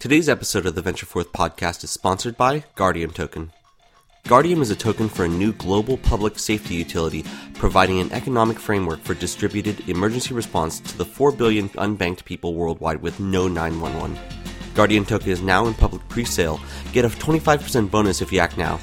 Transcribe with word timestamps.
Today's 0.00 0.28
episode 0.28 0.64
of 0.64 0.76
the 0.76 0.80
Venture 0.80 1.06
Forth 1.06 1.32
podcast 1.32 1.82
is 1.82 1.90
sponsored 1.90 2.36
by 2.36 2.62
Guardium 2.76 3.12
Token. 3.12 3.50
Guardium 4.28 4.62
is 4.62 4.70
a 4.70 4.76
token 4.76 5.08
for 5.08 5.24
a 5.24 5.28
new 5.28 5.52
global 5.52 5.96
public 5.96 6.38
safety 6.38 6.76
utility 6.76 7.24
providing 7.54 7.98
an 7.98 8.12
economic 8.12 8.60
framework 8.60 9.00
for 9.00 9.14
distributed 9.14 9.88
emergency 9.88 10.34
response 10.34 10.78
to 10.78 10.96
the 10.96 11.04
4 11.04 11.32
billion 11.32 11.68
unbanked 11.70 12.24
people 12.24 12.54
worldwide 12.54 13.02
with 13.02 13.18
no 13.18 13.48
911. 13.48 14.16
Guardium 14.76 15.04
Token 15.04 15.30
is 15.30 15.42
now 15.42 15.66
in 15.66 15.74
public 15.74 16.08
pre 16.08 16.24
sale. 16.24 16.60
Get 16.92 17.04
a 17.04 17.08
25% 17.08 17.90
bonus 17.90 18.22
if 18.22 18.30
you 18.30 18.38
act 18.38 18.56
now. 18.56 18.78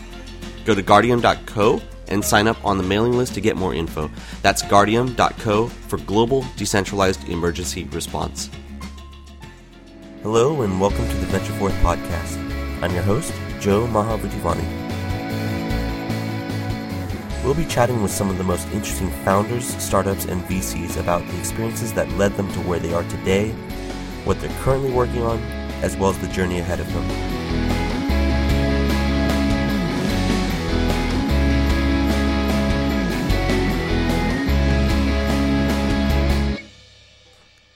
Go 0.65 0.75
to 0.75 0.83
guardium.co 0.83 1.81
and 2.09 2.25
sign 2.25 2.45
up 2.45 2.57
on 2.65 2.77
the 2.77 2.83
mailing 2.83 3.13
list 3.13 3.35
to 3.35 3.41
get 3.41 3.55
more 3.55 3.73
info. 3.73 4.11
That's 4.41 4.63
guardium.co 4.63 5.67
for 5.67 5.97
global 5.99 6.45
decentralized 6.57 7.29
emergency 7.29 7.85
response. 7.85 8.49
Hello 10.25 10.63
and 10.63 10.81
welcome 10.81 11.07
to 11.07 11.15
the 11.17 11.27
Venture 11.27 11.53
Forth 11.53 11.75
podcast. 11.83 12.39
I'm 12.81 12.91
your 12.95 13.03
host, 13.03 13.31
Joe 13.59 13.85
Mahavudivani. 13.85 14.65
We'll 17.43 17.53
be 17.53 17.63
chatting 17.65 18.01
with 18.01 18.09
some 18.09 18.31
of 18.31 18.39
the 18.39 18.43
most 18.43 18.67
interesting 18.69 19.11
founders, 19.23 19.67
startups, 19.77 20.25
and 20.25 20.41
VCs 20.45 20.99
about 20.99 21.27
the 21.27 21.37
experiences 21.37 21.93
that 21.93 22.09
led 22.13 22.35
them 22.37 22.51
to 22.53 22.59
where 22.61 22.79
they 22.79 22.91
are 22.91 23.03
today, 23.03 23.51
what 24.23 24.41
they're 24.41 24.61
currently 24.63 24.91
working 24.91 25.21
on, 25.21 25.37
as 25.83 25.95
well 25.95 26.09
as 26.09 26.17
the 26.17 26.27
journey 26.29 26.57
ahead 26.57 26.79
of 26.79 26.91
them. 26.91 27.64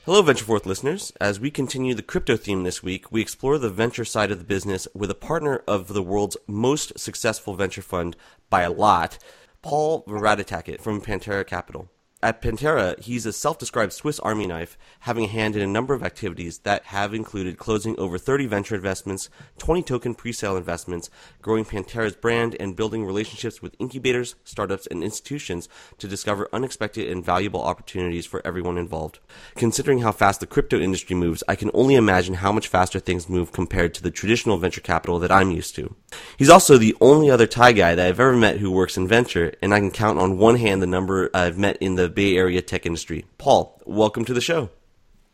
Hello, 0.09 0.23
Venture 0.23 0.45
Forth 0.45 0.66
listeners. 0.66 1.13
As 1.22 1.40
we 1.40 1.52
continue 1.52 1.94
the 1.94 2.02
crypto 2.02 2.36
theme 2.36 2.63
this 2.63 2.81
week, 2.81 3.12
we 3.12 3.22
explore 3.22 3.59
the 3.59 3.70
venture 3.70 4.04
side 4.04 4.32
of 4.32 4.40
the 4.40 4.44
business 4.44 4.88
with 4.95 5.12
a 5.12 5.13
partner 5.13 5.62
of 5.68 5.90
the 5.90 6.02
world's 6.02 6.35
most 6.48 6.98
successful 6.98 7.54
venture 7.54 7.84
fund 7.84 8.15
by 8.49 8.63
a 8.63 8.71
lot, 8.71 9.20
Paul 9.62 10.04
Veradittakit 10.05 10.82
from 10.82 10.99
Pantera 10.99 11.46
Capital. 11.46 11.91
At 12.21 12.41
Pantera, 12.41 12.99
he's 12.99 13.25
a 13.25 13.31
self 13.31 13.57
described 13.57 13.93
Swiss 13.93 14.20
Army 14.20 14.45
knife, 14.45 14.77
having 15.01 15.23
a 15.23 15.29
hand 15.29 15.55
in 15.55 15.62
a 15.62 15.67
number 15.67 15.93
of 15.93 16.03
activities 16.03 16.59
that 16.59 16.84
have 16.87 17.13
included 17.13 17.57
closing 17.57 17.98
over 17.98 18.17
30 18.17 18.45
venture 18.45 18.75
investments, 18.75 19.29
20 19.59 19.84
token 19.84 20.13
pre 20.13 20.34
sale 20.34 20.57
investments, 20.57 21.09
growing 21.41 21.63
Pantera's 21.63 22.17
brand, 22.17 22.57
and 22.59 22.75
building 22.75 23.05
relationships 23.05 23.62
with 23.62 23.73
incubators, 23.79 24.35
startups, 24.43 24.85
and 24.87 25.01
institutions 25.01 25.70
to 25.97 26.09
discover 26.09 26.49
unexpected 26.51 27.09
and 27.09 27.23
valuable 27.23 27.63
opportunities 27.63 28.25
for 28.25 28.45
everyone 28.45 28.77
involved. 28.77 29.20
Considering 29.55 29.99
how 29.99 30.12
fast 30.12 30.41
the 30.41 30.45
crypto 30.45 30.77
industry 30.77 31.15
moves, 31.15 31.41
I 31.47 31.55
can 31.55 31.71
only 31.73 31.95
imagine 31.95 32.34
how 32.34 32.51
much 32.51 32.67
faster 32.67 32.99
things 32.99 33.29
move 33.29 33.53
compared 33.53 33.93
to 33.93 34.03
the 34.03 34.12
traditional 34.12 34.57
venture 34.57 34.81
capital 34.81 35.20
that 35.20 35.31
I'm 35.31 35.51
used 35.51 35.73
to. 35.75 35.95
He's 36.38 36.49
also 36.49 36.77
the 36.77 36.96
only 37.02 37.29
other 37.29 37.48
Thai 37.48 37.74
guy 37.74 37.96
that 37.96 38.07
I've 38.07 38.20
ever 38.20 38.35
met 38.35 38.57
who 38.57 38.71
works 38.71 38.98
in 38.98 39.07
venture, 39.07 39.54
and 39.62 39.74
I 39.74 39.79
can 39.79 39.91
count 39.91 40.20
on 40.20 40.38
one 40.38 40.55
hand 40.55 40.82
the 40.82 40.88
number 40.88 41.29
I've 41.34 41.57
met 41.57 41.77
in 41.77 41.96
the 41.96 42.10
Bay 42.10 42.35
Area 42.35 42.62
tech 42.62 42.85
industry. 42.85 43.26
Paul, 43.38 43.82
welcome 43.85 44.26
to 44.26 44.34
the 44.34 44.41
show. 44.41 44.70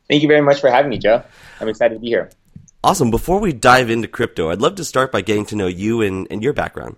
Thank 0.10 0.22
you 0.22 0.28
very 0.28 0.42
much 0.42 0.62
for 0.62 0.70
having 0.70 0.90
me, 0.90 0.98
Joe. 0.98 1.24
I'm 1.60 1.70
excited 1.70 1.96
to 1.96 2.00
be 2.00 2.08
here. 2.08 2.30
Awesome. 2.84 3.10
Before 3.10 3.40
we 3.40 3.54
dive 3.54 3.90
into 3.90 4.08
crypto, 4.08 4.52
I'd 4.52 4.62
love 4.62 4.76
to 4.76 4.86
start 4.86 5.12
by 5.12 5.22
getting 5.22 5.46
to 5.48 5.56
know 5.56 5.68
you 5.68 6.02
and, 6.02 6.28
and 6.30 6.44
your 6.44 6.54
background. 6.54 6.98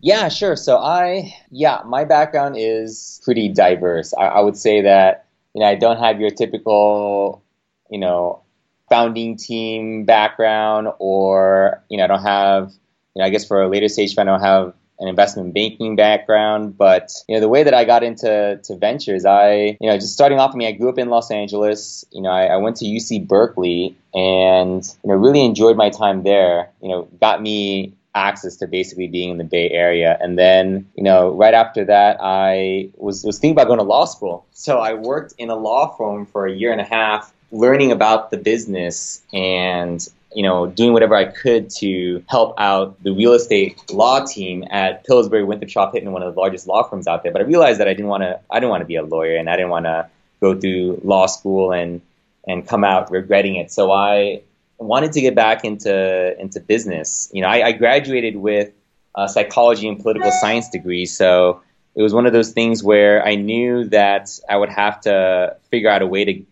Yeah, 0.00 0.28
sure. 0.28 0.56
So 0.56 0.78
I, 0.78 1.34
yeah, 1.50 1.82
my 1.84 2.04
background 2.04 2.56
is 2.58 3.20
pretty 3.24 3.48
diverse. 3.48 4.14
I, 4.14 4.26
I 4.26 4.40
would 4.40 4.56
say 4.56 4.82
that, 4.82 5.26
you 5.54 5.60
know, 5.60 5.66
I 5.66 5.74
don't 5.74 5.98
have 5.98 6.20
your 6.20 6.30
typical, 6.30 7.42
you 7.90 7.98
know, 7.98 8.42
founding 8.88 9.36
team 9.36 10.04
background 10.04 10.88
or, 10.98 11.82
you 11.88 11.98
know, 11.98 12.04
I 12.04 12.06
don't 12.06 12.22
have, 12.22 12.72
you 13.16 13.20
know, 13.20 13.24
I 13.24 13.30
guess 13.30 13.46
for 13.46 13.62
a 13.62 13.68
later 13.68 13.88
stage 13.88 14.14
fund, 14.14 14.28
I 14.28 14.32
don't 14.32 14.42
have 14.42 14.74
an 14.98 15.08
investment 15.08 15.54
banking 15.54 15.96
background, 15.96 16.76
but 16.76 17.12
you 17.28 17.34
know 17.34 17.40
the 17.40 17.48
way 17.48 17.62
that 17.62 17.72
I 17.72 17.84
got 17.84 18.02
into 18.02 18.60
to 18.62 18.76
ventures, 18.76 19.24
I 19.24 19.78
you 19.80 19.88
know 19.88 19.96
just 19.96 20.12
starting 20.12 20.38
off. 20.38 20.52
I 20.52 20.56
mean, 20.56 20.68
I 20.68 20.72
grew 20.72 20.90
up 20.90 20.98
in 20.98 21.08
Los 21.08 21.30
Angeles. 21.30 22.04
You 22.12 22.20
know, 22.20 22.28
I, 22.28 22.44
I 22.44 22.56
went 22.58 22.76
to 22.76 22.84
UC 22.84 23.26
Berkeley, 23.26 23.96
and 24.12 24.84
you 25.02 25.08
know 25.08 25.14
really 25.14 25.42
enjoyed 25.42 25.78
my 25.78 25.88
time 25.88 26.24
there. 26.24 26.68
You 26.82 26.90
know, 26.90 27.08
got 27.18 27.40
me 27.40 27.94
access 28.14 28.56
to 28.56 28.66
basically 28.66 29.08
being 29.08 29.30
in 29.30 29.38
the 29.38 29.44
Bay 29.44 29.70
Area. 29.70 30.18
And 30.20 30.38
then, 30.38 30.88
you 30.96 31.02
know, 31.02 31.32
right 31.32 31.52
after 31.52 31.84
that, 31.84 32.16
I 32.18 32.88
was, 32.96 33.22
was 33.24 33.38
thinking 33.38 33.54
about 33.54 33.66
going 33.66 33.78
to 33.78 33.84
law 33.84 34.06
school. 34.06 34.46
So 34.52 34.78
I 34.78 34.94
worked 34.94 35.34
in 35.36 35.50
a 35.50 35.54
law 35.54 35.94
firm 35.96 36.24
for 36.24 36.46
a 36.46 36.52
year 36.52 36.72
and 36.72 36.80
a 36.80 36.84
half, 36.84 37.30
learning 37.52 37.92
about 37.92 38.30
the 38.30 38.38
business 38.38 39.22
and 39.34 40.08
you 40.36 40.42
know, 40.42 40.66
doing 40.66 40.92
whatever 40.92 41.14
I 41.14 41.24
could 41.24 41.70
to 41.78 42.22
help 42.28 42.56
out 42.58 43.02
the 43.02 43.10
real 43.10 43.32
estate 43.32 43.90
law 43.90 44.22
team 44.22 44.64
at 44.70 45.02
Pillsbury 45.06 45.42
Winthrop 45.42 45.70
Shaw 45.70 45.90
one 45.90 46.22
of 46.22 46.34
the 46.34 46.38
largest 46.38 46.66
law 46.66 46.82
firms 46.82 47.06
out 47.06 47.22
there. 47.22 47.32
But 47.32 47.40
I 47.40 47.46
realized 47.46 47.80
that 47.80 47.88
I 47.88 47.94
didn't 47.94 48.08
want 48.08 48.22
to. 48.22 48.38
I 48.50 48.60
didn't 48.60 48.68
want 48.68 48.82
to 48.82 48.86
be 48.86 48.96
a 48.96 49.02
lawyer, 49.02 49.36
and 49.36 49.48
I 49.48 49.56
didn't 49.56 49.70
want 49.70 49.86
to 49.86 50.10
go 50.42 50.54
through 50.54 51.00
law 51.02 51.24
school 51.24 51.72
and 51.72 52.02
and 52.46 52.68
come 52.68 52.84
out 52.84 53.10
regretting 53.10 53.56
it. 53.56 53.72
So 53.72 53.90
I 53.90 54.42
wanted 54.76 55.12
to 55.12 55.22
get 55.22 55.34
back 55.34 55.64
into 55.64 56.38
into 56.38 56.60
business. 56.60 57.30
You 57.32 57.40
know, 57.40 57.48
I, 57.48 57.68
I 57.68 57.72
graduated 57.72 58.36
with 58.36 58.72
a 59.16 59.30
psychology 59.30 59.88
and 59.88 59.98
political 59.98 60.30
science 60.32 60.68
degree, 60.68 61.06
so 61.06 61.62
it 61.94 62.02
was 62.02 62.12
one 62.12 62.26
of 62.26 62.34
those 62.34 62.50
things 62.50 62.82
where 62.84 63.26
I 63.26 63.36
knew 63.36 63.84
that 63.84 64.38
I 64.50 64.58
would 64.58 64.68
have 64.68 65.00
to 65.00 65.56
figure 65.70 65.88
out 65.88 66.02
a 66.02 66.06
way 66.06 66.26
to 66.26 66.44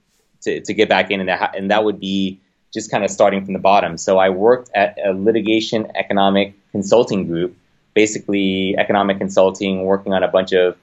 to, 0.44 0.60
to 0.62 0.72
get 0.72 0.88
back 0.88 1.10
in, 1.10 1.20
and 1.20 1.28
that 1.28 1.54
and 1.54 1.70
that 1.70 1.84
would 1.84 2.00
be 2.00 2.40
just 2.74 2.90
kind 2.90 3.04
of 3.04 3.10
starting 3.10 3.44
from 3.44 3.54
the 3.54 3.60
bottom. 3.60 3.96
So 3.96 4.18
I 4.18 4.30
worked 4.30 4.70
at 4.74 4.98
a 5.02 5.12
litigation 5.12 5.90
economic 5.94 6.54
consulting 6.72 7.28
group, 7.28 7.56
basically 7.94 8.76
economic 8.76 9.18
consulting, 9.18 9.84
working 9.84 10.12
on 10.12 10.24
a 10.24 10.28
bunch 10.28 10.52
of 10.52 10.76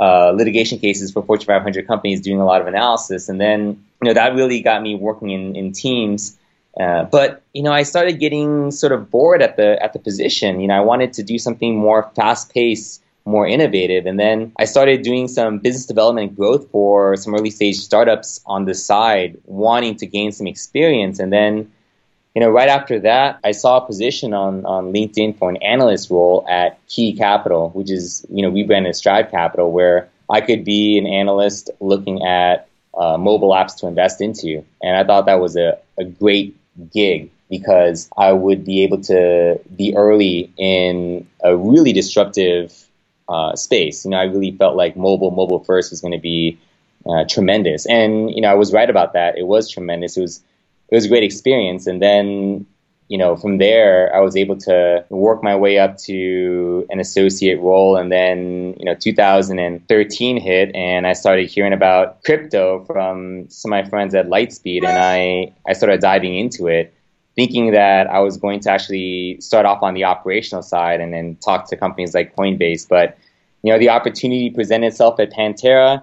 uh, 0.00 0.30
litigation 0.30 0.78
cases 0.78 1.12
for 1.12 1.22
Fortune 1.22 1.46
500 1.46 1.86
companies, 1.86 2.22
doing 2.22 2.40
a 2.40 2.46
lot 2.46 2.62
of 2.62 2.66
analysis, 2.66 3.28
and 3.28 3.38
then 3.38 3.84
you 4.00 4.08
know 4.08 4.14
that 4.14 4.34
really 4.34 4.62
got 4.62 4.82
me 4.82 4.94
working 4.94 5.28
in, 5.28 5.54
in 5.54 5.72
teams. 5.72 6.38
Uh, 6.78 7.04
but 7.04 7.42
you 7.52 7.62
know, 7.62 7.72
I 7.72 7.82
started 7.82 8.18
getting 8.18 8.70
sort 8.70 8.92
of 8.92 9.10
bored 9.10 9.42
at 9.42 9.56
the 9.56 9.82
at 9.82 9.92
the 9.92 9.98
position. 9.98 10.60
You 10.60 10.68
know, 10.68 10.74
I 10.74 10.80
wanted 10.80 11.12
to 11.14 11.22
do 11.22 11.36
something 11.38 11.76
more 11.76 12.10
fast 12.16 12.54
paced 12.54 13.02
more 13.30 13.46
innovative. 13.46 14.06
And 14.06 14.18
then 14.18 14.52
I 14.58 14.64
started 14.64 15.02
doing 15.02 15.28
some 15.28 15.58
business 15.58 15.86
development 15.86 16.36
growth 16.36 16.68
for 16.70 17.16
some 17.16 17.34
early 17.34 17.50
stage 17.50 17.76
startups 17.76 18.40
on 18.46 18.64
the 18.64 18.74
side, 18.74 19.38
wanting 19.44 19.96
to 19.96 20.06
gain 20.06 20.32
some 20.32 20.46
experience. 20.46 21.18
And 21.18 21.32
then, 21.32 21.70
you 22.34 22.40
know, 22.40 22.50
right 22.50 22.68
after 22.68 22.98
that, 23.00 23.38
I 23.44 23.52
saw 23.52 23.78
a 23.78 23.86
position 23.86 24.34
on, 24.34 24.64
on 24.66 24.92
LinkedIn 24.92 25.38
for 25.38 25.48
an 25.50 25.56
analyst 25.58 26.10
role 26.10 26.46
at 26.48 26.78
Key 26.88 27.12
Capital, 27.14 27.70
which 27.70 27.90
is, 27.90 28.26
you 28.30 28.42
know, 28.42 28.50
rebranded 28.50 28.94
Strive 28.96 29.30
Capital, 29.30 29.70
where 29.72 30.08
I 30.28 30.40
could 30.40 30.64
be 30.64 30.98
an 30.98 31.06
analyst 31.06 31.70
looking 31.80 32.24
at 32.24 32.68
uh, 32.94 33.16
mobile 33.16 33.50
apps 33.50 33.76
to 33.78 33.86
invest 33.86 34.20
into. 34.20 34.64
And 34.82 34.96
I 34.96 35.04
thought 35.04 35.26
that 35.26 35.40
was 35.40 35.56
a, 35.56 35.78
a 35.98 36.04
great 36.04 36.56
gig 36.92 37.30
because 37.48 38.08
I 38.16 38.32
would 38.32 38.64
be 38.64 38.82
able 38.84 39.00
to 39.02 39.60
be 39.76 39.94
early 39.96 40.52
in 40.56 41.26
a 41.42 41.56
really 41.56 41.92
disruptive 41.92 42.86
uh, 43.30 43.56
space. 43.56 44.04
You 44.04 44.10
know, 44.10 44.18
I 44.18 44.24
really 44.24 44.50
felt 44.52 44.76
like 44.76 44.96
mobile, 44.96 45.30
mobile 45.30 45.64
first 45.64 45.90
was 45.90 46.00
going 46.00 46.12
to 46.12 46.18
be 46.18 46.58
uh, 47.06 47.24
tremendous, 47.28 47.86
and 47.86 48.30
you 48.30 48.42
know, 48.42 48.48
I 48.48 48.54
was 48.54 48.72
right 48.72 48.90
about 48.90 49.14
that. 49.14 49.38
It 49.38 49.46
was 49.46 49.70
tremendous. 49.70 50.16
It 50.16 50.22
was 50.22 50.42
it 50.90 50.94
was 50.94 51.06
a 51.06 51.08
great 51.08 51.22
experience, 51.22 51.86
and 51.86 52.02
then 52.02 52.66
you 53.10 53.18
know, 53.18 53.36
from 53.36 53.58
there, 53.58 54.14
I 54.14 54.20
was 54.20 54.36
able 54.36 54.56
to 54.58 55.04
work 55.10 55.42
my 55.42 55.56
way 55.56 55.80
up 55.80 55.98
to 56.04 56.86
an 56.90 57.00
associate 57.00 57.58
role. 57.58 57.96
And 57.96 58.10
then, 58.10 58.76
you 58.78 58.84
know, 58.84 58.94
2013 58.94 60.40
hit 60.40 60.70
and 60.76 61.08
I 61.08 61.12
started 61.14 61.50
hearing 61.50 61.72
about 61.72 62.22
crypto 62.22 62.84
from 62.84 63.50
some 63.50 63.72
of 63.72 63.84
my 63.84 63.90
friends 63.90 64.14
at 64.14 64.28
Lightspeed. 64.28 64.84
And 64.86 64.96
I, 64.96 65.52
I 65.68 65.72
started 65.72 66.00
diving 66.00 66.38
into 66.38 66.68
it, 66.68 66.94
thinking 67.36 67.72
that 67.72 68.08
I 68.08 68.20
was 68.20 68.36
going 68.36 68.60
to 68.60 68.70
actually 68.70 69.40
start 69.40 69.66
off 69.66 69.82
on 69.82 69.94
the 69.94 70.04
operational 70.04 70.62
side 70.62 71.00
and 71.00 71.12
then 71.12 71.36
talk 71.36 71.68
to 71.70 71.76
companies 71.76 72.14
like 72.14 72.34
Coinbase. 72.36 72.88
But 72.88 73.16
you 73.62 73.72
know, 73.72 73.78
the 73.78 73.90
opportunity 73.90 74.50
presented 74.50 74.88
itself 74.88 75.20
at 75.20 75.32
Pantera. 75.32 76.02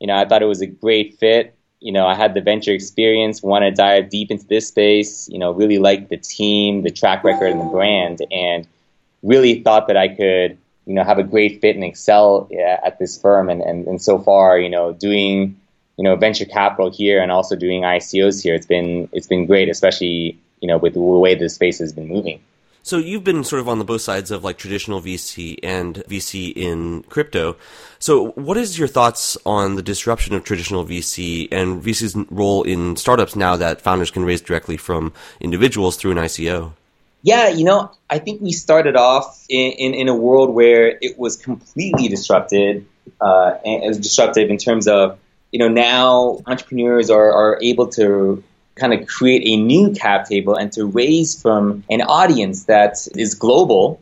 You 0.00 0.06
know, 0.06 0.16
I 0.16 0.24
thought 0.26 0.42
it 0.42 0.46
was 0.46 0.62
a 0.62 0.66
great 0.66 1.18
fit. 1.18 1.54
You 1.80 1.92
know, 1.92 2.06
I 2.06 2.14
had 2.14 2.34
the 2.34 2.40
venture 2.40 2.72
experience, 2.72 3.42
want 3.42 3.62
to 3.62 3.70
dive 3.70 4.08
deep 4.08 4.30
into 4.30 4.46
this 4.46 4.68
space. 4.68 5.28
You 5.28 5.38
know, 5.38 5.52
really 5.52 5.78
liked 5.78 6.08
the 6.08 6.16
team, 6.16 6.82
the 6.82 6.90
track 6.90 7.24
record, 7.24 7.50
and 7.50 7.60
the 7.60 7.66
brand, 7.66 8.22
and 8.30 8.66
really 9.22 9.60
thought 9.60 9.86
that 9.88 9.96
I 9.96 10.08
could, 10.08 10.56
you 10.86 10.94
know, 10.94 11.04
have 11.04 11.18
a 11.18 11.22
great 11.22 11.60
fit 11.60 11.74
and 11.74 11.84
excel 11.84 12.48
at 12.84 12.98
this 12.98 13.20
firm. 13.20 13.50
And, 13.50 13.60
and, 13.60 13.86
and 13.86 14.00
so 14.00 14.18
far, 14.18 14.58
you 14.58 14.70
know, 14.70 14.92
doing, 14.92 15.60
you 15.98 16.04
know, 16.04 16.16
venture 16.16 16.44
capital 16.46 16.90
here 16.90 17.20
and 17.20 17.30
also 17.30 17.54
doing 17.54 17.82
ICOs 17.82 18.42
here, 18.42 18.54
it's 18.54 18.66
been 18.66 19.08
it's 19.12 19.26
been 19.26 19.46
great, 19.46 19.68
especially 19.68 20.38
you 20.64 20.68
know 20.68 20.78
with 20.78 20.94
the 20.94 21.00
way 21.00 21.34
the 21.34 21.50
space 21.50 21.78
has 21.78 21.92
been 21.92 22.08
moving. 22.08 22.40
So 22.82 22.96
you've 22.96 23.22
been 23.22 23.44
sort 23.44 23.60
of 23.60 23.68
on 23.68 23.78
the 23.78 23.84
both 23.84 24.00
sides 24.00 24.30
of 24.30 24.44
like 24.44 24.56
traditional 24.56 25.02
VC 25.02 25.58
and 25.62 25.96
VC 25.96 26.54
in 26.54 27.02
crypto. 27.04 27.56
So 27.98 28.30
what 28.32 28.56
is 28.56 28.78
your 28.78 28.88
thoughts 28.88 29.36
on 29.44 29.76
the 29.76 29.82
disruption 29.82 30.34
of 30.34 30.44
traditional 30.44 30.86
VC 30.86 31.48
and 31.52 31.82
VC's 31.82 32.16
role 32.30 32.62
in 32.62 32.96
startups 32.96 33.36
now 33.36 33.56
that 33.56 33.82
founders 33.82 34.10
can 34.10 34.24
raise 34.24 34.40
directly 34.40 34.78
from 34.78 35.12
individuals 35.38 35.96
through 35.96 36.12
an 36.12 36.18
ICO? 36.18 36.72
Yeah, 37.20 37.48
you 37.48 37.64
know, 37.64 37.90
I 38.08 38.18
think 38.20 38.40
we 38.40 38.52
started 38.52 38.96
off 38.96 39.44
in, 39.50 39.72
in, 39.72 39.94
in 39.94 40.08
a 40.08 40.16
world 40.16 40.54
where 40.54 40.98
it 41.00 41.18
was 41.18 41.36
completely 41.36 42.08
disrupted, 42.08 42.86
uh, 43.20 43.52
and 43.64 44.02
disruptive 44.02 44.48
in 44.48 44.56
terms 44.56 44.88
of, 44.88 45.18
you 45.50 45.58
know, 45.58 45.68
now 45.68 46.40
entrepreneurs 46.46 47.10
are, 47.10 47.32
are 47.32 47.58
able 47.62 47.88
to 47.98 48.42
kind 48.74 48.92
of 48.92 49.06
create 49.06 49.42
a 49.44 49.56
new 49.56 49.92
cap 49.92 50.28
table 50.28 50.56
and 50.56 50.72
to 50.72 50.84
raise 50.86 51.40
from 51.40 51.84
an 51.90 52.02
audience 52.02 52.64
that 52.64 53.06
is 53.14 53.34
global. 53.34 54.00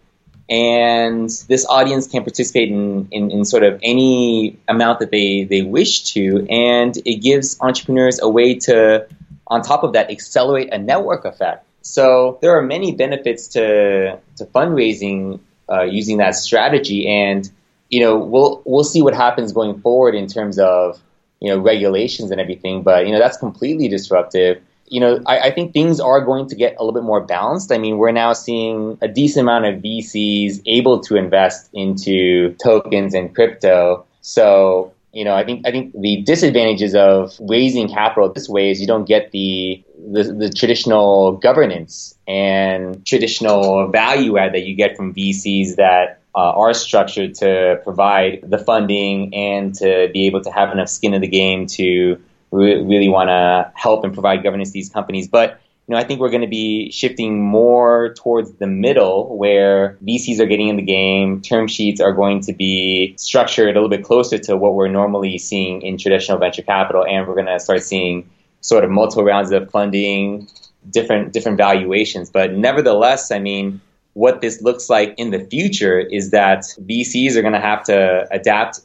And 0.49 1.31
this 1.49 1.67
audience 1.67 2.07
can 2.07 2.25
participate 2.25 2.71
in, 2.71 3.09
in, 3.11 3.31
in, 3.31 3.45
sort 3.45 3.63
of 3.63 3.81
any 3.83 4.59
amount 4.69 4.99
that 5.01 5.11
they, 5.11 5.45
they 5.45 5.63
wish 5.63 6.13
to. 6.13 6.47
And 6.51 6.97
it 7.05 7.23
gives 7.23 7.59
entrepreneurs 7.61 8.21
a 8.21 8.29
way 8.29 8.57
to, 8.61 9.07
on 9.47 9.63
top 9.63 9.83
of 9.83 9.95
that, 9.95 10.11
accelerate 10.11 10.73
a 10.73 10.79
network 10.79 11.25
effect. 11.25 11.65
So 11.83 12.39
there 12.43 12.57
are 12.57 12.63
many 12.63 12.95
benefits 12.95 13.49
to, 13.49 14.19
to 14.37 14.45
fundraising 14.47 15.41
uh, 15.71 15.83
using 15.83 16.19
that 16.19 16.35
strategy. 16.35 17.09
And, 17.09 17.49
you 17.89 18.01
know, 18.01 18.19
we'll, 18.19 18.63
we'll 18.65 18.85
see 18.85 19.01
what 19.01 19.15
happens 19.15 19.53
going 19.53 19.81
forward 19.81 20.15
in 20.15 20.27
terms 20.27 20.59
of 20.59 21.01
you 21.43 21.49
know 21.49 21.59
regulations 21.59 22.31
and 22.31 22.41
everything. 22.41 22.83
But 22.83 23.07
you 23.07 23.13
know 23.13 23.19
that's 23.19 23.37
completely 23.37 23.89
disruptive. 23.89 24.63
You 24.87 25.01
know, 25.01 25.21
I, 25.27 25.39
I, 25.49 25.51
think 25.51 25.73
things 25.73 26.01
are 26.01 26.21
going 26.21 26.49
to 26.49 26.55
get 26.55 26.77
a 26.77 26.85
little 26.85 26.93
bit 26.93 27.03
more 27.03 27.23
balanced. 27.23 27.73
I 27.73 27.79
mean, 27.79 27.97
we're 27.97 28.13
now 28.13 28.35
seeing 28.35 28.99
a 29.01 29.09
decent 29.09 29.45
amount 29.45 29.65
of 29.65 29.83
VCs 29.83 30.61
able 30.67 31.01
to 31.01 31.17
invest 31.17 31.71
into 31.73 32.55
tokens 32.63 33.15
and 33.15 33.35
crypto. 33.35 34.05
So, 34.21 34.93
you 35.13 35.25
know, 35.25 35.35
I 35.35 35.45
think 35.45 35.67
I 35.67 35.71
think 35.71 35.99
the 35.99 36.23
disadvantages 36.23 36.95
of 36.95 37.35
raising 37.41 37.89
capital 37.89 38.33
this 38.33 38.49
way 38.49 38.71
is 38.71 38.81
you 38.81 38.87
don't 38.87 39.07
get 39.07 39.33
the 39.33 39.83
the, 40.13 40.25
the 40.25 40.51
traditional 40.51 41.33
governance 41.33 42.15
and 42.29 43.05
traditional 43.05 43.89
value 43.89 44.39
add 44.39 44.53
that 44.53 44.65
you 44.65 44.77
get 44.77 44.97
from 44.97 45.13
VCs 45.15 45.77
that 45.77 46.22
uh, 46.35 46.39
are 46.39 46.73
structured 46.75 47.35
to 47.37 47.81
provide 47.85 48.41
the 48.49 48.59
funding 48.59 49.35
and 49.35 49.75
to 49.75 50.09
be 50.13 50.27
able 50.27 50.41
to 50.43 50.51
have 50.51 50.73
enough 50.73 50.89
skin 50.89 51.15
in 51.15 51.21
the 51.21 51.29
game 51.29 51.67
to 51.67 52.21
re- 52.51 52.83
really 52.83 53.09
want 53.09 53.29
to 53.29 53.71
help 53.75 54.05
and 54.05 54.15
provide 54.15 54.43
governance 54.43 54.71
to 54.71 54.73
these 54.73 54.89
companies. 54.89 55.29
But 55.29 55.61
you 55.89 55.95
know, 55.95 56.01
I 56.01 56.05
think 56.05 56.21
we're 56.21 56.31
going 56.31 56.43
to 56.43 56.49
be 56.49 56.91
shifting 56.93 57.43
more 57.43 58.15
towards 58.15 58.53
the 58.53 58.69
middle 58.69 59.37
where 59.37 59.99
VCs 60.07 60.39
are 60.39 60.47
getting 60.47 60.69
in 60.69 60.77
the 60.77 60.83
game. 60.83 61.43
Term 61.43 61.67
sheets 61.67 62.01
are 62.01 62.13
going 62.13 62.41
to 62.43 62.53
be 62.53 63.15
structured 63.19 63.71
a 63.71 63.73
little 63.73 63.89
bit 63.89 64.05
closer 64.05 64.39
to 64.39 64.57
what 64.57 64.75
we're 64.75 64.89
normally 64.89 65.39
seeing 65.39 65.83
in 65.83 65.99
traditional 65.99 66.39
venture 66.39 66.63
capital. 66.63 67.05
And 67.05 67.27
we're 67.27 67.35
going 67.35 67.47
to 67.47 67.59
start 67.59 67.83
seeing 67.83 68.31
sort 68.61 68.85
of 68.85 68.91
multiple 68.91 69.25
rounds 69.25 69.51
of 69.51 69.71
funding, 69.73 70.47
different, 70.89 71.33
different 71.33 71.59
valuations. 71.59 72.31
But 72.31 72.53
nevertheless, 72.53 73.33
I 73.33 73.41
mean, 73.41 73.81
what 74.15 74.41
this 74.41 74.63
looks 74.63 74.91
like 74.91 75.15
in 75.17 75.31
the 75.31 75.41
future 75.41 75.99
is 75.99 76.31
that 76.31 76.65
VCs 76.81 77.37
are 77.37 77.43
going 77.43 77.55
to 77.55 77.61
have 77.61 77.85
to 77.85 78.27
adapt, 78.31 78.81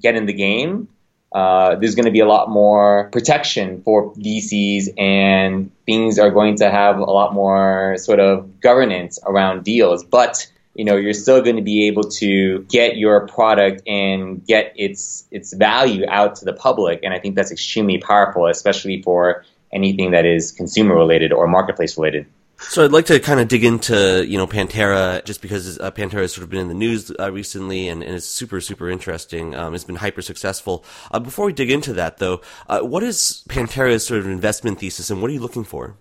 get 0.00 0.16
in 0.16 0.26
the 0.26 0.32
game. 0.32 0.88
Uh, 1.32 1.76
there's 1.76 1.94
going 1.94 2.06
to 2.06 2.10
be 2.10 2.20
a 2.20 2.26
lot 2.26 2.48
more 2.48 3.08
protection 3.10 3.82
for 3.82 4.12
VCs, 4.14 4.98
and 4.98 5.70
things 5.84 6.18
are 6.18 6.30
going 6.30 6.56
to 6.56 6.70
have 6.70 6.98
a 6.98 7.04
lot 7.04 7.34
more 7.34 7.96
sort 7.98 8.20
of 8.20 8.60
governance 8.60 9.18
around 9.26 9.64
deals. 9.64 10.04
But 10.04 10.50
you 10.74 10.84
know, 10.84 10.96
you're 10.96 11.14
still 11.14 11.42
going 11.42 11.56
to 11.56 11.62
be 11.62 11.86
able 11.86 12.04
to 12.04 12.60
get 12.68 12.96
your 12.96 13.26
product 13.26 13.82
and 13.86 14.44
get 14.46 14.72
its 14.76 15.26
its 15.30 15.52
value 15.54 16.04
out 16.08 16.36
to 16.36 16.44
the 16.44 16.52
public, 16.52 17.00
and 17.02 17.12
I 17.14 17.18
think 17.18 17.34
that's 17.34 17.50
extremely 17.50 17.98
powerful, 17.98 18.46
especially 18.46 19.02
for 19.02 19.44
anything 19.72 20.12
that 20.12 20.24
is 20.24 20.52
consumer 20.52 20.94
related 20.94 21.32
or 21.32 21.46
marketplace 21.46 21.96
related. 21.96 22.26
So 22.58 22.84
I'd 22.84 22.92
like 22.92 23.06
to 23.06 23.20
kind 23.20 23.38
of 23.38 23.48
dig 23.48 23.64
into 23.64 24.26
you 24.26 24.38
know 24.38 24.46
Pantera 24.46 25.24
just 25.24 25.42
because 25.42 25.78
uh, 25.78 25.90
Pantera 25.90 26.22
has 26.22 26.32
sort 26.32 26.44
of 26.44 26.50
been 26.50 26.60
in 26.60 26.68
the 26.68 26.74
news 26.74 27.12
uh, 27.18 27.30
recently 27.30 27.88
and, 27.88 28.02
and 28.02 28.14
it's 28.14 28.26
super 28.26 28.60
super 28.60 28.88
interesting. 28.90 29.54
Um, 29.54 29.74
it's 29.74 29.84
been 29.84 29.96
hyper 29.96 30.22
successful. 30.22 30.84
Uh, 31.10 31.18
before 31.18 31.46
we 31.46 31.52
dig 31.52 31.70
into 31.70 31.92
that 31.94 32.18
though, 32.18 32.40
uh, 32.68 32.80
what 32.80 33.02
is 33.02 33.44
Pantera's 33.48 34.06
sort 34.06 34.20
of 34.20 34.26
investment 34.26 34.80
thesis 34.80 35.10
and 35.10 35.20
what 35.20 35.30
are 35.30 35.34
you 35.34 35.40
looking 35.40 35.64
for? 35.64 35.96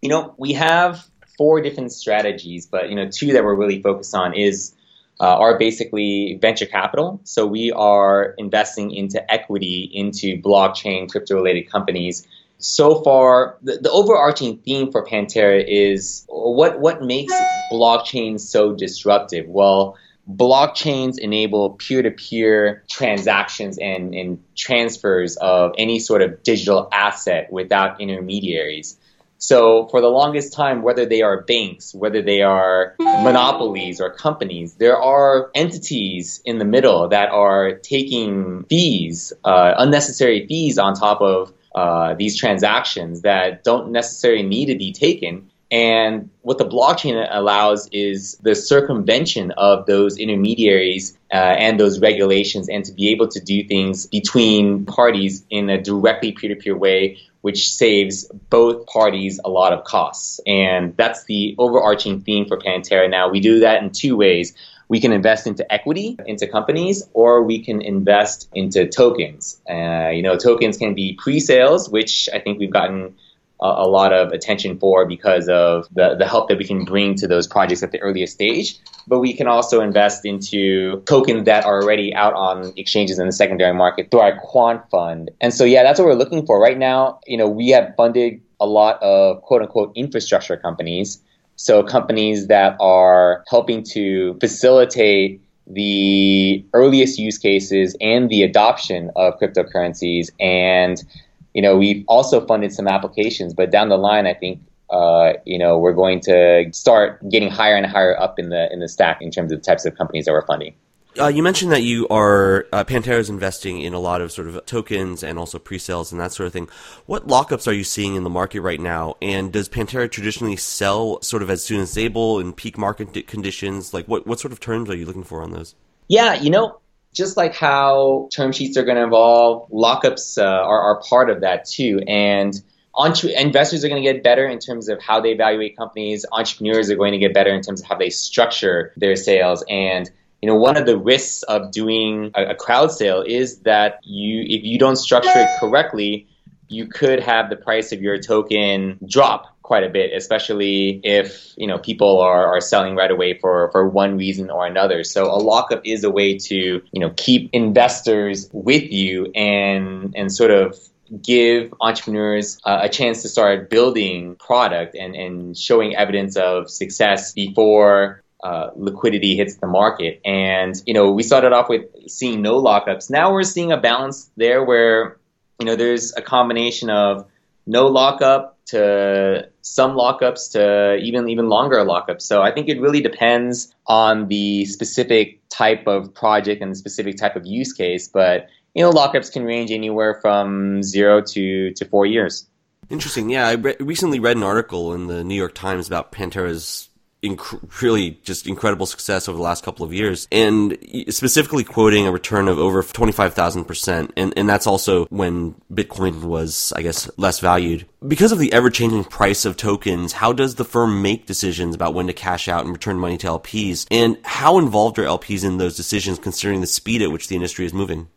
You 0.00 0.08
know, 0.08 0.34
we 0.38 0.54
have 0.54 1.06
four 1.36 1.60
different 1.60 1.92
strategies, 1.92 2.66
but 2.66 2.88
you 2.88 2.96
know 2.96 3.08
two 3.08 3.32
that 3.34 3.44
we're 3.44 3.54
really 3.54 3.82
focused 3.82 4.14
on 4.14 4.34
is 4.34 4.74
uh, 5.20 5.36
are 5.36 5.58
basically 5.58 6.38
venture 6.40 6.66
capital. 6.66 7.20
So 7.24 7.46
we 7.46 7.72
are 7.72 8.34
investing 8.38 8.90
into 8.90 9.30
equity 9.30 9.90
into 9.92 10.40
blockchain 10.40 11.10
crypto 11.10 11.34
related 11.34 11.70
companies 11.70 12.26
so 12.60 13.02
far, 13.02 13.58
the, 13.62 13.78
the, 13.78 13.90
overarching 13.90 14.58
theme 14.58 14.92
for 14.92 15.04
Pantera 15.04 15.64
is 15.66 16.24
what 16.28 16.78
what 16.78 17.02
makes 17.02 17.34
blockchain 17.72 18.38
so 18.38 18.74
disruptive? 18.74 19.46
Well, 19.48 19.96
blockchains 20.28 21.18
enable 21.18 21.70
peer-to-peer 21.70 22.84
transactions 22.88 23.78
and, 23.78 24.14
and 24.14 24.42
transfers 24.54 25.36
of 25.36 25.72
any 25.78 25.98
sort 25.98 26.22
of 26.22 26.42
digital 26.42 26.88
asset 26.92 27.52
without 27.52 28.00
intermediaries. 28.00 28.96
So 29.38 29.88
for 29.88 30.02
the 30.02 30.08
longest 30.08 30.52
time, 30.52 30.82
whether 30.82 31.06
they 31.06 31.22
are 31.22 31.40
banks, 31.40 31.94
whether 31.94 32.20
they 32.20 32.42
are 32.42 32.94
monopolies 32.98 33.98
or 33.98 34.10
companies, 34.10 34.74
there 34.74 34.98
are 34.98 35.50
entities 35.54 36.42
in 36.44 36.58
the 36.58 36.66
middle 36.66 37.08
that 37.08 37.30
are 37.30 37.72
taking 37.72 38.64
fees, 38.64 39.32
uh, 39.42 39.72
unnecessary 39.78 40.46
fees 40.46 40.78
on 40.78 40.92
top 40.92 41.22
of 41.22 41.54
uh, 41.74 42.14
these 42.14 42.36
transactions 42.36 43.22
that 43.22 43.64
don't 43.64 43.92
necessarily 43.92 44.42
need 44.42 44.66
to 44.66 44.76
be 44.76 44.92
taken. 44.92 45.50
And 45.70 46.30
what 46.42 46.58
the 46.58 46.64
blockchain 46.64 47.28
allows 47.30 47.88
is 47.92 48.36
the 48.42 48.56
circumvention 48.56 49.52
of 49.52 49.86
those 49.86 50.18
intermediaries 50.18 51.16
uh, 51.32 51.36
and 51.36 51.78
those 51.78 52.00
regulations, 52.00 52.68
and 52.68 52.84
to 52.86 52.92
be 52.92 53.10
able 53.10 53.28
to 53.28 53.40
do 53.40 53.62
things 53.62 54.06
between 54.06 54.84
parties 54.84 55.44
in 55.48 55.70
a 55.70 55.80
directly 55.80 56.32
peer 56.32 56.52
to 56.52 56.60
peer 56.60 56.76
way, 56.76 57.18
which 57.42 57.70
saves 57.72 58.24
both 58.50 58.86
parties 58.86 59.38
a 59.44 59.48
lot 59.48 59.72
of 59.72 59.84
costs. 59.84 60.40
And 60.44 60.96
that's 60.96 61.24
the 61.24 61.54
overarching 61.56 62.22
theme 62.22 62.46
for 62.46 62.58
Pantera 62.58 63.08
now. 63.08 63.30
We 63.30 63.38
do 63.38 63.60
that 63.60 63.80
in 63.80 63.90
two 63.90 64.16
ways 64.16 64.54
we 64.90 65.00
can 65.00 65.12
invest 65.12 65.46
into 65.46 65.72
equity 65.72 66.18
into 66.26 66.48
companies 66.48 67.08
or 67.14 67.44
we 67.44 67.64
can 67.64 67.80
invest 67.80 68.48
into 68.52 68.88
tokens. 68.88 69.62
Uh, 69.70 70.08
you 70.08 70.20
know, 70.20 70.36
tokens 70.36 70.76
can 70.76 70.94
be 70.94 71.14
pre-sales, 71.14 71.88
which 71.88 72.28
I 72.34 72.40
think 72.40 72.58
we've 72.58 72.72
gotten 72.72 73.14
a, 73.62 73.66
a, 73.66 73.88
lot 73.88 74.12
of 74.12 74.32
attention 74.32 74.80
for 74.80 75.06
because 75.06 75.48
of 75.48 75.86
the, 75.94 76.16
the 76.16 76.26
help 76.26 76.48
that 76.48 76.58
we 76.58 76.64
can 76.64 76.84
bring 76.84 77.14
to 77.16 77.28
those 77.28 77.46
projects 77.46 77.84
at 77.84 77.92
the 77.92 78.00
earliest 78.00 78.32
stage. 78.32 78.78
But 79.06 79.20
we 79.20 79.32
can 79.32 79.46
also 79.46 79.80
invest 79.80 80.26
into 80.26 81.02
tokens 81.02 81.44
that 81.44 81.64
are 81.64 81.80
already 81.80 82.12
out 82.12 82.34
on 82.34 82.72
exchanges 82.76 83.20
in 83.20 83.26
the 83.26 83.32
secondary 83.32 83.72
market 83.72 84.10
through 84.10 84.20
our 84.20 84.40
quant 84.40 84.90
fund. 84.90 85.30
And 85.40 85.54
so, 85.54 85.62
yeah, 85.62 85.84
that's 85.84 86.00
what 86.00 86.06
we're 86.06 86.14
looking 86.14 86.46
for 86.46 86.60
right 86.60 86.76
now. 86.76 87.20
You 87.28 87.36
know, 87.36 87.48
we 87.48 87.68
have 87.68 87.94
funded 87.96 88.40
a 88.58 88.66
lot 88.66 89.00
of 89.04 89.42
quote 89.42 89.62
unquote 89.62 89.92
infrastructure 89.94 90.56
companies 90.56 91.22
so 91.60 91.82
companies 91.82 92.46
that 92.46 92.74
are 92.80 93.44
helping 93.50 93.82
to 93.82 94.34
facilitate 94.40 95.42
the 95.66 96.64
earliest 96.72 97.18
use 97.18 97.36
cases 97.36 97.94
and 98.00 98.30
the 98.30 98.42
adoption 98.42 99.10
of 99.14 99.38
cryptocurrencies. 99.38 100.30
And, 100.40 101.04
you 101.52 101.60
know, 101.60 101.76
we've 101.76 102.02
also 102.08 102.46
funded 102.46 102.72
some 102.72 102.88
applications, 102.88 103.52
but 103.52 103.70
down 103.70 103.90
the 103.90 103.98
line, 103.98 104.26
I 104.26 104.32
think 104.32 104.62
uh, 104.88 105.34
you 105.44 105.58
know, 105.58 105.78
we're 105.78 105.92
going 105.92 106.18
to 106.18 106.68
start 106.72 107.20
getting 107.28 107.50
higher 107.50 107.76
and 107.76 107.86
higher 107.86 108.18
up 108.18 108.38
in 108.38 108.48
the 108.48 108.72
in 108.72 108.80
the 108.80 108.88
stack 108.88 109.20
in 109.20 109.30
terms 109.30 109.52
of 109.52 109.58
the 109.58 109.64
types 109.64 109.84
of 109.84 109.94
companies 109.96 110.24
that 110.24 110.32
we're 110.32 110.46
funding. 110.46 110.74
Uh, 111.18 111.26
you 111.26 111.42
mentioned 111.42 111.72
that 111.72 111.82
you 111.82 112.06
are 112.08 112.66
uh, 112.72 112.84
Pantera 112.84 113.18
is 113.18 113.28
investing 113.28 113.80
in 113.80 113.94
a 113.94 113.98
lot 113.98 114.20
of 114.20 114.30
sort 114.30 114.46
of 114.46 114.64
tokens 114.64 115.24
and 115.24 115.38
also 115.38 115.58
pre-sales 115.58 116.12
and 116.12 116.20
that 116.20 116.32
sort 116.32 116.46
of 116.46 116.52
thing. 116.52 116.68
What 117.06 117.26
lockups 117.26 117.66
are 117.66 117.72
you 117.72 117.82
seeing 117.82 118.14
in 118.14 118.22
the 118.22 118.30
market 118.30 118.60
right 118.60 118.80
now? 118.80 119.16
And 119.20 119.52
does 119.52 119.68
Pantera 119.68 120.10
traditionally 120.10 120.56
sell 120.56 121.20
sort 121.22 121.42
of 121.42 121.50
as 121.50 121.64
soon 121.64 121.80
as 121.80 121.98
able 121.98 122.38
in 122.38 122.52
peak 122.52 122.78
market 122.78 123.26
conditions? 123.26 123.92
Like 123.92 124.06
what 124.06 124.26
what 124.26 124.38
sort 124.38 124.52
of 124.52 124.60
terms 124.60 124.88
are 124.88 124.94
you 124.94 125.04
looking 125.04 125.24
for 125.24 125.42
on 125.42 125.50
those? 125.50 125.74
Yeah, 126.06 126.34
you 126.34 126.50
know, 126.50 126.80
just 127.12 127.36
like 127.36 127.54
how 127.54 128.28
term 128.32 128.52
sheets 128.52 128.76
are 128.76 128.84
going 128.84 128.96
to 128.96 129.04
evolve, 129.04 129.68
lockups 129.70 130.38
uh, 130.38 130.44
are, 130.44 130.80
are 130.80 131.02
part 131.02 131.28
of 131.28 131.40
that 131.40 131.64
too. 131.64 132.00
And 132.06 132.54
entre- 132.94 133.30
investors 133.30 133.84
are 133.84 133.88
going 133.88 134.02
to 134.02 134.12
get 134.12 134.22
better 134.22 134.46
in 134.46 134.60
terms 134.60 134.88
of 134.88 135.02
how 135.02 135.20
they 135.20 135.30
evaluate 135.30 135.76
companies. 135.76 136.24
Entrepreneurs 136.30 136.88
are 136.88 136.96
going 136.96 137.12
to 137.12 137.18
get 137.18 137.34
better 137.34 137.52
in 137.52 137.62
terms 137.62 137.80
of 137.80 137.86
how 137.86 137.96
they 137.96 138.10
structure 138.10 138.92
their 138.96 139.16
sales 139.16 139.64
and 139.68 140.08
you 140.42 140.46
know, 140.48 140.54
one 140.54 140.76
of 140.76 140.86
the 140.86 140.96
risks 140.96 141.42
of 141.44 141.70
doing 141.70 142.30
a, 142.34 142.50
a 142.50 142.54
crowd 142.54 142.90
sale 142.90 143.22
is 143.26 143.60
that 143.60 144.00
you, 144.02 144.42
if 144.42 144.64
you 144.64 144.78
don't 144.78 144.96
structure 144.96 145.30
it 145.34 145.60
correctly, 145.60 146.26
you 146.68 146.86
could 146.86 147.20
have 147.20 147.50
the 147.50 147.56
price 147.56 147.92
of 147.92 148.00
your 148.00 148.18
token 148.18 148.98
drop 149.06 149.56
quite 149.62 149.84
a 149.84 149.88
bit, 149.88 150.12
especially 150.12 151.00
if 151.04 151.52
you 151.56 151.66
know 151.66 151.78
people 151.78 152.20
are, 152.20 152.46
are 152.46 152.60
selling 152.60 152.96
right 152.96 153.10
away 153.10 153.38
for, 153.38 153.70
for 153.70 153.88
one 153.88 154.16
reason 154.16 154.50
or 154.50 154.66
another. 154.66 155.04
So 155.04 155.26
a 155.26 155.38
lockup 155.38 155.82
is 155.84 156.04
a 156.04 156.10
way 156.10 156.38
to 156.38 156.56
you 156.56 157.00
know 157.00 157.10
keep 157.16 157.50
investors 157.52 158.48
with 158.52 158.90
you 158.90 159.30
and 159.34 160.14
and 160.16 160.32
sort 160.32 160.50
of 160.50 160.76
give 161.22 161.74
entrepreneurs 161.80 162.58
uh, 162.64 162.80
a 162.82 162.88
chance 162.88 163.22
to 163.22 163.28
start 163.28 163.68
building 163.68 164.36
product 164.36 164.94
and, 164.94 165.14
and 165.16 165.58
showing 165.58 165.96
evidence 165.96 166.36
of 166.36 166.70
success 166.70 167.32
before 167.32 168.22
uh, 168.42 168.70
liquidity 168.76 169.36
hits 169.36 169.56
the 169.56 169.66
market. 169.66 170.20
And, 170.24 170.74
you 170.86 170.94
know, 170.94 171.10
we 171.10 171.22
started 171.22 171.52
off 171.52 171.68
with 171.68 171.82
seeing 172.08 172.42
no 172.42 172.62
lockups. 172.62 173.10
Now 173.10 173.32
we're 173.32 173.42
seeing 173.42 173.72
a 173.72 173.76
balance 173.76 174.30
there 174.36 174.64
where, 174.64 175.18
you 175.58 175.66
know, 175.66 175.76
there's 175.76 176.14
a 176.16 176.22
combination 176.22 176.90
of 176.90 177.26
no 177.66 177.86
lockup 177.86 178.58
to 178.66 179.48
some 179.62 179.92
lockups 179.92 180.52
to 180.52 180.96
even 180.96 181.28
even 181.28 181.48
longer 181.48 181.76
lockups. 181.78 182.22
So 182.22 182.42
I 182.42 182.52
think 182.52 182.68
it 182.68 182.80
really 182.80 183.00
depends 183.00 183.74
on 183.86 184.28
the 184.28 184.64
specific 184.66 185.40
type 185.48 185.86
of 185.86 186.14
project 186.14 186.62
and 186.62 186.72
the 186.72 186.76
specific 186.76 187.16
type 187.16 187.36
of 187.36 187.46
use 187.46 187.72
case. 187.72 188.08
But 188.08 188.48
you 188.74 188.82
know, 188.82 188.92
lockups 188.92 189.32
can 189.32 189.44
range 189.44 189.70
anywhere 189.72 190.18
from 190.20 190.82
zero 190.82 191.20
to 191.20 191.72
to 191.72 191.84
four 191.86 192.06
years. 192.06 192.46
Interesting. 192.88 193.30
Yeah, 193.30 193.46
I 193.46 193.52
re- 193.52 193.76
recently 193.80 194.18
read 194.18 194.36
an 194.36 194.42
article 194.42 194.94
in 194.94 195.06
the 195.06 195.22
New 195.22 195.36
York 195.36 195.54
Times 195.54 195.86
about 195.86 196.10
Pantera's 196.10 196.89
inc- 197.22 197.82
really 197.82 198.18
just 198.22 198.46
incredible 198.46 198.86
success 198.86 199.28
over 199.28 199.36
the 199.36 199.42
last 199.42 199.64
couple 199.64 199.84
of 199.84 199.92
years, 199.92 200.28
and 200.32 200.76
specifically 201.08 201.64
quoting 201.64 202.06
a 202.06 202.12
return 202.12 202.48
of 202.48 202.58
over 202.58 202.82
twenty 202.82 203.12
five 203.12 203.34
thousand 203.34 203.64
percent, 203.64 204.12
and 204.16 204.32
and 204.36 204.48
that's 204.48 204.66
also 204.66 205.06
when 205.06 205.54
Bitcoin 205.72 206.24
was, 206.24 206.72
I 206.74 206.82
guess, 206.82 207.10
less 207.16 207.40
valued. 207.40 207.86
Because 208.06 208.32
of 208.32 208.38
the 208.38 208.52
ever 208.52 208.70
changing 208.70 209.04
price 209.04 209.44
of 209.44 209.56
tokens, 209.56 210.12
how 210.12 210.32
does 210.32 210.54
the 210.54 210.64
firm 210.64 211.02
make 211.02 211.26
decisions 211.26 211.74
about 211.74 211.94
when 211.94 212.06
to 212.06 212.12
cash 212.12 212.48
out 212.48 212.64
and 212.64 212.72
return 212.72 212.98
money 212.98 213.18
to 213.18 213.26
LPs, 213.26 213.86
and 213.90 214.18
how 214.24 214.58
involved 214.58 214.98
are 214.98 215.04
LPs 215.04 215.44
in 215.44 215.58
those 215.58 215.76
decisions, 215.76 216.18
considering 216.18 216.60
the 216.60 216.66
speed 216.66 217.02
at 217.02 217.10
which 217.10 217.28
the 217.28 217.36
industry 217.36 217.66
is 217.66 217.74
moving? 217.74 218.08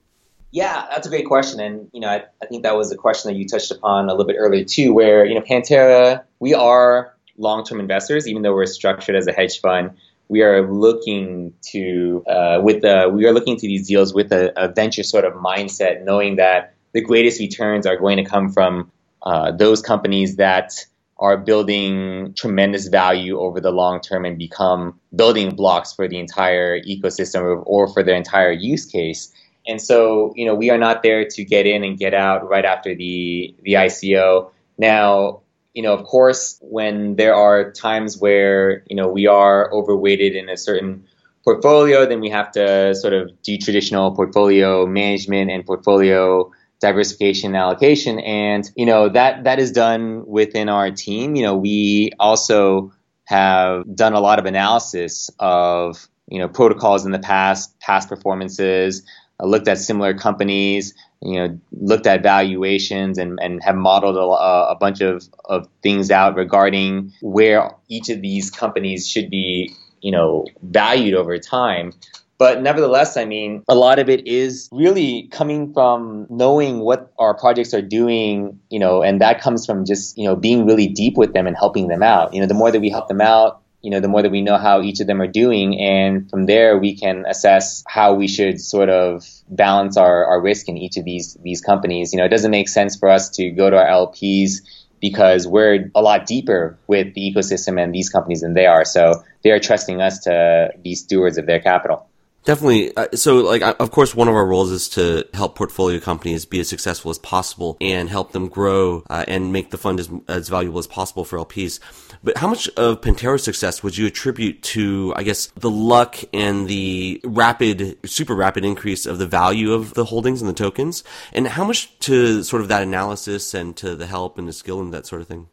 Yeah, 0.51 0.85
that's 0.91 1.07
a 1.07 1.09
great 1.09 1.25
question, 1.25 1.59
and 1.59 1.89
you 1.93 1.99
know, 1.99 2.09
I, 2.09 2.25
I 2.41 2.45
think 2.45 2.61
that 2.61 2.77
was 2.77 2.91
a 2.91 2.95
question 2.95 3.31
that 3.31 3.37
you 3.37 3.47
touched 3.47 3.71
upon 3.71 4.05
a 4.05 4.11
little 4.11 4.27
bit 4.27 4.35
earlier 4.37 4.63
too, 4.63 4.93
where 4.93 5.25
you 5.25 5.33
know, 5.33 5.41
Pantera, 5.41 6.23
we 6.39 6.53
are 6.53 7.12
long-term 7.37 7.79
investors, 7.79 8.27
even 8.27 8.41
though 8.41 8.53
we're 8.53 8.65
structured 8.65 9.15
as 9.15 9.27
a 9.27 9.33
hedge 9.33 9.59
fund. 9.59 9.91
We 10.29 10.41
are 10.41 10.71
looking 10.71 11.53
to 11.71 12.23
uh, 12.27 12.59
with 12.63 12.81
the 12.81 13.11
we 13.13 13.25
are 13.25 13.33
looking 13.33 13.57
to 13.57 13.67
these 13.67 13.87
deals 13.87 14.13
with 14.13 14.31
a, 14.31 14.53
a, 14.55 14.67
venture 14.69 15.03
sort 15.03 15.25
of 15.25 15.33
mindset, 15.33 16.03
knowing 16.03 16.37
that 16.37 16.73
the 16.93 17.01
greatest 17.01 17.39
returns 17.39 17.85
are 17.85 17.97
going 17.97 18.17
to 18.17 18.23
come 18.23 18.49
from 18.49 18.91
uh, 19.23 19.51
those 19.51 19.81
companies 19.81 20.37
that 20.37 20.73
are 21.17 21.37
building 21.37 22.33
tremendous 22.35 22.87
value 22.87 23.39
over 23.39 23.59
the 23.59 23.71
long 23.71 24.01
term 24.01 24.25
and 24.25 24.37
become 24.37 24.99
building 25.15 25.55
blocks 25.55 25.93
for 25.93 26.07
the 26.07 26.17
entire 26.17 26.81
ecosystem 26.81 27.41
or, 27.41 27.57
or 27.59 27.87
for 27.87 28.03
their 28.03 28.15
entire 28.15 28.51
use 28.51 28.85
case. 28.85 29.31
And 29.67 29.81
so, 29.81 30.33
you 30.35 30.45
know, 30.45 30.55
we 30.55 30.69
are 30.69 30.77
not 30.77 31.03
there 31.03 31.25
to 31.25 31.45
get 31.45 31.65
in 31.65 31.83
and 31.83 31.97
get 31.97 32.13
out 32.13 32.49
right 32.49 32.65
after 32.65 32.95
the 32.95 33.55
the 33.63 33.73
ICO. 33.73 34.49
Now, 34.77 35.42
you 35.73 35.81
know, 35.81 35.93
of 35.93 36.05
course, 36.05 36.59
when 36.61 37.15
there 37.15 37.35
are 37.35 37.71
times 37.71 38.17
where, 38.17 38.83
you 38.87 38.95
know, 38.95 39.07
we 39.07 39.27
are 39.27 39.71
overweighted 39.73 40.35
in 40.35 40.49
a 40.49 40.57
certain 40.57 41.05
portfolio, 41.43 42.05
then 42.05 42.21
we 42.21 42.29
have 42.29 42.51
to 42.51 42.95
sort 42.95 43.13
of 43.13 43.31
do 43.41 43.57
traditional 43.57 44.15
portfolio 44.15 44.85
management 44.85 45.51
and 45.51 45.65
portfolio 45.65 46.51
diversification 46.79 47.47
and 47.47 47.57
allocation. 47.57 48.19
And, 48.19 48.69
you 48.75 48.85
know, 48.85 49.09
that, 49.09 49.45
that 49.45 49.59
is 49.59 49.71
done 49.71 50.25
within 50.27 50.69
our 50.69 50.91
team. 50.91 51.35
You 51.35 51.43
know, 51.43 51.55
we 51.55 52.11
also 52.19 52.93
have 53.25 53.83
done 53.95 54.13
a 54.13 54.19
lot 54.19 54.37
of 54.37 54.45
analysis 54.45 55.29
of, 55.39 56.07
you 56.27 56.39
know, 56.39 56.47
protocols 56.47 57.05
in 57.05 57.11
the 57.11 57.19
past, 57.19 57.79
past 57.79 58.09
performances, 58.09 59.03
looked 59.39 59.67
at 59.67 59.77
similar 59.77 60.13
companies, 60.13 60.93
you 61.23 61.39
know, 61.39 61.59
looked 61.71 62.05
at 62.05 62.21
valuations 62.21 63.17
and, 63.17 63.39
and 63.41 63.63
have 63.63 63.75
modeled 63.75 64.17
a, 64.17 64.71
a 64.71 64.75
bunch 64.75 65.01
of, 65.01 65.23
of 65.45 65.67
things 65.81 66.11
out 66.11 66.35
regarding 66.35 67.11
where 67.21 67.71
each 67.89 68.09
of 68.09 68.21
these 68.21 68.51
companies 68.51 69.07
should 69.07 69.29
be, 69.29 69.73
you 70.01 70.11
know, 70.11 70.45
valued 70.61 71.15
over 71.15 71.37
time. 71.37 71.93
But 72.39 72.61
nevertheless, 72.61 73.15
I 73.15 73.23
mean, 73.23 73.63
a 73.69 73.75
lot 73.75 73.99
of 73.99 74.09
it 74.09 74.27
is 74.27 74.67
really 74.71 75.29
coming 75.31 75.71
from 75.71 76.27
knowing 76.29 76.79
what 76.79 77.13
our 77.17 77.33
projects 77.33 77.73
are 77.73 77.81
doing, 77.81 78.59
you 78.69 78.79
know, 78.79 79.01
and 79.01 79.21
that 79.21 79.39
comes 79.39 79.65
from 79.65 79.85
just, 79.85 80.17
you 80.17 80.25
know, 80.25 80.35
being 80.35 80.65
really 80.65 80.87
deep 80.87 81.15
with 81.15 81.33
them 81.33 81.47
and 81.47 81.55
helping 81.55 81.87
them 81.87 82.03
out. 82.03 82.33
You 82.33 82.41
know, 82.41 82.47
the 82.47 82.53
more 82.53 82.71
that 82.71 82.81
we 82.81 82.89
help 82.89 83.07
them 83.07 83.21
out, 83.21 83.61
you 83.81 83.91
know, 83.91 83.99
the 83.99 84.07
more 84.07 84.21
that 84.21 84.31
we 84.31 84.41
know 84.41 84.57
how 84.57 84.81
each 84.81 84.99
of 84.99 85.07
them 85.07 85.21
are 85.21 85.27
doing, 85.27 85.79
and 85.79 86.29
from 86.29 86.45
there 86.45 86.77
we 86.77 86.97
can 86.97 87.25
assess 87.27 87.83
how 87.87 88.13
we 88.13 88.27
should 88.27 88.59
sort 88.59 88.89
of 88.89 89.25
balance 89.49 89.97
our, 89.97 90.25
our 90.25 90.41
risk 90.41 90.67
in 90.67 90.77
each 90.77 90.97
of 90.97 91.05
these 91.05 91.35
these 91.43 91.61
companies. 91.61 92.13
You 92.13 92.19
know, 92.19 92.25
it 92.25 92.29
doesn't 92.29 92.51
make 92.51 92.69
sense 92.69 92.95
for 92.95 93.09
us 93.09 93.29
to 93.31 93.49
go 93.49 93.69
to 93.69 93.77
our 93.77 93.87
LPs 93.87 94.61
because 94.99 95.45
we're 95.45 95.91
a 95.95 96.01
lot 96.01 96.25
deeper 96.25 96.77
with 96.87 97.13
the 97.13 97.33
ecosystem 97.33 97.81
and 97.81 97.93
these 97.93 98.09
companies 98.09 98.41
than 98.41 98.53
they 98.53 98.65
are. 98.65 98.85
So 98.85 99.21
they 99.43 99.51
are 99.51 99.59
trusting 99.59 100.01
us 100.01 100.19
to 100.19 100.71
be 100.81 100.95
stewards 100.95 101.37
of 101.37 101.45
their 101.45 101.59
capital. 101.59 102.07
Definitely. 102.43 102.95
Uh, 102.95 103.07
so, 103.13 103.37
like, 103.37 103.61
of 103.61 103.91
course, 103.91 104.13
one 104.13 104.27
of 104.27 104.35
our 104.35 104.45
roles 104.45 104.69
is 104.69 104.89
to 104.89 105.25
help 105.33 105.55
portfolio 105.55 105.99
companies 105.99 106.45
be 106.45 106.59
as 106.59 106.67
successful 106.67 107.09
as 107.09 107.17
possible 107.17 107.77
and 107.79 108.09
help 108.09 108.33
them 108.33 108.49
grow 108.49 109.03
uh, 109.09 109.23
and 109.27 109.53
make 109.53 109.71
the 109.71 109.77
fund 109.77 109.99
as, 109.99 110.09
as 110.27 110.49
valuable 110.49 110.79
as 110.79 110.87
possible 110.87 111.23
for 111.23 111.37
LPs. 111.39 111.79
But 112.21 112.37
how 112.37 112.47
much 112.47 112.67
of 112.75 112.99
Pantera's 113.01 113.43
success 113.43 113.81
would 113.81 113.97
you 113.97 114.07
attribute 114.07 114.61
to, 114.63 115.13
I 115.15 115.23
guess, 115.23 115.47
the 115.55 115.69
luck 115.69 116.17
and 116.33 116.67
the 116.67 117.21
rapid, 117.23 117.97
super 118.05 118.35
rapid 118.35 118.65
increase 118.65 119.05
of 119.05 119.19
the 119.19 119.27
value 119.27 119.71
of 119.71 119.93
the 119.93 120.05
holdings 120.05 120.41
and 120.41 120.49
the 120.49 120.53
tokens? 120.53 121.03
And 121.31 121.47
how 121.47 121.63
much 121.63 121.97
to 121.99 122.43
sort 122.43 122.61
of 122.61 122.67
that 122.67 122.83
analysis 122.83 123.53
and 123.53 123.75
to 123.77 123.95
the 123.95 124.07
help 124.07 124.37
and 124.37 124.49
the 124.49 124.53
skill 124.53 124.81
and 124.81 124.93
that 124.93 125.05
sort 125.05 125.21
of 125.21 125.27
thing? 125.29 125.47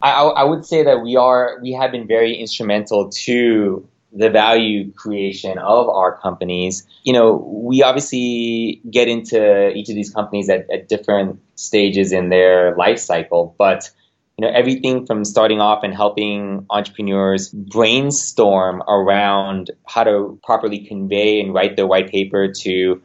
I, 0.00 0.10
I 0.10 0.42
would 0.42 0.66
say 0.66 0.82
that 0.82 1.02
we 1.02 1.14
are, 1.14 1.60
we 1.62 1.72
have 1.72 1.92
been 1.92 2.08
very 2.08 2.34
instrumental 2.34 3.10
to 3.10 3.86
the 4.14 4.30
value 4.30 4.92
creation 4.92 5.58
of 5.58 5.88
our 5.88 6.18
companies. 6.18 6.86
You 7.04 7.14
know, 7.14 7.36
we 7.64 7.82
obviously 7.82 8.80
get 8.90 9.08
into 9.08 9.70
each 9.70 9.88
of 9.88 9.94
these 9.94 10.12
companies 10.12 10.48
at, 10.48 10.70
at 10.70 10.88
different 10.88 11.40
stages 11.54 12.12
in 12.12 12.28
their 12.28 12.76
life 12.76 12.98
cycle, 12.98 13.54
but 13.58 13.90
you 14.38 14.46
know 14.46 14.52
everything 14.52 15.06
from 15.06 15.24
starting 15.24 15.60
off 15.60 15.84
and 15.84 15.94
helping 15.94 16.66
entrepreneurs 16.70 17.50
brainstorm 17.50 18.82
around 18.88 19.70
how 19.86 20.04
to 20.04 20.38
properly 20.42 20.78
convey 20.78 21.40
and 21.40 21.52
write 21.52 21.76
the 21.76 21.86
white 21.86 22.10
paper 22.10 22.50
to 22.50 22.70
you 22.70 23.00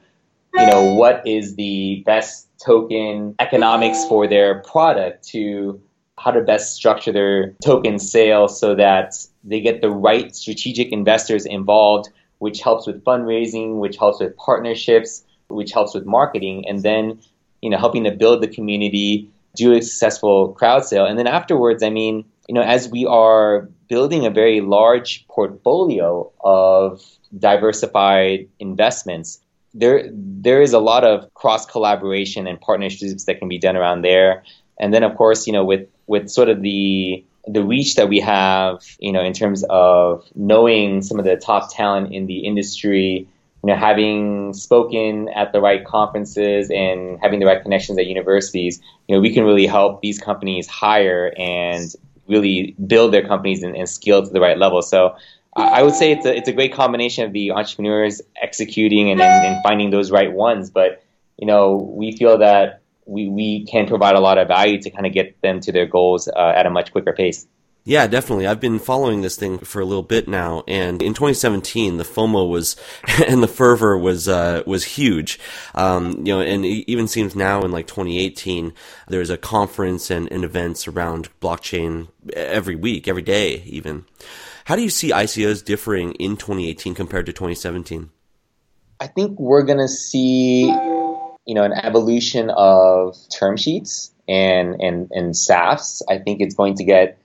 know 0.53 0.93
what 0.93 1.27
is 1.27 1.55
the 1.55 2.01
best 2.05 2.47
token 2.63 3.35
economics 3.39 4.05
for 4.05 4.27
their 4.27 4.61
product 4.61 5.27
to 5.27 5.81
how 6.17 6.31
to 6.31 6.41
best 6.41 6.73
structure 6.73 7.11
their 7.11 7.51
token 7.63 7.99
sale 7.99 8.47
so 8.47 8.73
that 8.73 9.13
they 9.47 9.61
get 9.61 9.81
the 9.81 9.89
right 9.89 10.35
strategic 10.35 10.91
investors 10.91 11.45
involved, 11.45 12.09
which 12.39 12.61
helps 12.61 12.85
with 12.85 13.03
fundraising, 13.03 13.79
which 13.79 13.97
helps 13.97 14.19
with 14.19 14.35
partnerships, 14.37 15.23
which 15.47 15.71
helps 15.71 15.95
with 15.95 16.05
marketing, 16.05 16.65
and 16.67 16.83
then 16.83 17.19
you 17.61 17.69
know 17.69 17.77
helping 17.77 18.03
to 18.03 18.11
build 18.11 18.41
the 18.43 18.47
community, 18.47 19.29
do 19.55 19.73
a 19.73 19.81
successful 19.81 20.49
crowd 20.53 20.85
sale, 20.85 21.05
and 21.05 21.17
then 21.17 21.27
afterwards, 21.27 21.81
I 21.81 21.89
mean, 21.89 22.25
you 22.47 22.53
know, 22.53 22.61
as 22.61 22.89
we 22.89 23.05
are 23.05 23.69
building 23.87 24.25
a 24.25 24.29
very 24.29 24.61
large 24.61 25.25
portfolio 25.27 26.31
of 26.41 27.01
diversified 27.37 28.47
investments, 28.59 29.39
there 29.73 30.09
there 30.11 30.61
is 30.61 30.73
a 30.73 30.79
lot 30.79 31.03
of 31.03 31.33
cross 31.33 31.65
collaboration 31.65 32.47
and 32.47 32.59
partnerships 32.59 33.25
that 33.25 33.39
can 33.39 33.47
be 33.47 33.57
done 33.57 33.77
around 33.77 34.01
there. 34.01 34.43
And 34.79 34.93
then, 34.93 35.03
of 35.03 35.15
course, 35.15 35.47
you 35.47 35.53
know, 35.53 35.65
with 35.65 35.87
with 36.07 36.29
sort 36.29 36.49
of 36.49 36.61
the 36.61 37.23
the 37.47 37.63
reach 37.63 37.95
that 37.95 38.09
we 38.09 38.19
have, 38.19 38.83
you 38.99 39.11
know, 39.11 39.23
in 39.23 39.33
terms 39.33 39.63
of 39.69 40.25
knowing 40.35 41.01
some 41.01 41.17
of 41.19 41.25
the 41.25 41.37
top 41.37 41.73
talent 41.73 42.13
in 42.13 42.25
the 42.25 42.39
industry, 42.39 43.27
you 43.63 43.67
know, 43.73 43.75
having 43.75 44.53
spoken 44.53 45.29
at 45.29 45.53
the 45.53 45.61
right 45.61 45.85
conferences 45.85 46.69
and 46.69 47.19
having 47.21 47.39
the 47.39 47.45
right 47.45 47.61
connections 47.61 47.97
at 47.97 48.05
universities, 48.05 48.81
you 49.07 49.15
know, 49.15 49.21
we 49.21 49.33
can 49.33 49.43
really 49.43 49.65
help 49.65 50.01
these 50.01 50.19
companies 50.19 50.67
hire 50.67 51.33
and 51.37 51.93
really 52.27 52.75
build 52.85 53.13
their 53.13 53.25
companies 53.25 53.63
and, 53.63 53.75
and 53.75 53.87
scale 53.87 54.25
to 54.25 54.31
the 54.31 54.41
right 54.41 54.57
level. 54.57 54.81
So 54.81 55.15
I 55.55 55.81
would 55.81 55.95
say 55.95 56.11
it's 56.11 56.25
a, 56.25 56.35
it's 56.35 56.47
a 56.47 56.53
great 56.53 56.73
combination 56.73 57.25
of 57.25 57.33
the 57.33 57.51
entrepreneurs 57.51 58.21
executing 58.41 59.09
and, 59.09 59.21
and, 59.21 59.45
and 59.45 59.63
finding 59.63 59.89
those 59.89 60.11
right 60.11 60.31
ones. 60.31 60.69
But, 60.69 61.03
you 61.37 61.47
know, 61.47 61.75
we 61.75 62.11
feel 62.11 62.37
that 62.37 62.81
we, 63.07 63.29
we 63.29 63.65
can 63.65 63.87
provide 63.87 64.15
a 64.15 64.19
lot 64.19 64.37
of 64.37 64.47
value 64.47 64.81
to 64.81 64.89
kind 64.89 65.05
of 65.05 65.13
get 65.13 65.41
them 65.41 65.59
to 65.61 65.71
their 65.71 65.85
goals 65.85 66.27
uh, 66.27 66.53
at 66.55 66.65
a 66.65 66.69
much 66.69 66.91
quicker 66.91 67.13
pace. 67.13 67.47
Yeah, 67.87 68.05
definitely. 68.07 68.47
I've 68.47 68.59
been 68.59 68.79
following 68.79 69.21
this 69.21 69.37
thing 69.37 69.59
for 69.59 69.79
a 69.79 69.85
little 69.85 70.03
bit 70.03 70.27
now, 70.27 70.65
and 70.67 71.01
in 71.01 71.13
2017, 71.13 71.95
the 71.95 72.03
FOMO 72.03 72.49
was 72.49 72.75
and 73.29 73.41
the 73.41 73.47
fervor 73.47 73.97
was 73.97 74.27
uh, 74.27 74.61
was 74.65 74.83
huge. 74.83 75.39
Um, 75.73 76.17
you 76.17 76.33
know, 76.33 76.41
and 76.41 76.65
it 76.65 76.91
even 76.91 77.07
seems 77.07 77.33
now 77.33 77.61
in 77.61 77.71
like 77.71 77.87
2018, 77.87 78.73
there's 79.07 79.29
a 79.29 79.37
conference 79.37 80.11
and, 80.11 80.29
and 80.33 80.43
events 80.43 80.85
around 80.85 81.29
blockchain 81.39 82.09
every 82.33 82.75
week, 82.75 83.07
every 83.07 83.21
day, 83.21 83.63
even. 83.65 84.03
How 84.65 84.75
do 84.75 84.81
you 84.81 84.89
see 84.89 85.11
ICOs 85.11 85.63
differing 85.63 86.11
in 86.15 86.35
2018 86.35 86.93
compared 86.93 87.25
to 87.27 87.31
2017? 87.31 88.09
I 88.99 89.07
think 89.07 89.39
we're 89.39 89.63
going 89.63 89.77
to 89.77 89.87
see, 89.87 90.69
you 91.47 91.55
know, 91.55 91.63
an 91.63 91.73
evolution 91.73 92.51
of 92.51 93.17
term 93.29 93.57
sheets 93.57 94.11
and 94.27 94.79
and 94.81 95.09
and 95.11 95.33
SAFTs. 95.33 96.03
I 96.07 96.19
think 96.19 96.41
it's 96.41 96.53
going 96.53 96.75
to 96.75 96.83
get 96.83 97.17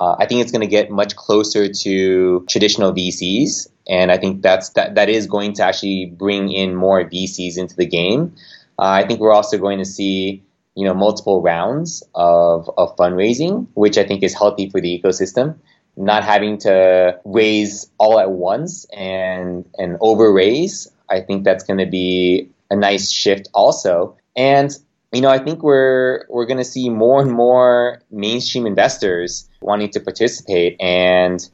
uh, 0.00 0.14
I 0.18 0.26
think 0.26 0.40
it's 0.40 0.52
going 0.52 0.62
to 0.62 0.68
get 0.68 0.90
much 0.90 1.16
closer 1.16 1.68
to 1.68 2.44
traditional 2.48 2.92
VCs, 2.92 3.68
and 3.88 4.10
I 4.10 4.16
think 4.16 4.42
that's 4.42 4.70
that 4.70 4.94
that 4.94 5.08
is 5.08 5.26
going 5.26 5.54
to 5.54 5.64
actually 5.64 6.06
bring 6.06 6.50
in 6.50 6.74
more 6.74 7.04
VCs 7.04 7.58
into 7.58 7.76
the 7.76 7.86
game. 7.86 8.34
Uh, 8.78 9.02
I 9.02 9.06
think 9.06 9.20
we're 9.20 9.32
also 9.32 9.58
going 9.58 9.78
to 9.78 9.84
see 9.84 10.42
you 10.76 10.84
know 10.86 10.94
multiple 10.94 11.42
rounds 11.42 12.04
of 12.14 12.70
of 12.78 12.96
fundraising, 12.96 13.66
which 13.74 13.98
I 13.98 14.04
think 14.04 14.22
is 14.22 14.34
healthy 14.34 14.70
for 14.70 14.80
the 14.80 15.00
ecosystem. 15.00 15.56
Not 15.96 16.24
having 16.24 16.58
to 16.58 17.18
raise 17.24 17.90
all 17.98 18.20
at 18.20 18.30
once 18.30 18.86
and 18.96 19.68
and 19.78 19.96
over 20.00 20.32
raise, 20.32 20.88
I 21.10 21.20
think 21.20 21.42
that's 21.44 21.64
going 21.64 21.78
to 21.78 21.86
be 21.86 22.50
a 22.70 22.76
nice 22.76 23.10
shift 23.10 23.48
also. 23.54 24.16
And 24.36 24.76
you 25.12 25.20
know, 25.20 25.28
I 25.28 25.38
think 25.38 25.62
we're 25.62 26.26
we're 26.28 26.46
going 26.46 26.58
to 26.58 26.64
see 26.64 26.90
more 26.90 27.22
and 27.22 27.30
more 27.30 28.02
mainstream 28.10 28.66
investors 28.66 29.48
wanting 29.60 29.90
to 29.90 30.00
participate, 30.00 30.76
and 30.80 31.48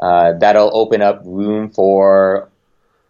uh, 0.00 0.34
that'll 0.34 0.70
open 0.76 1.00
up 1.00 1.22
room 1.24 1.70
for 1.70 2.50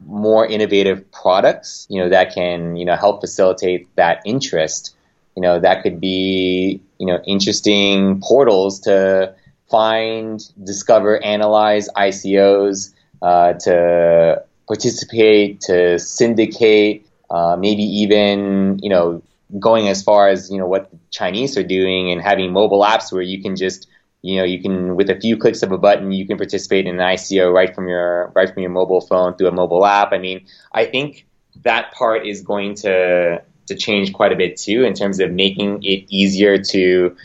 more 0.06 0.46
innovative 0.46 1.10
products. 1.10 1.86
You 1.90 2.02
know, 2.02 2.08
that 2.08 2.32
can 2.32 2.76
you 2.76 2.84
know 2.84 2.94
help 2.94 3.20
facilitate 3.20 3.88
that 3.96 4.22
interest. 4.24 4.94
You 5.34 5.42
know, 5.42 5.58
that 5.58 5.82
could 5.82 6.00
be 6.00 6.80
you 6.98 7.06
know 7.06 7.20
interesting 7.26 8.20
portals 8.20 8.80
to 8.80 9.34
find, 9.68 10.40
discover, 10.62 11.22
analyze 11.24 11.88
ICOs, 11.96 12.92
uh, 13.22 13.54
to 13.54 14.42
participate, 14.66 15.60
to 15.62 15.98
syndicate, 15.98 17.05
uh, 17.30 17.56
maybe 17.58 17.82
even 17.82 18.78
you 18.82 18.90
know 18.90 19.22
going 19.58 19.88
as 19.88 20.02
far 20.02 20.28
as 20.28 20.50
you 20.50 20.58
know 20.58 20.66
what 20.66 20.90
the 20.90 20.98
Chinese 21.10 21.56
are 21.56 21.62
doing 21.62 22.10
and 22.10 22.20
having 22.20 22.52
mobile 22.52 22.82
apps 22.82 23.12
where 23.12 23.22
you 23.22 23.40
can 23.42 23.56
just 23.56 23.88
you 24.22 24.36
know 24.36 24.44
you 24.44 24.60
can 24.60 24.96
with 24.96 25.08
a 25.08 25.18
few 25.18 25.36
clicks 25.36 25.62
of 25.62 25.72
a 25.72 25.78
button 25.78 26.12
you 26.12 26.26
can 26.26 26.36
participate 26.36 26.86
in 26.86 27.00
an 27.00 27.00
ICO 27.00 27.52
right 27.52 27.74
from 27.74 27.88
your 27.88 28.32
right 28.34 28.52
from 28.52 28.62
your 28.62 28.70
mobile 28.70 29.00
phone 29.00 29.34
through 29.34 29.48
a 29.48 29.52
mobile 29.52 29.86
app. 29.86 30.12
I 30.12 30.18
mean, 30.18 30.44
I 30.72 30.84
think 30.84 31.26
that 31.62 31.92
part 31.92 32.26
is 32.26 32.42
going 32.42 32.74
to 32.76 33.42
to 33.66 33.74
change 33.74 34.12
quite 34.12 34.32
a 34.32 34.36
bit 34.36 34.56
too 34.56 34.84
in 34.84 34.94
terms 34.94 35.20
of 35.20 35.32
making 35.32 35.82
it 35.82 36.04
easier 36.08 36.56
to 36.56 37.16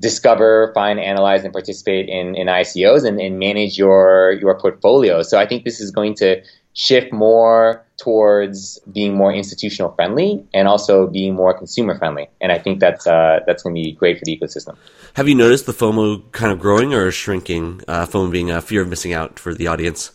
discover, 0.00 0.72
find, 0.74 0.98
analyze, 0.98 1.44
and 1.44 1.52
participate 1.52 2.08
in, 2.08 2.34
in 2.34 2.48
ICOs 2.48 3.04
and, 3.04 3.20
and 3.20 3.38
manage 3.38 3.78
your 3.78 4.32
your 4.32 4.58
portfolio. 4.58 5.22
So 5.22 5.38
I 5.38 5.46
think 5.46 5.64
this 5.64 5.80
is 5.80 5.90
going 5.90 6.14
to 6.16 6.42
shift 6.74 7.12
more 7.12 7.85
towards 7.96 8.78
being 8.92 9.14
more 9.14 9.32
institutional 9.32 9.92
friendly 9.92 10.46
and 10.52 10.68
also 10.68 11.06
being 11.06 11.34
more 11.34 11.56
consumer 11.56 11.96
friendly. 11.96 12.28
And 12.40 12.52
I 12.52 12.58
think 12.58 12.80
that's 12.80 13.06
uh, 13.06 13.40
that's 13.46 13.62
going 13.62 13.74
to 13.74 13.82
be 13.82 13.92
great 13.92 14.18
for 14.18 14.24
the 14.24 14.36
ecosystem. 14.36 14.76
Have 15.14 15.28
you 15.28 15.34
noticed 15.34 15.66
the 15.66 15.72
FOMO 15.72 16.30
kind 16.32 16.52
of 16.52 16.58
growing 16.58 16.92
or 16.92 17.10
shrinking? 17.10 17.82
Uh, 17.88 18.06
FOMO 18.06 18.30
being 18.30 18.50
a 18.50 18.60
fear 18.60 18.82
of 18.82 18.88
missing 18.88 19.12
out 19.12 19.38
for 19.38 19.54
the 19.54 19.66
audience. 19.66 20.12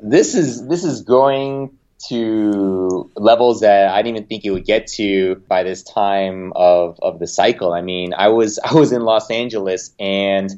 This 0.00 0.34
is 0.34 0.66
this 0.66 0.84
is 0.84 1.02
growing 1.02 1.78
to 2.08 3.10
levels 3.14 3.60
that 3.60 3.88
I 3.88 4.02
didn't 4.02 4.16
even 4.16 4.28
think 4.28 4.44
it 4.44 4.50
would 4.50 4.64
get 4.64 4.88
to 4.88 5.36
by 5.46 5.62
this 5.62 5.84
time 5.84 6.52
of, 6.56 6.98
of 7.00 7.20
the 7.20 7.28
cycle. 7.28 7.72
I 7.72 7.82
mean, 7.82 8.12
I 8.12 8.28
was 8.28 8.58
I 8.58 8.74
was 8.74 8.90
in 8.90 9.02
Los 9.02 9.30
Angeles 9.30 9.94
and 10.00 10.50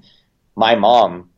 my 0.57 0.75
mom 0.77 1.29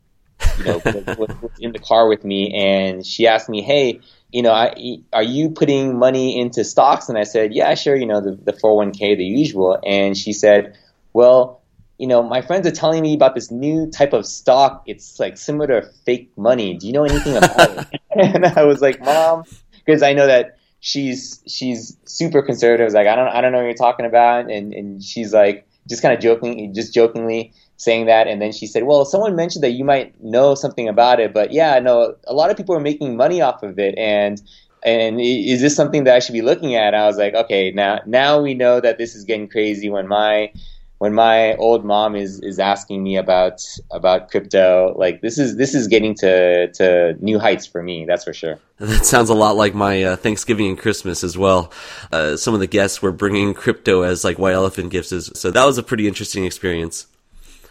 you 0.57 0.63
know, 0.63 0.81
was, 0.85 1.17
was, 1.17 1.51
in 1.59 1.71
the 1.71 1.79
car 1.79 2.07
with 2.07 2.23
me, 2.23 2.53
and 2.53 3.05
she 3.05 3.27
asked 3.27 3.49
me, 3.49 3.61
"Hey, 3.61 4.01
you 4.31 4.41
know, 4.41 4.51
I, 4.51 4.99
are 5.13 5.23
you 5.23 5.49
putting 5.51 5.97
money 5.97 6.39
into 6.39 6.63
stocks?" 6.63 7.09
And 7.09 7.17
I 7.17 7.23
said, 7.23 7.53
"Yeah, 7.53 7.73
sure. 7.75 7.95
You 7.95 8.05
know, 8.05 8.21
the 8.21 8.35
the 8.35 8.53
401k, 8.53 9.17
the 9.17 9.23
usual." 9.23 9.79
And 9.85 10.17
she 10.17 10.33
said, 10.33 10.77
"Well." 11.13 11.61
You 11.99 12.05
know, 12.05 12.21
my 12.21 12.43
friends 12.43 12.67
are 12.67 12.71
telling 12.71 13.01
me 13.01 13.15
about 13.15 13.33
this 13.33 13.49
new 13.49 13.89
type 13.89 14.13
of 14.13 14.27
stock. 14.27 14.83
It's 14.85 15.19
like 15.19 15.35
similar 15.35 15.81
to 15.81 15.87
fake 16.05 16.29
money. 16.37 16.75
Do 16.77 16.85
you 16.85 16.93
know 16.93 17.05
anything 17.05 17.35
about 17.37 17.87
it? 17.91 18.01
and 18.11 18.45
I 18.45 18.65
was 18.65 18.81
like, 18.81 19.01
Mom, 19.01 19.45
because 19.83 20.03
I 20.03 20.13
know 20.13 20.27
that 20.27 20.57
she's 20.79 21.41
she's 21.47 21.97
super 22.05 22.41
conservative. 22.41 22.93
Like 22.93 23.07
I 23.07 23.15
don't 23.15 23.27
I 23.27 23.41
don't 23.41 23.51
know 23.51 23.59
what 23.59 23.65
you're 23.65 23.73
talking 23.73 24.05
about, 24.05 24.51
and 24.51 24.73
and 24.73 25.03
she's 25.03 25.33
like 25.33 25.67
just 25.89 26.01
kind 26.01 26.13
of 26.13 26.19
joking, 26.19 26.73
just 26.73 26.93
jokingly 26.93 27.53
saying 27.77 28.07
that, 28.07 28.27
and 28.27 28.41
then 28.41 28.51
she 28.51 28.67
said, 28.67 28.83
"Well, 28.83 29.05
someone 29.05 29.35
mentioned 29.35 29.63
that 29.63 29.71
you 29.71 29.85
might 29.85 30.21
know 30.21 30.55
something 30.55 30.87
about 30.87 31.19
it, 31.19 31.33
but 31.33 31.51
yeah, 31.51 31.79
no, 31.79 32.15
a 32.27 32.33
lot 32.33 32.49
of 32.49 32.57
people 32.57 32.75
are 32.75 32.79
making 32.79 33.15
money 33.15 33.41
off 33.41 33.63
of 33.63 33.79
it, 33.79 33.97
and 33.97 34.41
and 34.83 35.19
is 35.21 35.61
this 35.61 35.75
something 35.75 36.03
that 36.03 36.15
I 36.15 36.19
should 36.19 36.33
be 36.33 36.41
looking 36.41 36.75
at?" 36.75 36.93
I 36.93 37.05
was 37.05 37.17
like, 37.17 37.33
"Okay, 37.33 37.71
now 37.71 37.99
now 38.05 38.41
we 38.41 38.53
know 38.53 38.81
that 38.81 38.97
this 38.97 39.15
is 39.15 39.23
getting 39.23 39.47
crazy 39.47 39.89
when 39.89 40.07
my 40.07 40.51
when 40.99 41.13
my 41.13 41.55
old 41.55 41.85
mom 41.85 42.15
is 42.15 42.39
is 42.39 42.59
asking 42.59 43.03
me 43.03 43.17
about 43.17 43.63
about 43.91 44.31
crypto. 44.31 44.95
Like 44.97 45.21
this 45.21 45.37
is 45.37 45.55
this 45.55 45.75
is 45.75 45.87
getting 45.87 46.15
to 46.15 46.71
to 46.73 47.15
new 47.19 47.39
heights 47.39 47.65
for 47.65 47.83
me 47.83 48.05
that's 48.05 48.23
for 48.23 48.33
sure. 48.33 48.59
That 48.79 49.05
sounds 49.05 49.29
a 49.29 49.33
lot 49.33 49.55
like 49.55 49.73
my 49.73 50.03
uh, 50.03 50.15
thanksgiving 50.15 50.67
and 50.67 50.77
christmas 50.77 51.23
as 51.23 51.37
well. 51.37 51.71
Uh, 52.11 52.37
some 52.37 52.53
of 52.53 52.59
the 52.59 52.67
guests 52.67 53.01
were 53.01 53.11
bringing 53.11 53.53
crypto 53.53 54.01
as 54.01 54.23
like 54.23 54.37
white 54.39 54.53
elephant 54.53 54.91
gifts 54.91 55.07
so 55.39 55.51
that 55.51 55.65
was 55.65 55.77
a 55.77 55.83
pretty 55.83 56.07
interesting 56.07 56.45
experience 56.45 57.07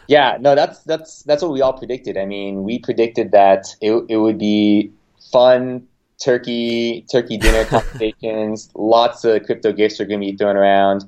yeah, 0.09 0.39
no, 0.41 0.55
that's 0.55 0.83
that's 0.85 1.23
that's 1.25 1.43
what 1.43 1.53
we 1.53 1.61
all 1.61 1.73
predicted. 1.73 2.17
I 2.17 2.25
mean, 2.25 2.63
we 2.65 2.79
predicted 2.79 3.33
that 3.33 3.67
it 3.81 4.05
it 4.09 4.17
would 4.17 4.39
be 4.39 4.93
fun 5.33 5.87
turkey 6.23 7.05
turkey 7.11 7.37
dinner 7.37 7.65
conversations. 7.67 8.71
lots 8.75 9.25
of 9.25 9.45
crypto 9.45 9.73
gifts 9.73 10.01
are 10.01 10.07
going 10.07 10.21
to 10.21 10.27
be 10.31 10.37
thrown 10.37 10.57
around, 10.57 11.05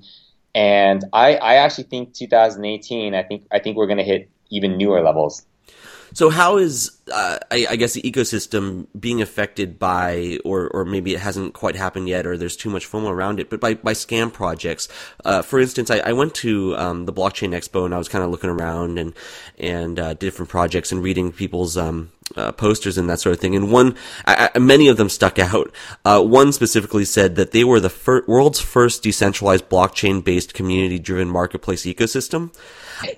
and 0.55 1.05
I 1.13 1.37
I 1.37 1.55
actually 1.55 1.85
think 1.85 2.15
2018. 2.15 3.15
I 3.15 3.23
think 3.23 3.47
I 3.51 3.59
think 3.59 3.77
we're 3.77 3.87
going 3.87 3.99
to 3.99 4.05
hit 4.05 4.29
even 4.51 4.77
newer 4.77 5.03
levels. 5.03 5.47
So 6.15 6.31
how 6.31 6.57
is 6.57 6.99
uh, 7.13 7.39
I, 7.51 7.67
I, 7.71 7.77
guess 7.77 7.95
the 7.95 8.03
ecosystem 8.03 8.87
being 8.99 9.23
affected 9.23 9.79
by, 9.79 10.39
or 10.45 10.69
or 10.69 10.85
maybe 10.85 11.15
it 11.15 11.21
hasn't 11.21 11.55
quite 11.55 11.77
happened 11.77 12.09
yet, 12.09 12.27
or 12.27 12.37
there's 12.37 12.57
too 12.57 12.71
much 12.71 12.91
FOMO 12.91 13.11
around 13.11 13.41
it, 13.41 13.51
but 13.51 13.61
by, 13.61 13.75
by 13.75 13.93
scam 13.93 14.33
projects. 14.33 14.89
Uh, 15.25 15.43
for 15.43 15.61
instance, 15.61 15.91
I, 15.91 15.99
I 15.99 16.13
went 16.13 16.35
to 16.37 16.77
um, 16.77 17.07
the 17.07 17.13
blockchain 17.13 17.51
expo 17.51 17.85
and 17.85 17.95
I 17.95 17.99
was 17.99 18.09
kind 18.09 18.25
of 18.25 18.31
looking 18.31 18.51
around 18.51 18.99
and 18.99 19.15
and 19.59 19.99
uh, 19.99 20.15
different 20.15 20.51
projects 20.51 20.93
and 20.93 21.03
reading 21.03 21.33
people's 21.33 21.77
um, 21.77 22.11
uh, 22.37 22.53
posters 22.53 22.99
and 22.99 23.09
that 23.09 23.21
sort 23.21 23.35
of 23.35 23.41
thing. 23.41 23.57
And 23.57 23.71
one, 23.73 23.97
I, 24.27 24.51
I, 24.55 24.59
many 24.59 24.89
of 24.89 24.97
them 24.97 25.09
stuck 25.09 25.39
out. 25.39 25.73
Uh, 26.05 26.23
one 26.23 26.53
specifically 26.53 27.05
said 27.05 27.37
that 27.37 27.53
they 27.53 27.65
were 27.65 27.81
the 27.81 27.91
fir- 27.91 28.25
world's 28.27 28.61
first 28.61 29.03
decentralized 29.03 29.69
blockchain-based 29.69 30.55
community-driven 30.55 31.29
marketplace 31.29 31.85
ecosystem. 31.85 32.55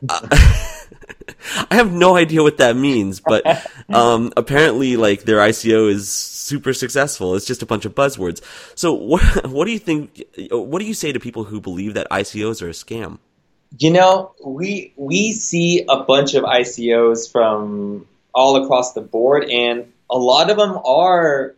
Uh, 0.09 0.27
I 1.71 1.75
have 1.75 1.93
no 1.93 2.17
idea 2.17 2.43
what 2.43 2.59
that 2.59 2.77
means, 2.77 3.21
but 3.21 3.45
um, 3.89 4.33
apparently, 4.37 4.97
like 4.97 5.23
their 5.23 5.39
ICO 5.39 5.91
is 5.91 6.11
super 6.11 6.73
successful. 6.73 7.35
It's 7.35 7.47
just 7.47 7.63
a 7.63 7.67
bunch 7.67 7.85
of 7.85 7.95
buzzwords. 7.95 8.43
So, 8.75 8.93
what 8.93 9.23
what 9.49 9.65
do 9.65 9.73
you 9.73 9.79
think? 9.79 10.23
What 10.51 10.81
do 10.81 10.85
you 10.85 10.95
say 10.95 11.13
to 11.13 11.21
people 11.21 11.45
who 11.45 11.61
believe 11.61 11.95
that 11.95 12.09
ICOs 12.11 12.63
are 12.63 12.69
a 12.69 12.73
scam? 12.73 13.19
You 13.79 13.93
know, 13.93 14.35
we 14.45 14.93
we 14.97 15.33
see 15.33 15.85
a 15.89 16.03
bunch 16.03 16.35
of 16.35 16.45
ICOs 16.45 17.31
from 17.31 18.07
all 18.35 18.65
across 18.65 18.93
the 18.93 19.01
board, 19.01 19.45
and 19.45 19.93
a 20.11 20.19
lot 20.19 20.51
of 20.51 20.57
them 20.57 20.79
are 20.85 21.55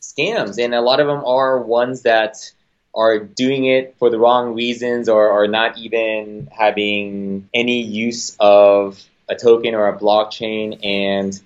scams, 0.00 0.62
and 0.62 0.74
a 0.74 0.80
lot 0.80 1.00
of 1.00 1.06
them 1.06 1.24
are 1.24 1.60
ones 1.60 2.02
that 2.02 2.36
are 2.96 3.18
doing 3.18 3.66
it 3.66 3.94
for 3.98 4.08
the 4.08 4.18
wrong 4.18 4.54
reasons 4.54 5.08
or 5.08 5.28
are 5.28 5.46
not 5.46 5.76
even 5.76 6.48
having 6.50 7.48
any 7.52 7.82
use 7.82 8.34
of 8.40 9.04
a 9.28 9.34
token 9.36 9.74
or 9.74 9.88
a 9.88 9.98
blockchain 9.98 10.84
and 10.84 11.40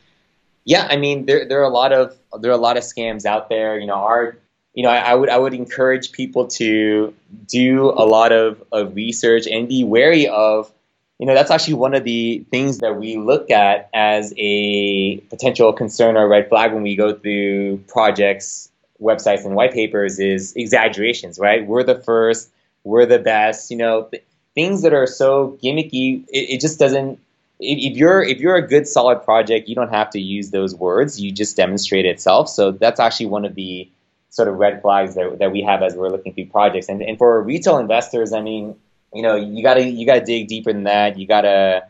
yeah 0.65 0.87
i 0.89 0.97
mean 0.97 1.27
there, 1.27 1.47
there 1.47 1.61
are 1.61 1.65
a 1.65 1.71
lot 1.71 1.93
of 1.93 2.17
there 2.39 2.53
are 2.53 2.55
a 2.55 2.59
lot 2.59 2.77
of 2.77 2.85
scams 2.85 3.25
out 3.25 3.49
there 3.49 3.79
you 3.79 3.87
know 3.87 3.95
our 3.95 4.37
you 4.75 4.85
know 4.85 4.91
I, 4.91 4.99
I 4.99 5.15
would 5.15 5.29
i 5.29 5.37
would 5.37 5.55
encourage 5.55 6.13
people 6.13 6.47
to 6.49 7.13
do 7.47 7.91
a 7.91 8.07
lot 8.07 8.31
of, 8.31 8.63
of 8.71 8.95
research 8.95 9.49
and 9.49 9.69
be 9.69 9.83
wary 9.83 10.29
of 10.29 10.71
you 11.21 11.27
know 11.27 11.35
that's 11.35 11.51
actually 11.51 11.75
one 11.75 11.95
of 11.95 12.03
the 12.03 12.45
things 12.51 12.79
that 12.79 12.97
we 12.97 13.19
look 13.19 13.51
at 13.51 13.91
as 13.93 14.33
a 14.39 15.19
potential 15.29 15.73
concern 15.73 16.17
or 16.17 16.27
red 16.27 16.49
flag 16.49 16.73
when 16.73 16.83
we 16.83 16.97
go 16.97 17.15
through 17.15 17.77
projects 17.89 18.71
websites 19.01 19.45
and 19.45 19.55
white 19.55 19.73
papers 19.73 20.19
is 20.19 20.55
exaggerations, 20.57 21.39
right? 21.39 21.67
We're 21.67 21.85
the 21.85 22.01
first, 22.01 22.51
we're 22.85 23.07
the 23.07 23.19
best, 23.19 23.71
you 23.71 23.77
know, 23.77 24.05
th- 24.05 24.25
things 24.55 24.83
that 24.83 24.93
are 24.93 25.07
so 25.07 25.59
gimmicky, 25.63 26.25
it, 26.29 26.55
it, 26.55 26.61
just 26.61 26.79
doesn't 26.79 27.19
if, 27.59 27.93
if 27.93 27.97
you're 27.97 28.23
if 28.23 28.39
you're 28.39 28.57
a 28.57 28.67
good 28.67 28.89
solid 28.89 29.23
project, 29.23 29.69
you 29.69 29.75
don't 29.75 29.91
have 29.91 30.11
to 30.11 30.21
use 30.21 30.51
those 30.51 30.75
words. 30.75 31.21
You 31.21 31.33
just 31.33 31.57
demonstrate 31.57 32.07
it 32.07 32.11
itself. 32.11 32.49
So 32.49 32.73
that's 32.73 33.01
actually 33.01 33.27
one 33.27 33.45
of 33.45 33.55
the 33.55 33.91
sort 34.31 34.49
of 34.49 34.57
red 34.57 34.81
flags 34.81 35.17
that, 35.17 35.39
that 35.39 35.53
we 35.53 35.63
have 35.63 35.83
as 35.83 35.95
we're 35.95 36.09
looking 36.09 36.33
through 36.33 36.47
projects. 36.47 36.89
And, 36.89 37.03
and 37.03 37.19
for 37.19 37.43
retail 37.43 37.79
investors, 37.79 38.33
I 38.33 38.41
mean, 38.41 38.77
you 39.13 39.23
know, 39.23 39.37
you 39.37 39.63
gotta 39.63 39.85
you 39.85 40.07
gotta 40.07 40.25
dig 40.25 40.49
deeper 40.49 40.73
than 40.73 40.85
that. 40.85 41.19
You 41.19 41.27
gotta, 41.27 41.87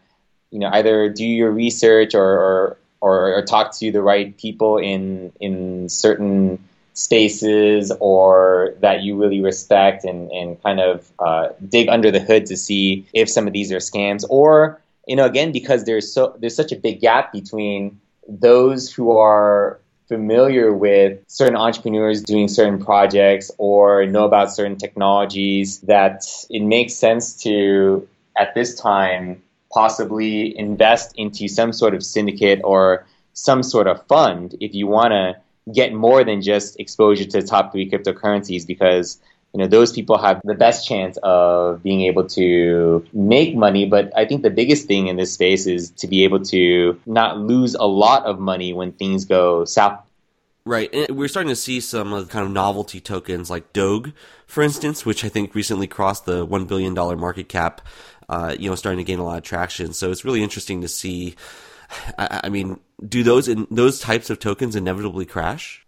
you 0.50 0.58
know, 0.58 0.70
either 0.72 1.08
do 1.10 1.24
your 1.24 1.50
research 1.50 2.14
or 2.14 2.22
or, 2.22 2.76
or, 3.00 3.34
or 3.34 3.42
talk 3.42 3.76
to 3.78 3.92
the 3.92 4.02
right 4.02 4.36
people 4.36 4.78
in 4.78 5.32
in 5.40 5.88
certain 5.88 6.58
spaces 6.94 7.92
or 8.00 8.74
that 8.80 9.02
you 9.02 9.16
really 9.16 9.40
respect 9.40 10.04
and, 10.04 10.30
and 10.32 10.62
kind 10.62 10.80
of 10.80 11.10
uh, 11.18 11.48
dig 11.66 11.88
under 11.88 12.10
the 12.10 12.20
hood 12.20 12.46
to 12.46 12.56
see 12.56 13.06
if 13.14 13.28
some 13.28 13.46
of 13.46 13.52
these 13.52 13.72
are 13.72 13.78
scams 13.78 14.24
or 14.28 14.80
you 15.06 15.16
know 15.16 15.24
again 15.24 15.52
because 15.52 15.84
there's 15.84 16.12
so 16.12 16.36
there's 16.38 16.54
such 16.54 16.72
a 16.72 16.76
big 16.76 17.00
gap 17.00 17.32
between 17.32 18.00
those 18.28 18.92
who 18.92 19.16
are 19.16 19.80
familiar 20.10 20.72
with 20.72 21.20
certain 21.28 21.54
entrepreneurs 21.54 22.20
doing 22.20 22.48
certain 22.48 22.84
projects 22.84 23.48
or 23.58 24.04
know 24.06 24.24
about 24.24 24.52
certain 24.52 24.74
technologies 24.74 25.78
that 25.82 26.24
it 26.50 26.64
makes 26.64 26.94
sense 26.94 27.40
to 27.44 28.08
at 28.36 28.52
this 28.56 28.74
time 28.74 29.40
possibly 29.72 30.58
invest 30.58 31.14
into 31.14 31.46
some 31.46 31.72
sort 31.72 31.94
of 31.94 32.02
syndicate 32.02 32.60
or 32.64 33.06
some 33.34 33.62
sort 33.62 33.86
of 33.86 34.04
fund 34.08 34.56
if 34.60 34.74
you 34.74 34.88
want 34.88 35.12
to 35.12 35.36
get 35.72 35.94
more 35.94 36.24
than 36.24 36.42
just 36.42 36.80
exposure 36.80 37.24
to 37.24 37.40
the 37.40 37.46
top 37.46 37.70
three 37.70 37.88
cryptocurrencies 37.88 38.66
because 38.66 39.20
you 39.52 39.58
know 39.58 39.66
those 39.66 39.92
people 39.92 40.18
have 40.18 40.40
the 40.44 40.54
best 40.54 40.86
chance 40.86 41.16
of 41.22 41.82
being 41.82 42.02
able 42.02 42.26
to 42.28 43.04
make 43.12 43.54
money 43.54 43.86
but 43.86 44.12
i 44.16 44.24
think 44.24 44.42
the 44.42 44.50
biggest 44.50 44.86
thing 44.86 45.08
in 45.08 45.16
this 45.16 45.32
space 45.32 45.66
is 45.66 45.90
to 45.90 46.06
be 46.06 46.24
able 46.24 46.40
to 46.44 47.00
not 47.06 47.38
lose 47.38 47.74
a 47.74 47.86
lot 47.86 48.24
of 48.26 48.38
money 48.38 48.72
when 48.72 48.92
things 48.92 49.24
go 49.24 49.64
south 49.64 50.00
Right, 50.66 50.92
and 50.92 51.16
we're 51.16 51.28
starting 51.28 51.48
to 51.48 51.56
see 51.56 51.80
some 51.80 52.12
of 52.12 52.26
the 52.26 52.32
kind 52.32 52.44
of 52.44 52.52
novelty 52.52 53.00
tokens 53.00 53.48
like 53.48 53.72
Doge, 53.72 54.12
for 54.46 54.62
instance, 54.62 55.06
which 55.06 55.24
I 55.24 55.30
think 55.30 55.54
recently 55.54 55.86
crossed 55.86 56.26
the 56.26 56.44
one 56.44 56.66
billion 56.66 56.92
dollar 56.92 57.16
market 57.16 57.48
cap. 57.48 57.80
Uh, 58.28 58.54
you 58.56 58.68
know, 58.68 58.76
starting 58.76 58.98
to 58.98 59.04
gain 59.04 59.18
a 59.18 59.24
lot 59.24 59.38
of 59.38 59.42
traction. 59.42 59.92
So 59.92 60.10
it's 60.10 60.24
really 60.24 60.42
interesting 60.42 60.82
to 60.82 60.88
see. 60.88 61.34
I, 62.18 62.42
I 62.44 62.48
mean, 62.50 62.78
do 63.04 63.24
those 63.24 63.48
in, 63.48 63.66
those 63.70 63.98
types 63.98 64.30
of 64.30 64.38
tokens 64.38 64.76
inevitably 64.76 65.26
crash? 65.26 65.84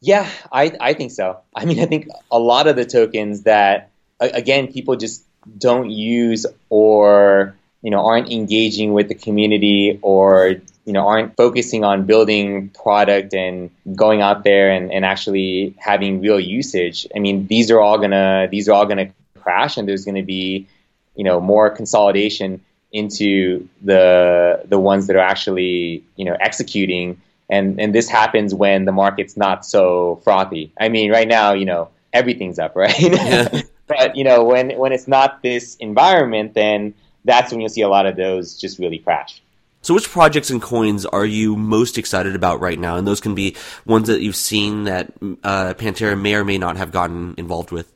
Yeah, 0.00 0.28
I 0.50 0.72
I 0.80 0.94
think 0.94 1.10
so. 1.10 1.40
I 1.54 1.64
mean, 1.66 1.80
I 1.80 1.86
think 1.86 2.08
a 2.30 2.38
lot 2.38 2.66
of 2.66 2.76
the 2.76 2.86
tokens 2.86 3.42
that 3.42 3.90
again 4.18 4.72
people 4.72 4.96
just 4.96 5.24
don't 5.58 5.90
use 5.90 6.46
or 6.70 7.54
you 7.82 7.90
know 7.90 8.04
aren't 8.06 8.30
engaging 8.30 8.92
with 8.92 9.08
the 9.08 9.14
community 9.14 9.98
or 10.02 10.56
you 10.84 10.92
know 10.92 11.06
aren't 11.06 11.36
focusing 11.36 11.84
on 11.84 12.04
building 12.04 12.70
product 12.70 13.34
and 13.34 13.70
going 13.94 14.22
out 14.22 14.44
there 14.44 14.70
and, 14.70 14.92
and 14.92 15.04
actually 15.04 15.74
having 15.78 16.20
real 16.20 16.38
usage 16.38 17.06
i 17.16 17.18
mean 17.18 17.46
these 17.46 17.70
are 17.70 17.80
all 17.80 17.98
gonna 17.98 18.48
these 18.50 18.68
are 18.68 18.72
all 18.72 18.84
gonna 18.86 19.10
crash 19.40 19.78
and 19.78 19.88
there's 19.88 20.04
gonna 20.04 20.22
be 20.22 20.68
you 21.14 21.24
know 21.24 21.40
more 21.40 21.70
consolidation 21.70 22.62
into 22.92 23.68
the 23.82 24.62
the 24.68 24.78
ones 24.78 25.06
that 25.06 25.16
are 25.16 25.20
actually 25.20 26.04
you 26.16 26.24
know 26.26 26.36
executing 26.38 27.20
and 27.50 27.80
and 27.80 27.94
this 27.94 28.08
happens 28.08 28.54
when 28.54 28.84
the 28.84 28.92
market's 28.92 29.36
not 29.36 29.64
so 29.64 30.20
frothy 30.24 30.72
i 30.78 30.88
mean 30.88 31.10
right 31.10 31.28
now 31.28 31.52
you 31.52 31.64
know 31.64 31.88
everything's 32.12 32.58
up 32.58 32.74
right 32.76 32.98
yeah. 33.00 33.60
but 33.86 34.16
you 34.16 34.24
know 34.24 34.44
when 34.44 34.70
when 34.78 34.92
it's 34.92 35.08
not 35.08 35.42
this 35.42 35.76
environment 35.76 36.54
then 36.54 36.94
that's 37.24 37.50
when 37.50 37.60
you'll 37.60 37.68
see 37.68 37.82
a 37.82 37.88
lot 37.88 38.06
of 38.06 38.16
those 38.16 38.58
just 38.58 38.78
really 38.78 38.98
crash 38.98 39.42
so, 39.82 39.94
which 39.94 40.10
projects 40.10 40.50
and 40.50 40.60
coins 40.60 41.06
are 41.06 41.24
you 41.24 41.56
most 41.56 41.96
excited 41.96 42.34
about 42.34 42.60
right 42.60 42.78
now? 42.78 42.96
And 42.96 43.06
those 43.06 43.20
can 43.20 43.34
be 43.34 43.56
ones 43.86 44.08
that 44.08 44.20
you've 44.20 44.36
seen 44.36 44.84
that 44.84 45.10
uh, 45.42 45.72
Pantera 45.72 46.20
may 46.20 46.34
or 46.34 46.44
may 46.44 46.58
not 46.58 46.76
have 46.76 46.92
gotten 46.92 47.34
involved 47.38 47.70
with. 47.70 47.90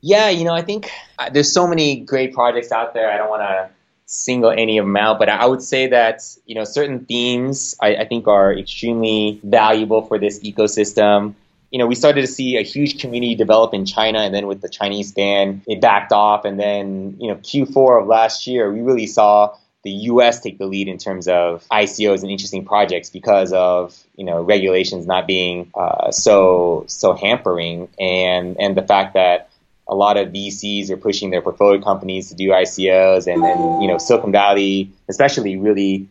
Yeah, 0.00 0.28
you 0.28 0.44
know, 0.44 0.54
I 0.54 0.62
think 0.62 0.88
uh, 1.18 1.30
there's 1.30 1.50
so 1.50 1.66
many 1.66 1.98
great 1.98 2.32
projects 2.32 2.70
out 2.70 2.94
there. 2.94 3.10
I 3.10 3.16
don't 3.16 3.28
want 3.28 3.42
to 3.42 3.70
single 4.06 4.50
any 4.50 4.78
of 4.78 4.86
them 4.86 4.96
out, 4.96 5.18
but 5.18 5.28
I 5.28 5.44
would 5.44 5.62
say 5.62 5.88
that 5.88 6.22
you 6.46 6.54
know 6.54 6.64
certain 6.64 7.04
themes 7.04 7.76
I, 7.80 7.96
I 7.96 8.04
think 8.06 8.26
are 8.28 8.52
extremely 8.52 9.40
valuable 9.42 10.02
for 10.02 10.18
this 10.18 10.40
ecosystem 10.40 11.34
you 11.70 11.78
know, 11.78 11.86
we 11.86 11.94
started 11.94 12.20
to 12.20 12.26
see 12.26 12.56
a 12.56 12.62
huge 12.62 13.00
community 13.00 13.34
develop 13.34 13.74
in 13.74 13.84
China, 13.84 14.20
and 14.20 14.34
then 14.34 14.46
with 14.46 14.60
the 14.60 14.68
Chinese 14.68 15.12
ban, 15.12 15.62
it 15.66 15.80
backed 15.80 16.12
off. 16.12 16.44
And 16.44 16.58
then, 16.58 17.16
you 17.18 17.28
know, 17.28 17.36
Q4 17.36 18.02
of 18.02 18.06
last 18.06 18.46
year, 18.46 18.72
we 18.72 18.80
really 18.80 19.06
saw 19.06 19.54
the 19.82 19.90
U.S. 19.90 20.40
take 20.40 20.58
the 20.58 20.66
lead 20.66 20.88
in 20.88 20.98
terms 20.98 21.28
of 21.28 21.66
ICOs 21.70 22.22
and 22.22 22.30
interesting 22.30 22.64
projects 22.64 23.10
because 23.10 23.52
of 23.52 23.96
you 24.16 24.24
know 24.24 24.42
regulations 24.42 25.06
not 25.06 25.26
being 25.26 25.70
uh, 25.74 26.10
so 26.10 26.84
so 26.88 27.14
hampering, 27.14 27.88
and 27.98 28.56
and 28.58 28.76
the 28.76 28.82
fact 28.82 29.14
that 29.14 29.45
a 29.88 29.94
lot 29.94 30.16
of 30.16 30.28
VCs 30.28 30.90
are 30.90 30.96
pushing 30.96 31.30
their 31.30 31.42
portfolio 31.42 31.80
companies 31.80 32.30
to 32.30 32.34
do 32.34 32.48
ICOs, 32.50 33.32
and 33.32 33.42
then 33.42 33.80
you 33.80 33.88
know 33.88 33.98
Silicon 33.98 34.32
Valley, 34.32 34.90
especially, 35.08 35.56
really 35.56 36.08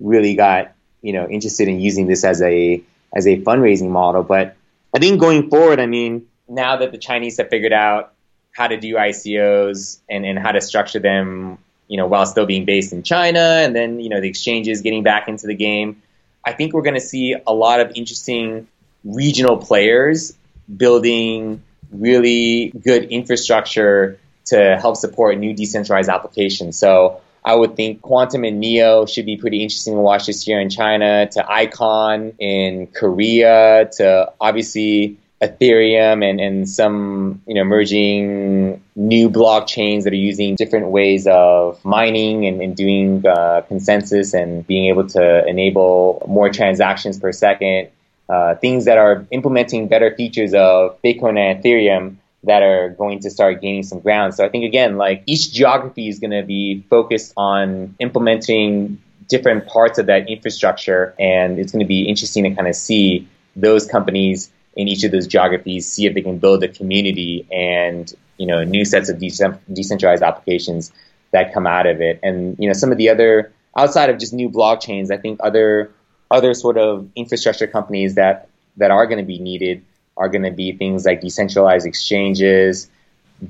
really 0.00 0.34
got 0.34 0.72
you 1.02 1.12
know 1.12 1.28
interested 1.28 1.68
in 1.68 1.80
using 1.80 2.06
this 2.06 2.24
as 2.24 2.40
a 2.42 2.82
as 3.14 3.26
a 3.26 3.38
fundraising 3.38 3.90
model. 3.90 4.22
But 4.22 4.56
I 4.94 4.98
think 4.98 5.20
going 5.20 5.50
forward, 5.50 5.80
I 5.80 5.86
mean, 5.86 6.26
now 6.48 6.76
that 6.76 6.92
the 6.92 6.98
Chinese 6.98 7.38
have 7.38 7.48
figured 7.48 7.72
out 7.72 8.12
how 8.52 8.66
to 8.66 8.76
do 8.76 8.94
ICOs 8.94 10.00
and, 10.08 10.24
and 10.24 10.38
how 10.38 10.50
to 10.52 10.60
structure 10.60 10.98
them 10.98 11.58
you 11.88 11.96
know, 11.96 12.06
while 12.06 12.26
still 12.26 12.46
being 12.46 12.66
based 12.66 12.92
in 12.92 13.02
China, 13.02 13.40
and 13.40 13.74
then 13.74 13.98
you 13.98 14.10
know 14.10 14.20
the 14.20 14.28
exchanges 14.28 14.82
getting 14.82 15.02
back 15.02 15.26
into 15.26 15.46
the 15.46 15.54
game. 15.54 16.02
I 16.44 16.52
think 16.52 16.72
we're 16.72 16.82
going 16.82 16.94
to 16.94 17.00
see 17.00 17.34
a 17.46 17.52
lot 17.52 17.80
of 17.80 17.92
interesting 17.94 18.68
regional 19.04 19.56
players 19.56 20.36
building 20.74 21.62
really 21.90 22.72
good 22.82 23.04
infrastructure 23.04 24.18
to 24.46 24.78
help 24.80 24.96
support 24.96 25.38
new 25.38 25.54
decentralized 25.54 26.08
applications. 26.08 26.78
So 26.78 27.20
I 27.44 27.54
would 27.54 27.76
think 27.76 28.02
Qtum 28.02 28.46
and 28.46 28.60
Neo 28.60 29.06
should 29.06 29.26
be 29.26 29.36
pretty 29.36 29.62
interesting 29.62 29.94
to 29.94 30.00
watch 30.00 30.26
this 30.26 30.46
year 30.46 30.60
in 30.60 30.70
China, 30.70 31.28
to 31.32 31.50
Icon 31.50 32.32
in 32.38 32.88
Korea, 32.88 33.88
to 33.96 34.32
obviously 34.40 35.18
Ethereum 35.40 36.28
and, 36.28 36.40
and 36.40 36.68
some 36.68 37.42
you 37.46 37.54
know 37.54 37.60
emerging 37.60 38.82
new 38.96 39.30
blockchains 39.30 40.02
that 40.02 40.12
are 40.12 40.16
using 40.16 40.56
different 40.56 40.88
ways 40.88 41.28
of 41.28 41.82
mining 41.84 42.44
and, 42.46 42.60
and 42.60 42.76
doing 42.76 43.24
uh, 43.24 43.62
consensus 43.68 44.34
and 44.34 44.66
being 44.66 44.86
able 44.86 45.06
to 45.06 45.46
enable 45.46 46.24
more 46.26 46.50
transactions 46.50 47.20
per 47.20 47.30
second. 47.30 47.88
Uh, 48.28 48.54
things 48.56 48.84
that 48.84 48.98
are 48.98 49.26
implementing 49.30 49.88
better 49.88 50.14
features 50.14 50.52
of 50.52 51.00
Bitcoin 51.02 51.38
and 51.38 51.62
Ethereum 51.62 52.16
that 52.44 52.62
are 52.62 52.90
going 52.90 53.20
to 53.20 53.30
start 53.30 53.60
gaining 53.60 53.82
some 53.82 54.00
ground. 54.00 54.34
So 54.34 54.44
I 54.44 54.48
think 54.48 54.64
again, 54.64 54.96
like 54.96 55.22
each 55.26 55.52
geography 55.52 56.08
is 56.08 56.18
going 56.18 56.30
to 56.30 56.42
be 56.42 56.84
focused 56.90 57.32
on 57.36 57.94
implementing 57.98 59.02
different 59.28 59.66
parts 59.66 59.98
of 59.98 60.06
that 60.06 60.28
infrastructure, 60.28 61.14
and 61.18 61.58
it's 61.58 61.72
going 61.72 61.84
to 61.84 61.88
be 61.88 62.02
interesting 62.02 62.44
to 62.44 62.54
kind 62.54 62.68
of 62.68 62.74
see 62.74 63.28
those 63.56 63.86
companies 63.86 64.50
in 64.76 64.88
each 64.88 65.04
of 65.04 65.10
those 65.10 65.26
geographies, 65.26 65.90
see 65.90 66.06
if 66.06 66.14
they 66.14 66.22
can 66.22 66.38
build 66.38 66.62
a 66.62 66.68
community 66.68 67.46
and 67.50 68.14
you 68.36 68.46
know 68.46 68.62
new 68.62 68.84
sets 68.84 69.08
of 69.08 69.18
decentralized 69.18 70.22
applications 70.22 70.92
that 71.32 71.52
come 71.52 71.66
out 71.66 71.86
of 71.86 72.00
it. 72.00 72.20
And 72.22 72.56
you 72.58 72.68
know 72.68 72.72
some 72.74 72.92
of 72.92 72.98
the 72.98 73.08
other 73.08 73.52
outside 73.76 74.10
of 74.10 74.18
just 74.18 74.32
new 74.32 74.48
blockchains, 74.48 75.10
I 75.10 75.16
think 75.16 75.40
other 75.42 75.90
other 76.30 76.54
sort 76.54 76.78
of 76.78 77.08
infrastructure 77.16 77.66
companies 77.66 78.14
that 78.14 78.48
that 78.76 78.90
are 78.90 79.06
going 79.06 79.18
to 79.18 79.24
be 79.24 79.38
needed 79.38 79.84
are 80.16 80.28
going 80.28 80.42
to 80.42 80.50
be 80.50 80.72
things 80.72 81.04
like 81.04 81.20
decentralized 81.20 81.86
exchanges, 81.86 82.90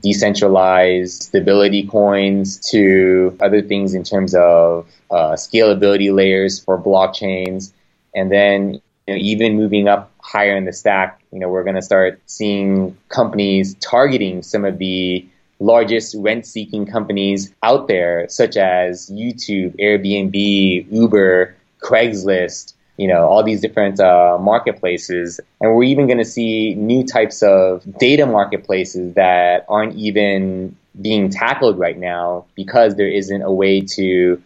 decentralized 0.03 1.23
stability 1.23 1.87
coins, 1.87 2.59
to 2.71 3.37
other 3.41 3.62
things 3.62 3.95
in 3.95 4.05
terms 4.05 4.35
of 4.35 4.87
uh, 5.11 5.33
scalability 5.33 6.14
layers 6.14 6.59
for 6.59 6.81
blockchains, 6.81 7.73
and 8.14 8.31
then 8.31 8.81
you 9.07 9.14
know, 9.14 9.17
even 9.17 9.57
moving 9.57 9.88
up 9.88 10.12
higher 10.21 10.57
in 10.57 10.67
the 10.67 10.73
stack, 10.73 11.23
you 11.33 11.38
know, 11.38 11.49
we're 11.49 11.64
going 11.64 11.77
to 11.77 11.83
start 11.83 12.21
seeing 12.27 12.97
companies 13.09 13.75
targeting 13.77 14.43
some 14.43 14.67
of 14.67 14.77
the 14.77 15.27
largest 15.61 16.14
rent-seeking 16.19 16.87
companies 16.87 17.53
out 17.62 17.88
there, 17.88 18.29
such 18.29 18.57
as 18.57 19.11
YouTube, 19.11 19.75
Airbnb, 19.81 20.93
Uber, 20.93 21.57
Craigslist, 21.81 22.75
you 22.97 23.09
know, 23.09 23.27
all 23.27 23.43
these 23.43 23.61
different 23.61 24.01
uh, 24.01 24.38
marketplaces. 24.41 25.41
And 25.61 25.75
we're 25.75 25.85
even 25.85 26.07
going 26.07 26.19
to 26.19 26.25
see 26.25 26.75
new 26.75 27.05
types 27.05 27.43
of 27.43 27.83
data 27.99 28.27
marketplaces 28.27 29.14
that 29.14 29.64
aren't 29.69 29.97
even 29.97 30.77
being 31.01 31.31
tackled 31.31 31.79
right 31.79 31.99
now 31.99 32.45
because 32.55 32.97
there 32.97 33.09
isn't 33.09 33.43
a 33.43 33.53
way 33.53 33.81
to 33.81 34.43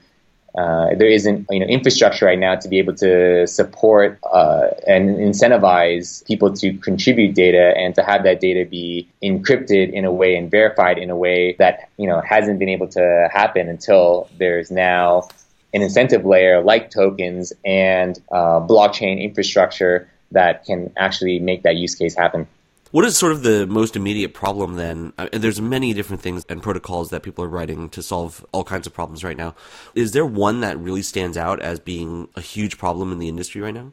uh, 0.55 0.95
there 0.97 1.09
isn't 1.09 1.47
you 1.49 1.61
know 1.61 1.67
infrastructure 1.67 2.27
right 2.27 2.39
now 2.39 2.55
to 2.55 2.69
be 2.69 2.79
able 2.79 2.95
to 2.95 3.47
support 3.47 4.19
uh, 4.33 4.69
and 4.87 5.17
incentivize 5.17 6.25
people 6.27 6.53
to 6.53 6.75
contribute 6.79 7.35
data 7.35 7.73
and 7.77 7.95
to 7.95 8.03
have 8.03 8.23
that 8.25 8.39
data 8.39 8.69
be 8.69 9.09
encrypted 9.23 9.91
in 9.93 10.05
a 10.05 10.13
way 10.13 10.37
and 10.37 10.51
verified 10.51 10.99
in 10.99 11.09
a 11.09 11.17
way 11.17 11.55
that 11.59 11.89
you 11.97 12.07
know 12.07 12.21
hasn't 12.21 12.59
been 12.59 12.69
able 12.69 12.87
to 12.87 13.29
happen 13.33 13.69
until 13.69 14.29
there's 14.37 14.71
now 14.71 15.27
an 15.73 15.83
incentive 15.83 16.25
layer 16.25 16.63
like 16.63 16.91
tokens 16.91 17.53
and 17.65 18.19
uh, 18.31 18.61
blockchain 18.61 19.23
infrastructure 19.23 20.09
that 20.31 20.65
can 20.65 20.93
actually 20.97 21.39
make 21.39 21.63
that 21.63 21.77
use 21.77 21.95
case 21.95 22.15
happen. 22.15 22.47
What 22.91 23.07
is 23.07 23.17
sort 23.17 23.33
of 23.33 23.43
the 23.43 23.67
most 23.67 23.97
immediate 23.97 24.35
problem 24.35 24.75
then? 24.75 25.15
Uh, 25.17 25.29
there's 25.33 25.63
many 25.63 25.95
different 25.95 26.21
things 26.21 26.45
and 26.51 26.63
protocols 26.63 27.09
that 27.09 27.23
people 27.23 27.43
are 27.43 27.49
writing 27.49 27.89
to 27.89 28.03
solve 28.03 28.45
all 28.53 28.65
kinds 28.65 28.87
of 28.87 28.93
problems 28.93 29.25
right 29.25 29.37
now. 29.37 29.55
Is 29.95 30.13
there 30.13 30.27
one 30.27 30.61
that 30.61 30.79
really 30.79 31.01
stands 31.01 31.39
out 31.39 31.61
as 31.61 31.81
being 31.81 32.29
a 32.37 32.43
huge 32.43 32.77
problem 32.77 33.11
in 33.11 33.19
the 33.19 33.29
industry 33.29 33.63
right 33.63 33.73
now? 33.73 33.93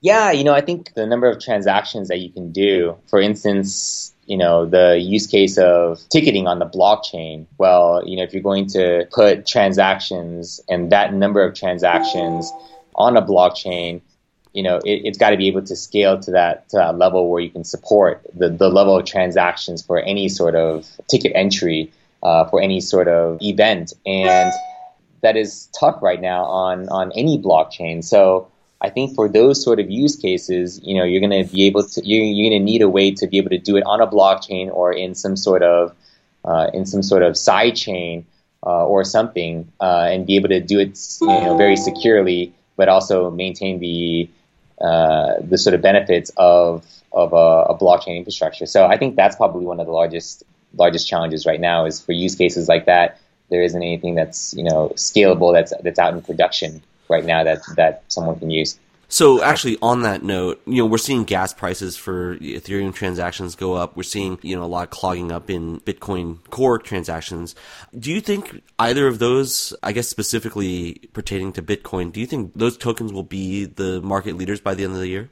Yeah, 0.00 0.32
you 0.32 0.42
know, 0.42 0.52
I 0.52 0.62
think 0.62 0.94
the 0.94 1.06
number 1.06 1.30
of 1.30 1.40
transactions 1.40 2.08
that 2.08 2.18
you 2.18 2.30
can 2.30 2.50
do, 2.50 2.98
for 3.06 3.20
instance, 3.20 4.13
you 4.26 4.36
know, 4.36 4.66
the 4.66 4.98
use 4.98 5.26
case 5.26 5.58
of 5.58 6.00
ticketing 6.08 6.46
on 6.46 6.58
the 6.58 6.66
blockchain. 6.66 7.46
Well, 7.58 8.02
you 8.06 8.16
know, 8.16 8.22
if 8.22 8.32
you're 8.32 8.42
going 8.42 8.66
to 8.68 9.06
put 9.12 9.46
transactions 9.46 10.60
and 10.68 10.90
that 10.92 11.12
number 11.12 11.44
of 11.44 11.54
transactions 11.54 12.50
on 12.94 13.16
a 13.16 13.22
blockchain, 13.22 14.00
you 14.52 14.62
know, 14.62 14.80
it, 14.84 15.04
has 15.06 15.18
got 15.18 15.30
to 15.30 15.36
be 15.36 15.48
able 15.48 15.62
to 15.62 15.76
scale 15.76 16.18
to 16.20 16.30
that 16.30 16.68
to 16.70 16.76
that 16.76 16.96
level 16.96 17.28
where 17.28 17.40
you 17.40 17.50
can 17.50 17.64
support 17.64 18.24
the, 18.34 18.48
the 18.48 18.68
level 18.68 18.96
of 18.96 19.04
transactions 19.04 19.82
for 19.82 19.98
any 19.98 20.28
sort 20.28 20.54
of 20.54 20.88
ticket 21.08 21.32
entry 21.34 21.92
uh, 22.22 22.44
for 22.44 22.60
any 22.60 22.80
sort 22.80 23.08
of 23.08 23.38
event, 23.42 23.92
and 24.06 24.52
that 25.22 25.36
is 25.36 25.68
tough 25.78 26.02
right 26.02 26.20
now 26.20 26.44
on 26.44 26.88
on 26.88 27.12
any 27.12 27.36
blockchain. 27.36 28.02
So 28.02 28.48
I 28.84 28.90
think 28.90 29.14
for 29.14 29.30
those 29.30 29.62
sort 29.62 29.80
of 29.80 29.90
use 29.90 30.14
cases, 30.14 30.78
you 30.82 30.94
know, 30.94 31.04
you're 31.04 31.26
going 31.26 31.46
to 31.46 31.50
be 31.50 31.66
able 31.66 31.84
to 31.84 32.06
you're, 32.06 32.22
you're 32.22 32.50
going 32.50 32.60
to 32.60 32.64
need 32.64 32.82
a 32.82 32.88
way 32.88 33.12
to 33.12 33.26
be 33.26 33.38
able 33.38 33.48
to 33.48 33.58
do 33.58 33.76
it 33.78 33.84
on 33.86 34.02
a 34.02 34.06
blockchain 34.06 34.70
or 34.70 34.92
in 34.92 35.14
some 35.14 35.36
sort 35.36 35.62
of 35.62 35.94
uh, 36.44 36.68
in 36.74 36.84
some 36.84 37.02
sort 37.02 37.22
of 37.22 37.34
side 37.34 37.76
chain 37.76 38.26
uh, 38.62 38.84
or 38.84 39.02
something, 39.02 39.72
uh, 39.80 40.08
and 40.10 40.26
be 40.26 40.36
able 40.36 40.50
to 40.50 40.60
do 40.60 40.78
it 40.78 41.00
you 41.22 41.26
know 41.26 41.56
very 41.56 41.76
securely, 41.76 42.52
but 42.76 42.90
also 42.90 43.30
maintain 43.30 43.78
the 43.78 44.28
uh, 44.78 45.34
the 45.40 45.56
sort 45.56 45.72
of 45.72 45.80
benefits 45.80 46.30
of 46.36 46.84
of 47.10 47.32
a, 47.32 47.72
a, 47.72 47.78
blockchain 47.78 48.18
infrastructure. 48.18 48.66
So 48.66 48.84
I 48.84 48.98
think 48.98 49.16
that's 49.16 49.36
probably 49.36 49.64
one 49.64 49.80
of 49.80 49.86
the 49.86 49.92
largest 49.92 50.42
largest 50.76 51.08
challenges 51.08 51.46
right 51.46 51.60
now 51.60 51.86
is 51.86 52.02
for 52.02 52.12
use 52.12 52.34
cases 52.34 52.68
like 52.68 52.84
that. 52.84 53.18
There 53.48 53.62
isn't 53.62 53.82
anything 53.82 54.14
that's 54.14 54.52
you 54.52 54.64
know 54.64 54.92
scalable 54.96 55.54
that's 55.54 55.72
that's 55.82 55.98
out 55.98 56.12
in 56.12 56.20
production 56.20 56.82
right 57.08 57.24
now 57.24 57.44
that 57.44 57.62
that 57.76 58.04
someone 58.08 58.38
can 58.38 58.50
use. 58.50 58.78
So 59.08 59.42
actually, 59.42 59.78
on 59.80 60.02
that 60.02 60.24
note, 60.24 60.60
you 60.66 60.78
know, 60.78 60.86
we're 60.86 60.98
seeing 60.98 61.24
gas 61.24 61.52
prices 61.52 61.96
for 61.96 62.36
Ethereum 62.38 62.92
transactions 62.92 63.54
go 63.54 63.74
up. 63.74 63.96
We're 63.96 64.02
seeing, 64.02 64.38
you 64.42 64.56
know, 64.56 64.64
a 64.64 64.66
lot 64.66 64.84
of 64.84 64.90
clogging 64.90 65.30
up 65.30 65.50
in 65.50 65.78
Bitcoin 65.80 66.38
Core 66.50 66.78
transactions. 66.78 67.54
Do 67.96 68.10
you 68.10 68.20
think 68.20 68.62
either 68.78 69.06
of 69.06 69.20
those, 69.20 69.72
I 69.82 69.92
guess 69.92 70.08
specifically 70.08 71.08
pertaining 71.12 71.52
to 71.52 71.62
Bitcoin, 71.62 72.12
do 72.12 72.18
you 72.18 72.26
think 72.26 72.54
those 72.54 72.76
tokens 72.76 73.12
will 73.12 73.22
be 73.22 73.66
the 73.66 74.00
market 74.00 74.36
leaders 74.36 74.60
by 74.60 74.74
the 74.74 74.82
end 74.82 74.94
of 74.94 74.98
the 74.98 75.08
year? 75.08 75.30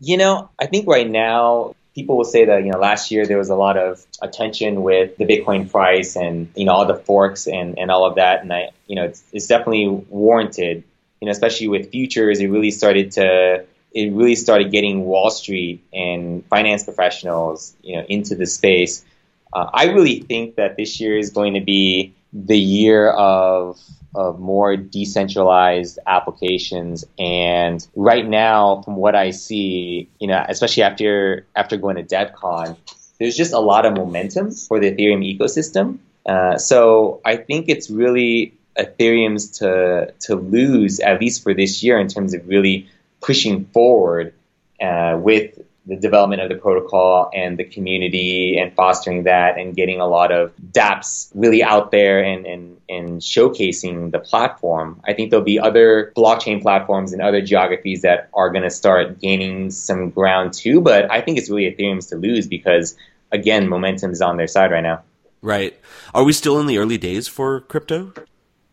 You 0.00 0.16
know, 0.16 0.48
I 0.58 0.66
think 0.66 0.86
right 0.86 1.08
now 1.08 1.74
people 1.94 2.16
will 2.16 2.24
say 2.24 2.44
that 2.44 2.64
you 2.64 2.70
know 2.70 2.78
last 2.78 3.10
year 3.10 3.26
there 3.26 3.38
was 3.38 3.50
a 3.50 3.56
lot 3.56 3.76
of 3.76 4.06
attention 4.22 4.82
with 4.82 5.16
the 5.16 5.26
Bitcoin 5.26 5.70
price 5.70 6.14
and 6.14 6.48
you 6.54 6.64
know 6.64 6.72
all 6.72 6.86
the 6.86 6.94
forks 6.94 7.48
and, 7.48 7.78
and 7.78 7.90
all 7.90 8.06
of 8.06 8.14
that, 8.14 8.40
and 8.42 8.52
I 8.52 8.70
you 8.86 8.96
know 8.96 9.04
it's, 9.04 9.22
it's 9.32 9.48
definitely 9.48 9.88
warranted 9.88 10.84
you 11.20 11.26
know, 11.26 11.32
especially 11.32 11.68
with 11.68 11.90
futures, 11.90 12.40
it 12.40 12.48
really 12.48 12.70
started 12.70 13.12
to 13.12 13.64
it 13.92 14.12
really 14.12 14.34
started 14.34 14.70
getting 14.70 15.04
Wall 15.04 15.30
Street 15.30 15.82
and 15.92 16.44
finance 16.46 16.84
professionals, 16.84 17.74
you 17.82 17.96
know, 17.96 18.04
into 18.08 18.34
the 18.34 18.46
space. 18.46 19.04
Uh, 19.52 19.70
I 19.72 19.86
really 19.86 20.20
think 20.20 20.56
that 20.56 20.76
this 20.76 21.00
year 21.00 21.16
is 21.16 21.30
going 21.30 21.54
to 21.54 21.60
be 21.60 22.14
the 22.32 22.58
year 22.58 23.10
of 23.10 23.78
of 24.14 24.40
more 24.40 24.76
decentralized 24.76 25.98
applications. 26.06 27.04
And 27.18 27.86
right 27.94 28.26
now, 28.26 28.82
from 28.82 28.96
what 28.96 29.14
I 29.14 29.30
see, 29.30 30.08
you 30.18 30.28
know, 30.28 30.44
especially 30.48 30.82
after 30.82 31.46
after 31.56 31.76
going 31.76 31.96
to 31.96 32.02
DevCon, 32.02 32.76
there's 33.18 33.36
just 33.36 33.52
a 33.52 33.60
lot 33.60 33.86
of 33.86 33.94
momentum 33.94 34.50
for 34.50 34.80
the 34.80 34.92
Ethereum 34.92 35.24
ecosystem. 35.24 35.98
Uh, 36.26 36.58
so 36.58 37.20
I 37.24 37.36
think 37.36 37.68
it's 37.68 37.88
really 37.88 38.54
Ethereum's 38.78 39.58
to 39.58 40.12
to 40.20 40.36
lose 40.36 41.00
at 41.00 41.20
least 41.20 41.42
for 41.42 41.54
this 41.54 41.82
year 41.82 41.98
in 41.98 42.08
terms 42.08 42.34
of 42.34 42.46
really 42.46 42.88
pushing 43.20 43.64
forward 43.66 44.32
uh, 44.80 45.18
with 45.20 45.58
the 45.88 45.96
development 45.96 46.42
of 46.42 46.50
the 46.50 46.54
protocol 46.54 47.30
and 47.34 47.58
the 47.58 47.64
community 47.64 48.58
and 48.58 48.74
fostering 48.74 49.22
that 49.22 49.58
and 49.58 49.74
getting 49.74 50.00
a 50.00 50.06
lot 50.06 50.30
of 50.30 50.52
dApps 50.70 51.30
really 51.34 51.62
out 51.62 51.90
there 51.90 52.22
and, 52.22 52.44
and, 52.46 52.76
and 52.90 53.22
showcasing 53.22 54.12
the 54.12 54.18
platform. 54.18 55.00
I 55.06 55.14
think 55.14 55.30
there'll 55.30 55.44
be 55.44 55.58
other 55.58 56.12
blockchain 56.14 56.60
platforms 56.60 57.14
and 57.14 57.22
other 57.22 57.40
geographies 57.40 58.02
that 58.02 58.28
are 58.34 58.50
going 58.50 58.64
to 58.64 58.70
start 58.70 59.18
gaining 59.18 59.70
some 59.70 60.10
ground 60.10 60.52
too, 60.52 60.82
but 60.82 61.10
I 61.10 61.22
think 61.22 61.38
it's 61.38 61.48
really 61.48 61.74
Ethereum's 61.74 62.08
to 62.08 62.16
lose 62.16 62.46
because, 62.46 62.94
again, 63.32 63.66
momentum 63.66 64.10
is 64.10 64.20
on 64.20 64.36
their 64.36 64.46
side 64.46 64.70
right 64.70 64.82
now. 64.82 65.02
Right. 65.40 65.78
Are 66.12 66.24
we 66.24 66.34
still 66.34 66.60
in 66.60 66.66
the 66.66 66.76
early 66.76 66.98
days 66.98 67.28
for 67.28 67.60
crypto? 67.60 68.12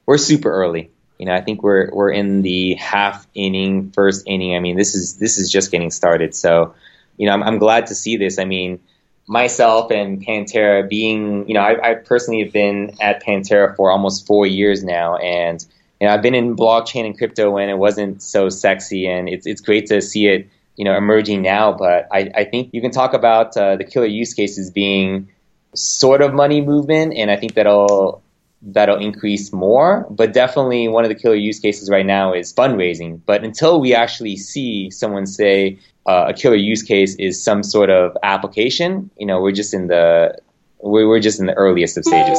We're 0.06 0.18
super 0.18 0.52
early. 0.52 0.92
You 1.18 1.26
know, 1.26 1.34
I 1.34 1.42
think 1.42 1.64
we're 1.64 1.90
we're 1.94 2.12
in 2.12 2.42
the 2.42 2.74
half 2.76 3.26
inning, 3.34 3.92
first 3.92 4.24
inning. 4.26 4.56
I 4.56 4.60
mean, 4.60 4.76
this 4.76 4.96
is 4.96 5.18
this 5.18 5.38
is 5.38 5.50
just 5.50 5.72
getting 5.72 5.92
started. 5.92 6.36
So, 6.36 6.76
you 7.18 7.28
know, 7.28 7.34
I'm, 7.34 7.44
I'm 7.44 7.58
glad 7.58 7.88
to 7.88 7.96
see 7.96 8.18
this. 8.18 8.38
I 8.38 8.46
mean, 8.46 8.80
myself 9.28 9.92
and 9.92 10.26
Pantera 10.26 10.88
being, 10.88 11.48
you 11.48 11.54
know, 11.54 11.62
I, 11.62 11.92
I 11.92 11.94
personally 11.96 12.44
have 12.44 12.52
been 12.52 12.98
at 13.00 13.24
Pantera 13.24 13.76
for 13.76 13.92
almost 13.92 14.28
four 14.28 14.46
years 14.46 14.84
now, 14.84 15.16
and 15.16 15.66
you 16.02 16.08
know, 16.08 16.14
I've 16.14 16.22
been 16.22 16.36
in 16.36 16.56
blockchain 16.58 17.06
and 17.06 17.18
crypto 17.18 17.50
when 17.52 17.70
it 17.70 17.78
wasn't 17.78 18.22
so 18.22 18.50
sexy, 18.50 19.08
and 19.08 19.30
it's 19.30 19.48
it's 19.48 19.62
great 19.62 19.88
to 19.88 20.02
see 20.02 20.28
it, 20.28 20.50
you 20.76 20.84
know, 20.84 20.96
emerging 20.98 21.42
now. 21.42 21.72
But 21.72 22.10
I, 22.12 22.30
I 22.36 22.44
think 22.44 22.74
you 22.74 22.82
can 22.82 22.92
talk 22.92 23.14
about 23.14 23.56
uh, 23.56 23.78
the 23.78 23.86
killer 23.86 24.06
use 24.06 24.34
cases 24.34 24.70
being 24.70 25.30
sort 25.74 26.22
of 26.22 26.34
money 26.34 26.60
movement, 26.60 27.14
and 27.16 27.32
I 27.32 27.38
think 27.38 27.54
that'll 27.54 28.22
that'll 28.62 29.00
increase 29.00 29.54
more. 29.54 30.08
But 30.10 30.34
definitely 30.34 30.88
one 30.88 31.04
of 31.04 31.10
the 31.10 31.16
killer 31.16 31.36
use 31.36 31.60
cases 31.60 31.90
right 31.90 32.06
now 32.06 32.34
is 32.34 32.54
fundraising. 32.54 33.22
But 33.26 33.44
until 33.44 33.80
we 33.80 33.94
actually 33.94 34.38
see 34.38 34.90
someone 34.92 35.26
say 35.28 35.80
uh, 36.06 36.26
a 36.30 36.34
killer 36.34 36.56
use 36.56 36.84
case 36.84 37.16
is 37.16 37.44
some 37.44 37.64
sort 37.64 37.90
of 37.90 38.18
application, 38.24 39.10
you 39.18 39.26
know, 39.26 39.42
we're 39.42 39.52
just 39.52 39.74
in 39.74 39.88
the 39.88 40.38
we're, 40.80 41.20
just 41.20 41.40
in 41.40 41.48
the 41.48 41.54
earliest 41.54 41.98
of 41.98 42.06
stages. 42.06 42.38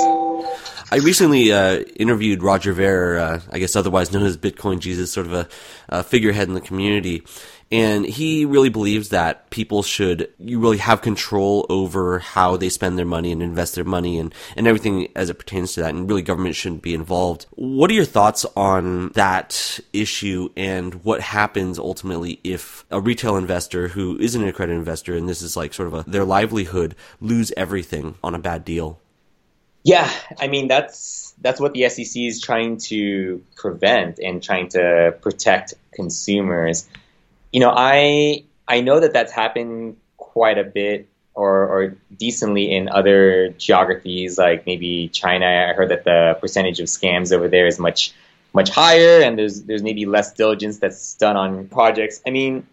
I 0.92 0.98
recently 1.02 1.50
uh, 1.50 1.80
interviewed 1.96 2.44
Roger 2.44 2.72
Ver, 2.72 3.18
uh, 3.18 3.40
I 3.50 3.58
guess 3.58 3.74
otherwise 3.74 4.12
known 4.12 4.22
as 4.22 4.36
Bitcoin 4.36 4.78
Jesus, 4.78 5.10
sort 5.10 5.26
of 5.26 5.32
a, 5.32 5.48
a 5.88 6.04
figurehead 6.04 6.46
in 6.46 6.54
the 6.54 6.60
community 6.60 7.24
and 7.72 8.06
he 8.06 8.44
really 8.44 8.68
believes 8.68 9.08
that 9.08 9.50
people 9.50 9.82
should 9.82 10.32
you 10.38 10.60
really 10.60 10.78
have 10.78 11.02
control 11.02 11.66
over 11.68 12.20
how 12.20 12.56
they 12.56 12.68
spend 12.68 12.96
their 12.96 13.06
money 13.06 13.32
and 13.32 13.42
invest 13.42 13.74
their 13.74 13.84
money 13.84 14.18
and, 14.18 14.32
and 14.56 14.68
everything 14.68 15.08
as 15.16 15.30
it 15.30 15.38
pertains 15.38 15.72
to 15.72 15.80
that. 15.80 15.94
And 15.94 16.08
really 16.08 16.22
government 16.22 16.54
shouldn't 16.54 16.82
be 16.82 16.94
involved. 16.94 17.46
What 17.50 17.90
are 17.90 17.94
your 17.94 18.04
thoughts 18.04 18.46
on 18.56 19.08
that 19.10 19.80
issue 19.92 20.50
and 20.56 20.94
what 21.04 21.20
happens 21.20 21.78
ultimately 21.78 22.38
if 22.44 22.84
a 22.90 23.00
retail 23.00 23.36
investor 23.36 23.88
who 23.88 24.16
isn't 24.18 24.40
an 24.40 24.48
accredited 24.48 24.78
investor 24.78 25.16
and 25.16 25.28
this 25.28 25.42
is 25.42 25.56
like 25.56 25.74
sort 25.74 25.88
of 25.88 25.94
a, 25.94 26.10
their 26.10 26.24
livelihood 26.24 26.94
lose 27.20 27.52
everything 27.56 28.14
on 28.22 28.34
a 28.34 28.38
bad 28.38 28.64
deal? 28.64 29.00
Yeah 29.82 30.10
i 30.40 30.48
mean 30.48 30.66
that's 30.66 31.32
that's 31.40 31.60
what 31.60 31.72
the 31.72 31.88
sec 31.88 32.16
is 32.16 32.40
trying 32.40 32.78
to 32.78 33.44
prevent 33.54 34.18
and 34.18 34.42
trying 34.42 34.68
to 34.70 35.16
protect 35.20 35.74
consumers 35.92 36.88
you 37.52 37.60
know, 37.60 37.72
I 37.74 38.44
I 38.68 38.80
know 38.80 39.00
that 39.00 39.12
that's 39.12 39.32
happened 39.32 39.96
quite 40.16 40.58
a 40.58 40.64
bit 40.64 41.08
or, 41.34 41.68
or 41.68 41.96
decently 42.16 42.74
in 42.74 42.88
other 42.88 43.50
geographies, 43.50 44.38
like 44.38 44.66
maybe 44.66 45.08
China. 45.08 45.46
I 45.46 45.74
heard 45.74 45.90
that 45.90 46.04
the 46.04 46.36
percentage 46.40 46.80
of 46.80 46.86
scams 46.86 47.32
over 47.32 47.48
there 47.48 47.66
is 47.66 47.78
much 47.78 48.12
much 48.52 48.70
higher, 48.70 49.20
and 49.20 49.38
there's 49.38 49.62
there's 49.62 49.82
maybe 49.82 50.06
less 50.06 50.32
diligence 50.32 50.78
that's 50.78 51.14
done 51.16 51.36
on 51.36 51.68
projects. 51.68 52.22
I 52.26 52.30
mean, 52.30 52.66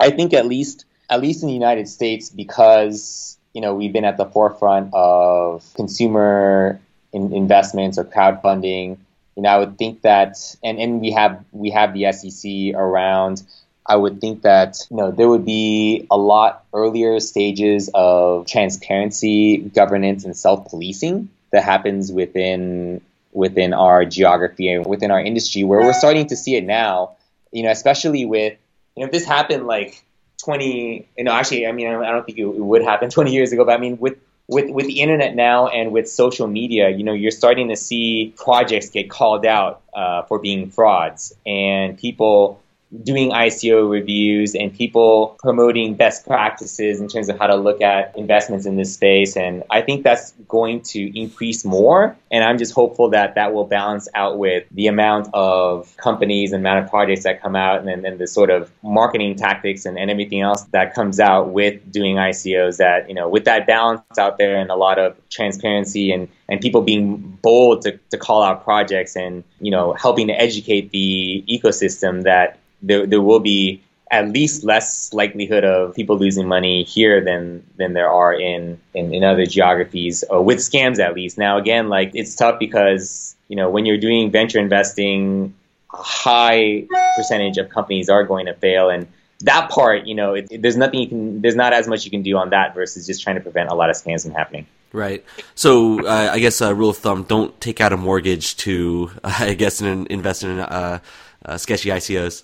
I 0.00 0.10
think 0.10 0.34
at 0.34 0.46
least 0.46 0.84
at 1.08 1.20
least 1.20 1.42
in 1.42 1.48
the 1.48 1.54
United 1.54 1.88
States, 1.88 2.28
because 2.28 3.38
you 3.54 3.60
know 3.60 3.74
we've 3.74 3.92
been 3.92 4.04
at 4.04 4.16
the 4.16 4.26
forefront 4.26 4.90
of 4.92 5.64
consumer 5.74 6.80
in, 7.12 7.32
investments 7.32 7.98
or 7.98 8.04
crowdfunding. 8.04 8.98
You 9.36 9.42
know, 9.42 9.50
I 9.50 9.58
would 9.58 9.78
think 9.78 10.02
that, 10.02 10.36
and, 10.64 10.80
and 10.80 11.00
we 11.00 11.12
have 11.12 11.44
we 11.52 11.70
have 11.70 11.94
the 11.94 12.12
SEC 12.12 12.74
around 12.74 13.42
I 13.88 13.96
would 13.96 14.20
think 14.20 14.42
that 14.42 14.86
you 14.90 14.98
know 14.98 15.10
there 15.10 15.28
would 15.28 15.46
be 15.46 16.06
a 16.10 16.16
lot 16.16 16.64
earlier 16.74 17.18
stages 17.20 17.90
of 17.94 18.46
transparency, 18.46 19.58
governance, 19.58 20.24
and 20.24 20.36
self-policing 20.36 21.30
that 21.52 21.64
happens 21.64 22.12
within 22.12 23.00
within 23.32 23.72
our 23.72 24.04
geography 24.04 24.68
and 24.70 24.84
within 24.84 25.10
our 25.10 25.20
industry, 25.20 25.64
where 25.64 25.80
we're 25.80 25.94
starting 25.94 26.26
to 26.28 26.36
see 26.36 26.56
it 26.56 26.64
now. 26.64 27.16
You 27.50 27.62
know, 27.62 27.70
especially 27.70 28.26
with 28.26 28.58
you 28.94 29.02
know 29.02 29.06
if 29.06 29.12
this 29.12 29.24
happened 29.24 29.66
like 29.66 30.04
20, 30.44 31.08
you 31.16 31.24
know, 31.24 31.32
actually, 31.32 31.66
I 31.66 31.72
mean, 31.72 31.88
I 31.88 32.10
don't 32.10 32.24
think 32.24 32.38
it 32.38 32.44
would 32.44 32.82
happen 32.82 33.10
20 33.10 33.32
years 33.32 33.52
ago, 33.52 33.64
but 33.64 33.72
I 33.72 33.78
mean, 33.78 33.98
with 33.98 34.18
with 34.48 34.70
with 34.70 34.86
the 34.86 35.00
internet 35.00 35.34
now 35.34 35.68
and 35.68 35.92
with 35.92 36.08
social 36.08 36.46
media, 36.46 36.88
you 36.88 37.04
know, 37.04 37.12
you're 37.12 37.30
starting 37.30 37.68
to 37.68 37.76
see 37.76 38.34
projects 38.36 38.90
get 38.90 39.10
called 39.10 39.44
out 39.44 39.82
uh, 39.94 40.22
for 40.22 40.38
being 40.38 40.70
frauds, 40.70 41.34
and 41.46 41.98
people 41.98 42.60
doing 43.02 43.30
ICO 43.30 43.88
reviews 43.88 44.54
and 44.54 44.72
people 44.72 45.36
promoting 45.40 45.94
best 45.94 46.26
practices 46.26 47.00
in 47.00 47.08
terms 47.08 47.28
of 47.28 47.38
how 47.38 47.46
to 47.46 47.56
look 47.56 47.82
at 47.82 48.16
investments 48.16 48.64
in 48.64 48.76
this 48.76 48.94
space. 48.94 49.36
And 49.36 49.62
I 49.68 49.82
think 49.82 50.04
that's 50.04 50.32
going 50.48 50.80
to 50.82 51.18
increase 51.18 51.64
more. 51.64 52.16
And 52.30 52.42
I'm 52.42 52.56
just 52.56 52.72
hopeful 52.72 53.10
that 53.10 53.34
that 53.34 53.52
will 53.52 53.66
balance 53.66 54.08
out 54.14 54.38
with 54.38 54.64
the 54.70 54.86
amount 54.86 55.28
of 55.34 55.94
companies 55.98 56.52
and 56.52 56.62
amount 56.62 56.84
of 56.84 56.90
projects 56.90 57.24
that 57.24 57.42
come 57.42 57.54
out 57.54 57.86
and 57.86 58.04
then 58.04 58.16
the 58.16 58.26
sort 58.26 58.50
of 58.50 58.70
marketing 58.82 59.36
tactics 59.36 59.84
and, 59.84 59.98
and 59.98 60.10
everything 60.10 60.40
else 60.40 60.62
that 60.72 60.94
comes 60.94 61.20
out 61.20 61.50
with 61.50 61.92
doing 61.92 62.16
ICOs 62.16 62.78
that, 62.78 63.08
you 63.08 63.14
know, 63.14 63.28
with 63.28 63.44
that 63.44 63.66
balance 63.66 64.00
out 64.18 64.38
there 64.38 64.56
and 64.56 64.70
a 64.70 64.76
lot 64.76 64.98
of 64.98 65.14
transparency 65.28 66.10
and, 66.10 66.28
and 66.48 66.60
people 66.62 66.80
being 66.80 67.38
bold 67.42 67.82
to, 67.82 67.98
to 68.10 68.16
call 68.16 68.42
out 68.42 68.64
projects 68.64 69.14
and, 69.14 69.44
you 69.60 69.70
know, 69.70 69.92
helping 69.92 70.28
to 70.28 70.32
educate 70.32 70.90
the 70.90 71.44
ecosystem 71.48 72.22
that 72.22 72.58
there, 72.82 73.06
there 73.06 73.22
will 73.22 73.40
be 73.40 73.82
at 74.10 74.28
least 74.30 74.64
less 74.64 75.12
likelihood 75.12 75.64
of 75.64 75.94
people 75.94 76.18
losing 76.18 76.48
money 76.48 76.82
here 76.84 77.22
than 77.22 77.62
than 77.76 77.92
there 77.92 78.10
are 78.10 78.32
in 78.32 78.80
in, 78.94 79.12
in 79.12 79.22
other 79.22 79.44
geographies 79.44 80.24
or 80.30 80.42
with 80.42 80.58
scams 80.58 80.98
at 80.98 81.14
least. 81.14 81.36
Now 81.36 81.58
again, 81.58 81.88
like 81.88 82.12
it's 82.14 82.34
tough 82.34 82.58
because 82.58 83.36
you 83.48 83.56
know 83.56 83.70
when 83.70 83.84
you're 83.84 83.98
doing 83.98 84.30
venture 84.30 84.58
investing, 84.58 85.54
a 85.92 86.02
high 86.02 86.86
percentage 87.16 87.58
of 87.58 87.68
companies 87.68 88.08
are 88.08 88.24
going 88.24 88.46
to 88.46 88.54
fail 88.54 88.88
and 88.88 89.06
that 89.42 89.70
part, 89.70 90.06
you 90.06 90.14
know, 90.14 90.34
it, 90.34 90.48
it, 90.50 90.62
there's 90.62 90.76
nothing 90.76 91.00
you 91.00 91.08
can, 91.08 91.40
there's 91.40 91.54
not 91.54 91.72
as 91.72 91.86
much 91.86 92.04
you 92.04 92.10
can 92.10 92.22
do 92.22 92.36
on 92.36 92.50
that 92.50 92.74
versus 92.74 93.06
just 93.06 93.22
trying 93.22 93.36
to 93.36 93.42
prevent 93.42 93.70
a 93.70 93.74
lot 93.74 93.90
of 93.90 93.96
scams 93.96 94.22
from 94.22 94.32
happening. 94.32 94.66
Right. 94.92 95.24
So 95.54 96.04
uh, 96.06 96.30
I 96.32 96.38
guess 96.38 96.60
a 96.60 96.74
rule 96.74 96.90
of 96.90 96.96
thumb: 96.96 97.24
don't 97.24 97.58
take 97.60 97.80
out 97.80 97.92
a 97.92 97.96
mortgage 97.96 98.56
to, 98.58 99.10
uh, 99.22 99.34
I 99.40 99.54
guess, 99.54 99.80
in, 99.80 100.06
invest 100.08 100.42
in 100.42 100.58
uh, 100.58 101.00
uh 101.44 101.58
sketchy 101.58 101.90
ICOs. 101.90 102.42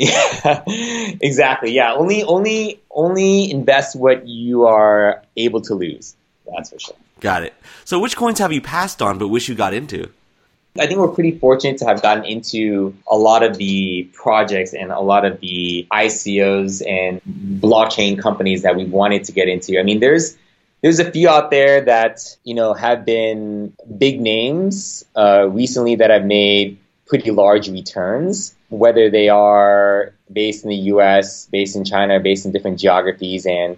Yeah, 0.42 0.62
exactly. 1.20 1.72
Yeah, 1.72 1.92
only 1.92 2.22
only 2.24 2.80
only 2.90 3.50
invest 3.50 3.94
what 3.94 4.26
you 4.26 4.64
are 4.64 5.22
able 5.36 5.60
to 5.62 5.74
lose. 5.74 6.16
That's 6.46 6.70
for 6.70 6.78
sure. 6.78 6.96
Got 7.20 7.42
it. 7.42 7.54
So, 7.84 8.00
which 8.00 8.16
coins 8.16 8.38
have 8.38 8.50
you 8.50 8.62
passed 8.62 9.02
on 9.02 9.18
but 9.18 9.28
wish 9.28 9.46
you 9.48 9.54
got 9.54 9.74
into? 9.74 10.08
I 10.78 10.86
think 10.86 11.00
we're 11.00 11.08
pretty 11.08 11.36
fortunate 11.38 11.76
to 11.78 11.84
have 11.84 12.00
gotten 12.00 12.24
into 12.24 12.94
a 13.10 13.16
lot 13.16 13.42
of 13.42 13.58
the 13.58 14.08
projects 14.14 14.72
and 14.72 14.90
a 14.90 15.00
lot 15.00 15.26
of 15.26 15.40
the 15.40 15.86
ICOs 15.92 16.80
and 16.88 17.20
blockchain 17.60 18.18
companies 18.18 18.62
that 18.62 18.76
we 18.76 18.86
wanted 18.86 19.24
to 19.24 19.32
get 19.32 19.48
into. 19.48 19.78
I 19.78 19.82
mean, 19.82 20.00
there's 20.00 20.38
there's 20.80 20.98
a 20.98 21.10
few 21.10 21.28
out 21.28 21.50
there 21.50 21.82
that 21.82 22.36
you 22.44 22.54
know 22.54 22.72
have 22.72 23.04
been 23.04 23.74
big 23.98 24.18
names 24.18 25.04
uh, 25.14 25.46
recently 25.50 25.96
that 25.96 26.08
have 26.08 26.24
made 26.24 26.78
pretty 27.06 27.32
large 27.32 27.68
returns, 27.68 28.54
whether 28.70 29.10
they 29.10 29.28
are 29.28 30.14
based 30.32 30.64
in 30.64 30.70
the 30.70 30.76
US, 30.76 31.46
based 31.46 31.76
in 31.76 31.84
China, 31.84 32.20
based 32.20 32.46
in 32.46 32.52
different 32.52 32.78
geographies. 32.78 33.44
And, 33.44 33.76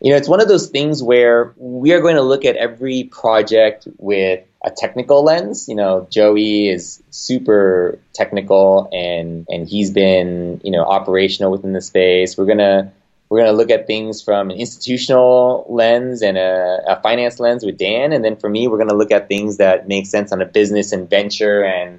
you 0.00 0.10
know, 0.10 0.16
it's 0.16 0.28
one 0.28 0.40
of 0.40 0.48
those 0.48 0.68
things 0.68 1.02
where 1.02 1.52
we 1.56 1.92
are 1.92 2.00
going 2.00 2.16
to 2.16 2.22
look 2.22 2.44
at 2.44 2.56
every 2.56 3.04
project 3.04 3.88
with 3.98 4.44
a 4.62 4.70
technical 4.70 5.24
lens. 5.24 5.68
You 5.68 5.74
know, 5.74 6.06
Joey 6.10 6.68
is 6.68 7.02
super 7.10 7.98
technical 8.12 8.88
and, 8.92 9.46
and 9.48 9.68
he's 9.68 9.90
been, 9.90 10.60
you 10.62 10.70
know, 10.70 10.84
operational 10.84 11.50
within 11.50 11.72
the 11.72 11.80
space. 11.80 12.36
We're 12.36 12.46
going 12.46 12.58
to, 12.58 12.90
we're 13.30 13.38
going 13.38 13.50
to 13.50 13.56
look 13.56 13.70
at 13.70 13.86
things 13.86 14.22
from 14.22 14.50
an 14.50 14.58
institutional 14.58 15.66
lens 15.70 16.22
and 16.22 16.36
a, 16.36 16.80
a, 16.86 17.00
finance 17.02 17.40
lens 17.40 17.64
with 17.64 17.78
Dan. 17.78 18.12
And 18.12 18.22
then 18.22 18.36
for 18.36 18.48
me, 18.50 18.68
we're 18.68 18.76
going 18.76 18.90
to 18.90 18.96
look 18.96 19.10
at 19.10 19.28
things 19.28 19.56
that 19.56 19.88
make 19.88 20.06
sense 20.06 20.32
on 20.32 20.42
a 20.42 20.46
business 20.46 20.92
and 20.92 21.08
venture 21.08 21.64
and 21.64 21.98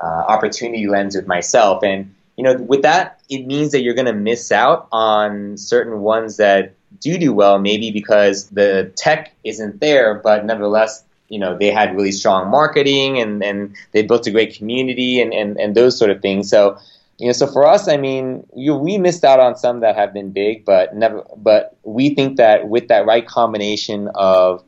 uh, 0.00 0.06
opportunity 0.06 0.86
lens 0.86 1.16
with 1.16 1.26
myself. 1.26 1.82
And 1.82 2.14
you 2.36 2.44
know, 2.44 2.54
with 2.54 2.82
that, 2.82 3.20
it 3.30 3.46
means 3.46 3.72
that 3.72 3.82
you're 3.82 3.94
going 3.94 4.06
to 4.06 4.12
miss 4.12 4.52
out 4.52 4.88
on 4.92 5.56
certain 5.56 6.00
ones 6.00 6.36
that 6.36 6.74
do 7.00 7.18
do 7.18 7.32
well, 7.32 7.58
maybe 7.58 7.90
because 7.90 8.48
the 8.50 8.92
tech 8.96 9.34
isn't 9.44 9.80
there, 9.80 10.14
but 10.14 10.44
nevertheless, 10.44 11.02
you 11.28 11.38
know, 11.38 11.56
they 11.56 11.70
had 11.70 11.96
really 11.96 12.12
strong 12.12 12.50
marketing 12.50 13.18
and, 13.18 13.42
and 13.42 13.74
they 13.92 14.02
built 14.02 14.26
a 14.26 14.30
great 14.30 14.54
community 14.54 15.20
and, 15.20 15.32
and, 15.32 15.58
and 15.58 15.74
those 15.74 15.98
sort 15.98 16.10
of 16.10 16.22
things. 16.22 16.48
So, 16.48 16.78
you 17.18 17.26
know, 17.26 17.32
so 17.32 17.46
for 17.46 17.66
us, 17.66 17.88
I 17.88 17.96
mean, 17.96 18.46
you, 18.54 18.74
we 18.76 18.98
missed 18.98 19.24
out 19.24 19.40
on 19.40 19.56
some 19.56 19.80
that 19.80 19.96
have 19.96 20.12
been 20.12 20.30
big, 20.30 20.64
but 20.64 20.94
never, 20.94 21.24
but 21.36 21.76
we 21.82 22.14
think 22.14 22.36
that 22.36 22.68
with 22.68 22.88
that 22.88 23.06
right 23.06 23.26
combination 23.26 24.08
of 24.14 24.62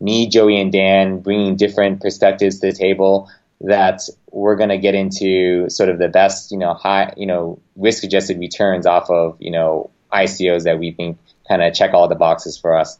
me, 0.00 0.28
Joey, 0.28 0.60
and 0.60 0.70
Dan 0.70 1.20
bringing 1.20 1.56
different 1.56 2.00
perspectives 2.00 2.60
to 2.60 2.70
the 2.70 2.76
table, 2.76 3.30
that 3.66 4.02
we're 4.30 4.56
going 4.56 4.70
to 4.70 4.78
get 4.78 4.94
into 4.94 5.68
sort 5.68 5.88
of 5.88 5.98
the 5.98 6.08
best, 6.08 6.50
you 6.50 6.58
know, 6.58 6.74
high, 6.74 7.12
you 7.16 7.26
know, 7.26 7.60
risk 7.76 8.04
adjusted 8.04 8.38
returns 8.38 8.86
off 8.86 9.10
of, 9.10 9.36
you 9.40 9.50
know, 9.50 9.90
ICOs 10.12 10.64
that 10.64 10.78
we 10.78 10.92
think 10.92 11.18
kind 11.48 11.62
of 11.62 11.74
check 11.74 11.92
all 11.92 12.08
the 12.08 12.14
boxes 12.14 12.56
for 12.56 12.78
us. 12.78 12.98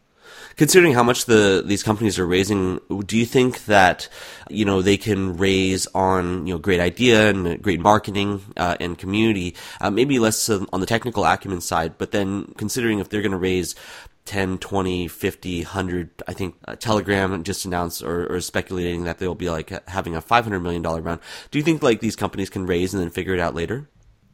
Considering 0.57 0.93
how 0.93 1.03
much 1.03 1.25
the 1.25 1.65
these 1.67 1.83
companies 1.83 2.17
are 2.19 2.27
raising, 2.27 2.79
do 3.07 3.19
you 3.19 3.27
think 3.27 3.65
that 3.65 4.09
you 4.49 4.65
know 4.65 4.83
they 4.83 4.97
can 4.97 5.37
raise 5.37 5.89
on 5.95 6.47
you 6.47 6.55
know 6.55 6.59
great 6.59 6.79
idea 6.79 7.29
and 7.29 7.61
great 7.61 7.81
marketing 7.81 8.41
uh, 8.57 8.77
and 8.79 8.97
community, 8.97 9.57
uh, 9.81 9.91
maybe 9.91 10.21
less 10.21 10.49
on 10.49 10.79
the 10.79 10.87
technical 10.87 11.25
acumen 11.25 11.61
side, 11.61 11.99
but 11.99 12.13
then 12.13 12.53
considering 12.57 13.01
if 13.01 13.09
they're 13.09 13.23
going 13.23 13.33
to 13.33 13.37
raise 13.37 13.75
10, 14.25 14.59
20, 14.59 15.09
50, 15.09 15.59
100. 15.63 16.23
I 16.27 16.33
think 16.33 16.57
uh, 16.67 16.77
Telegram 16.77 17.43
just 17.43 17.65
announced 17.65 18.03
or, 18.03 18.27
or 18.33 18.41
speculating 18.41 19.05
that 19.05 19.19
they'll 19.19 19.35
be 19.35 19.51
like 19.51 19.71
having 19.89 20.17
a 20.17 20.23
$500 20.23 20.63
million 20.63 20.83
round. 20.83 21.21
Do 21.51 21.59
you 21.59 21.65
think 21.65 21.83
like 21.83 22.01
these 22.01 22.17
companies 22.17 22.51
can 22.51 22.67
raise 22.67 22.95
and 22.95 23.03
then 23.03 23.11
figure 23.11 23.35
it 23.35 23.41
out 23.41 23.55
later? 23.55 23.89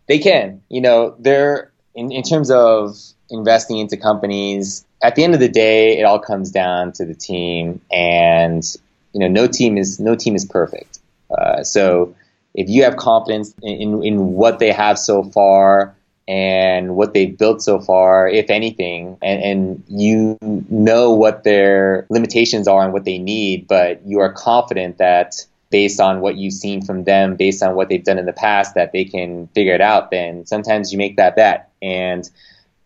They 0.07 0.19
can. 0.19 0.63
You 0.69 0.81
know, 0.81 1.17
they're 1.19 1.73
in, 1.95 2.13
in 2.13 2.23
terms 2.23 2.51
of 2.51 2.97
investing 3.31 3.79
into 3.79 3.97
companies, 3.97 4.85
at 5.03 5.15
the 5.15 5.25
end 5.25 5.35
of 5.35 5.41
the 5.41 5.49
day, 5.49 5.99
it 5.99 6.05
all 6.05 6.19
comes 6.19 6.51
down 6.51 6.93
to 6.93 7.05
the 7.05 7.15
team 7.15 7.81
and, 7.91 8.65
you 9.13 9.21
know, 9.21 9.29
no 9.29 9.47
team 9.47 9.79
is, 9.79 9.99
no 9.99 10.15
team 10.15 10.37
is 10.37 10.45
perfect. 10.45 10.99
Uh, 11.37 11.63
so 11.63 12.15
if 12.55 12.69
you 12.69 12.85
have 12.85 12.97
confidence 12.97 13.55
in, 13.63 13.81
in, 13.81 14.05
in 14.05 14.33
what 14.33 14.59
they 14.59 14.73
have 14.73 14.99
so 14.99 15.23
far, 15.23 15.95
and 16.31 16.95
what 16.95 17.13
they've 17.13 17.37
built 17.37 17.61
so 17.61 17.81
far, 17.81 18.29
if 18.29 18.51
anything, 18.51 19.19
and, 19.21 19.43
and, 19.43 19.83
you 19.89 20.39
know 20.41 21.11
what 21.11 21.43
their 21.43 22.07
limitations 22.09 22.69
are 22.69 22.85
and 22.85 22.93
what 22.93 23.05
they 23.05 23.19
need, 23.19 23.67
but 23.67 24.01
you 24.07 24.21
are 24.21 24.33
confident 24.33 24.99
that 24.99 25.45
based 25.71 25.99
on 25.99 26.21
what 26.21 26.37
you've 26.37 26.53
seen 26.53 26.83
from 26.83 27.03
them, 27.03 27.35
based 27.35 27.65
on 27.65 27.75
what 27.75 27.89
they've 27.89 28.05
done 28.05 28.17
in 28.17 28.27
the 28.27 28.33
past, 28.33 28.77
that 28.77 28.93
they 28.93 29.05
can 29.05 29.49
figure 29.49 29.75
it 29.75 29.81
out, 29.81 30.13
then 30.13 30.47
sometimes 30.47 30.93
you 30.93 30.99
make 30.99 31.17
that 31.17 31.35
bet. 31.35 31.69
And, 31.83 32.31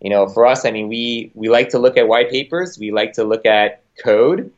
you 0.00 0.08
know, 0.08 0.26
for 0.26 0.46
us, 0.46 0.64
I 0.64 0.70
mean, 0.70 0.88
we, 0.88 1.30
we 1.34 1.50
like 1.50 1.68
to 1.70 1.78
look 1.78 1.98
at 1.98 2.08
white 2.08 2.30
papers, 2.30 2.78
we 2.78 2.92
like 2.92 3.12
to 3.14 3.24
look 3.24 3.44
at 3.44 3.82
code, 4.02 4.50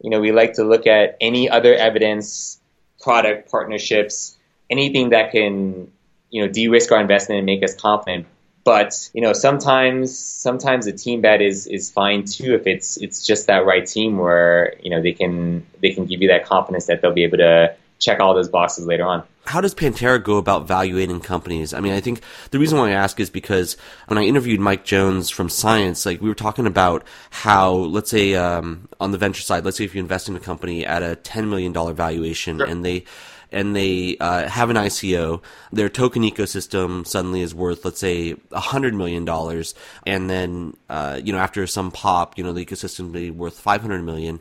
you 0.00 0.10
know, 0.10 0.18
we 0.18 0.32
like 0.32 0.54
to 0.54 0.64
look 0.64 0.88
at 0.88 1.16
any 1.20 1.48
other 1.48 1.76
evidence, 1.76 2.60
product 3.00 3.52
partnerships, 3.52 4.36
anything 4.68 5.10
that 5.10 5.30
can 5.30 5.92
you 6.32 6.44
know 6.44 6.50
de-risk 6.50 6.90
our 6.90 7.00
investment 7.00 7.38
and 7.38 7.46
make 7.46 7.62
us 7.62 7.74
confident. 7.74 8.26
But 8.64 9.10
you 9.12 9.20
know 9.20 9.32
sometimes 9.32 10.16
sometimes 10.18 10.86
a 10.88 10.92
team 10.92 11.20
bet 11.20 11.40
is 11.40 11.66
is 11.66 11.90
fine 11.90 12.24
too 12.24 12.54
if 12.54 12.66
it's 12.66 12.96
it's 12.96 13.24
just 13.24 13.46
that 13.46 13.64
right 13.64 13.86
team 13.86 14.18
where 14.18 14.74
you 14.82 14.90
know 14.90 15.00
they 15.00 15.12
can 15.12 15.64
they 15.80 15.90
can 15.90 16.06
give 16.06 16.22
you 16.22 16.28
that 16.28 16.44
confidence 16.46 16.86
that 16.86 17.02
they'll 17.02 17.12
be 17.12 17.24
able 17.24 17.38
to 17.38 17.76
check 18.02 18.18
all 18.20 18.34
those 18.34 18.48
boxes 18.48 18.86
later 18.86 19.04
on. 19.04 19.22
How 19.44 19.60
does 19.60 19.74
Pantera 19.74 20.22
go 20.22 20.36
about 20.36 20.68
valuating 20.68 21.20
companies? 21.20 21.74
I 21.74 21.80
mean, 21.80 21.92
I 21.92 22.00
think 22.00 22.20
the 22.50 22.58
reason 22.58 22.78
why 22.78 22.90
I 22.90 22.92
ask 22.92 23.18
is 23.18 23.28
because 23.28 23.76
when 24.06 24.18
I 24.18 24.22
interviewed 24.22 24.60
Mike 24.60 24.84
Jones 24.84 25.30
from 25.30 25.48
Science, 25.48 26.06
like 26.06 26.20
we 26.20 26.28
were 26.28 26.34
talking 26.34 26.66
about 26.66 27.04
how, 27.30 27.72
let's 27.72 28.10
say, 28.10 28.34
um, 28.34 28.88
on 29.00 29.10
the 29.10 29.18
venture 29.18 29.42
side, 29.42 29.64
let's 29.64 29.78
say 29.78 29.84
if 29.84 29.94
you 29.94 30.00
invest 30.00 30.28
in 30.28 30.36
a 30.36 30.40
company 30.40 30.86
at 30.86 31.02
a 31.02 31.16
$10 31.16 31.48
million 31.48 31.72
valuation 31.72 32.58
sure. 32.58 32.66
and 32.66 32.84
they 32.84 33.04
and 33.52 33.76
they 33.76 34.16
uh, 34.18 34.48
have 34.48 34.70
an 34.70 34.76
ICO, 34.76 35.42
their 35.72 35.88
token 35.88 36.22
ecosystem 36.22 37.06
suddenly 37.06 37.42
is 37.42 37.54
worth, 37.54 37.84
let's 37.84 38.00
say, 38.00 38.34
hundred 38.52 38.94
million 38.94 39.24
dollars, 39.24 39.74
and 40.06 40.28
then 40.28 40.76
uh, 40.88 41.20
you 41.22 41.32
know 41.32 41.38
after 41.38 41.66
some 41.66 41.90
pop, 41.90 42.38
you 42.38 42.44
know 42.44 42.52
the 42.52 42.64
ecosystem 42.64 43.12
be 43.12 43.30
worth 43.30 43.58
five 43.58 43.82
hundred 43.82 44.02
million. 44.02 44.40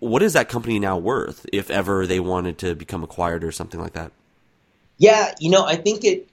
What 0.00 0.22
is 0.22 0.34
that 0.34 0.48
company 0.48 0.78
now 0.78 0.96
worth 0.96 1.46
if 1.52 1.70
ever 1.70 2.06
they 2.06 2.20
wanted 2.20 2.58
to 2.58 2.74
become 2.74 3.02
acquired 3.02 3.42
or 3.42 3.50
something 3.50 3.80
like 3.80 3.94
that? 3.94 4.12
Yeah, 4.96 5.34
you 5.40 5.50
know, 5.50 5.64
I 5.64 5.76
think 5.76 6.04
it 6.04 6.28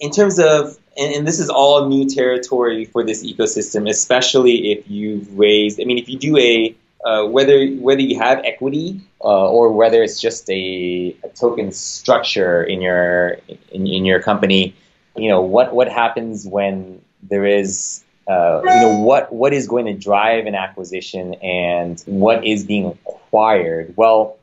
in 0.00 0.10
terms 0.10 0.38
of 0.38 0.78
and, 0.98 1.14
and, 1.14 1.26
this 1.26 1.40
is 1.40 1.48
all 1.48 1.88
new 1.88 2.06
territory 2.06 2.84
for 2.84 3.02
this 3.02 3.24
ecosystem, 3.24 3.88
especially 3.88 4.72
if 4.72 4.90
you've 4.90 5.38
raised. 5.38 5.80
I 5.80 5.84
mean, 5.84 5.96
if 5.96 6.08
you 6.08 6.18
do 6.18 6.36
a 6.36 6.74
uh, 7.04 7.24
whether 7.24 7.66
whether 7.66 8.00
you 8.00 8.18
have 8.18 8.38
equity 8.44 9.00
uh, 9.20 9.50
or 9.50 9.72
whether 9.72 10.02
it's 10.02 10.20
just 10.20 10.48
a, 10.48 11.16
a, 11.24 11.28
token 11.30 11.72
structure 11.72 12.62
in 12.62 12.80
your 12.80 13.38
in, 13.70 13.86
in 13.86 14.04
your 14.04 14.20
company, 14.22 14.74
you 15.16 15.28
know 15.28 15.40
what 15.40 15.74
what 15.74 15.88
happens 15.88 16.46
when 16.46 17.00
there 17.22 17.44
is 17.44 18.04
uh, 18.28 18.60
you 18.64 18.80
know 18.80 18.98
what 19.00 19.32
what 19.32 19.52
is 19.52 19.66
going 19.66 19.86
to 19.86 19.94
drive 19.94 20.46
an 20.46 20.54
acquisition 20.54 21.34
and 21.34 22.00
what 22.06 22.46
is 22.46 22.64
being 22.64 22.86
acquired. 22.86 23.94
Well, 23.96 24.38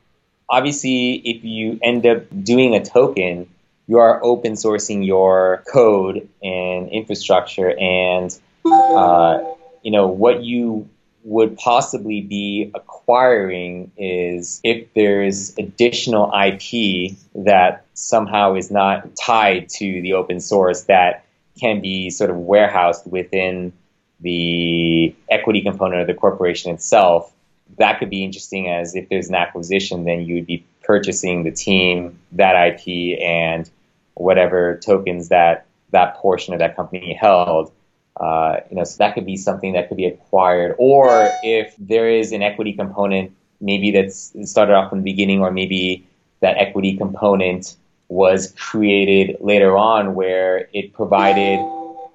obviously, 0.49 1.14
if 1.14 1.43
you 1.45 1.80
end 1.82 2.05
up 2.05 2.26
doing 2.43 2.76
a 2.76 2.84
token, 2.84 3.47
you 3.88 3.99
are 3.99 4.22
open 4.22 4.53
sourcing 4.53 5.05
your 5.05 5.64
code 5.72 6.28
and 6.43 6.89
infrastructure, 6.89 7.74
and 7.80 8.38
uh, 8.66 9.39
you 9.82 9.91
know 9.91 10.07
what 10.07 10.43
you 10.43 10.89
would 11.24 11.57
possibly 11.57 12.22
be 12.22 12.72
acquiring 12.74 13.91
is 13.97 14.61
if 14.63 14.93
there's 14.93 15.53
additional 15.57 16.32
IP 16.34 17.17
that 17.36 17.86
somehow 17.93 18.55
is 18.55 18.72
not 18.72 19.15
tied 19.15 19.67
to 19.70 20.01
the 20.01 20.13
open 20.13 20.39
source 20.39 20.84
that 20.84 21.26
can 21.59 21.82
be 21.82 22.09
sort 22.09 22.30
of 22.30 22.38
warehoused 22.38 23.09
within 23.11 23.74
the 24.22 25.13
equity 25.30 25.61
component 25.61 26.01
of 26.01 26.07
the 26.07 26.13
corporation 26.13 26.74
itself. 26.74 27.34
That 27.78 27.99
could 27.99 28.09
be 28.09 28.24
interesting 28.24 28.70
as 28.70 28.95
if 28.95 29.09
there's 29.09 29.30
an 29.30 29.36
acquisition, 29.36 30.05
then 30.05 30.22
you 30.22 30.36
would 30.36 30.47
be 30.47 30.65
purchasing 30.84 31.43
the 31.43 31.51
team, 31.51 32.17
that 32.32 32.55
IP, 32.55 33.20
and 33.22 33.70
whatever 34.15 34.80
tokens 34.84 35.30
that 35.30 35.65
that 35.91 36.15
portion 36.15 36.53
of 36.53 36.59
that 36.59 36.76
company 36.76 37.13
held. 37.13 37.72
Uh, 38.20 38.57
you 38.70 38.76
know, 38.76 38.84
so 38.84 38.97
that 38.97 39.13
could 39.15 39.26
be 39.26 39.38
something 39.38 39.74
that 39.74 39.88
could 39.88 39.97
be 39.97 40.05
acquired. 40.05 40.76
Or 40.78 41.30
if 41.43 41.74
there 41.78 42.09
is 42.09 42.32
an 42.32 42.41
equity 42.41 42.74
component, 42.74 43.32
maybe 43.61 43.91
that's 43.91 44.34
started 44.49 44.74
off 44.74 44.89
from 44.89 44.99
the 44.99 45.11
beginning, 45.11 45.41
or 45.41 45.51
maybe 45.51 46.05
that 46.41 46.57
equity 46.57 46.97
component 46.97 47.76
was 48.09 48.53
created 48.57 49.38
later 49.39 49.78
on 49.78 50.15
where 50.15 50.67
it 50.74 50.93
provided 50.93 51.59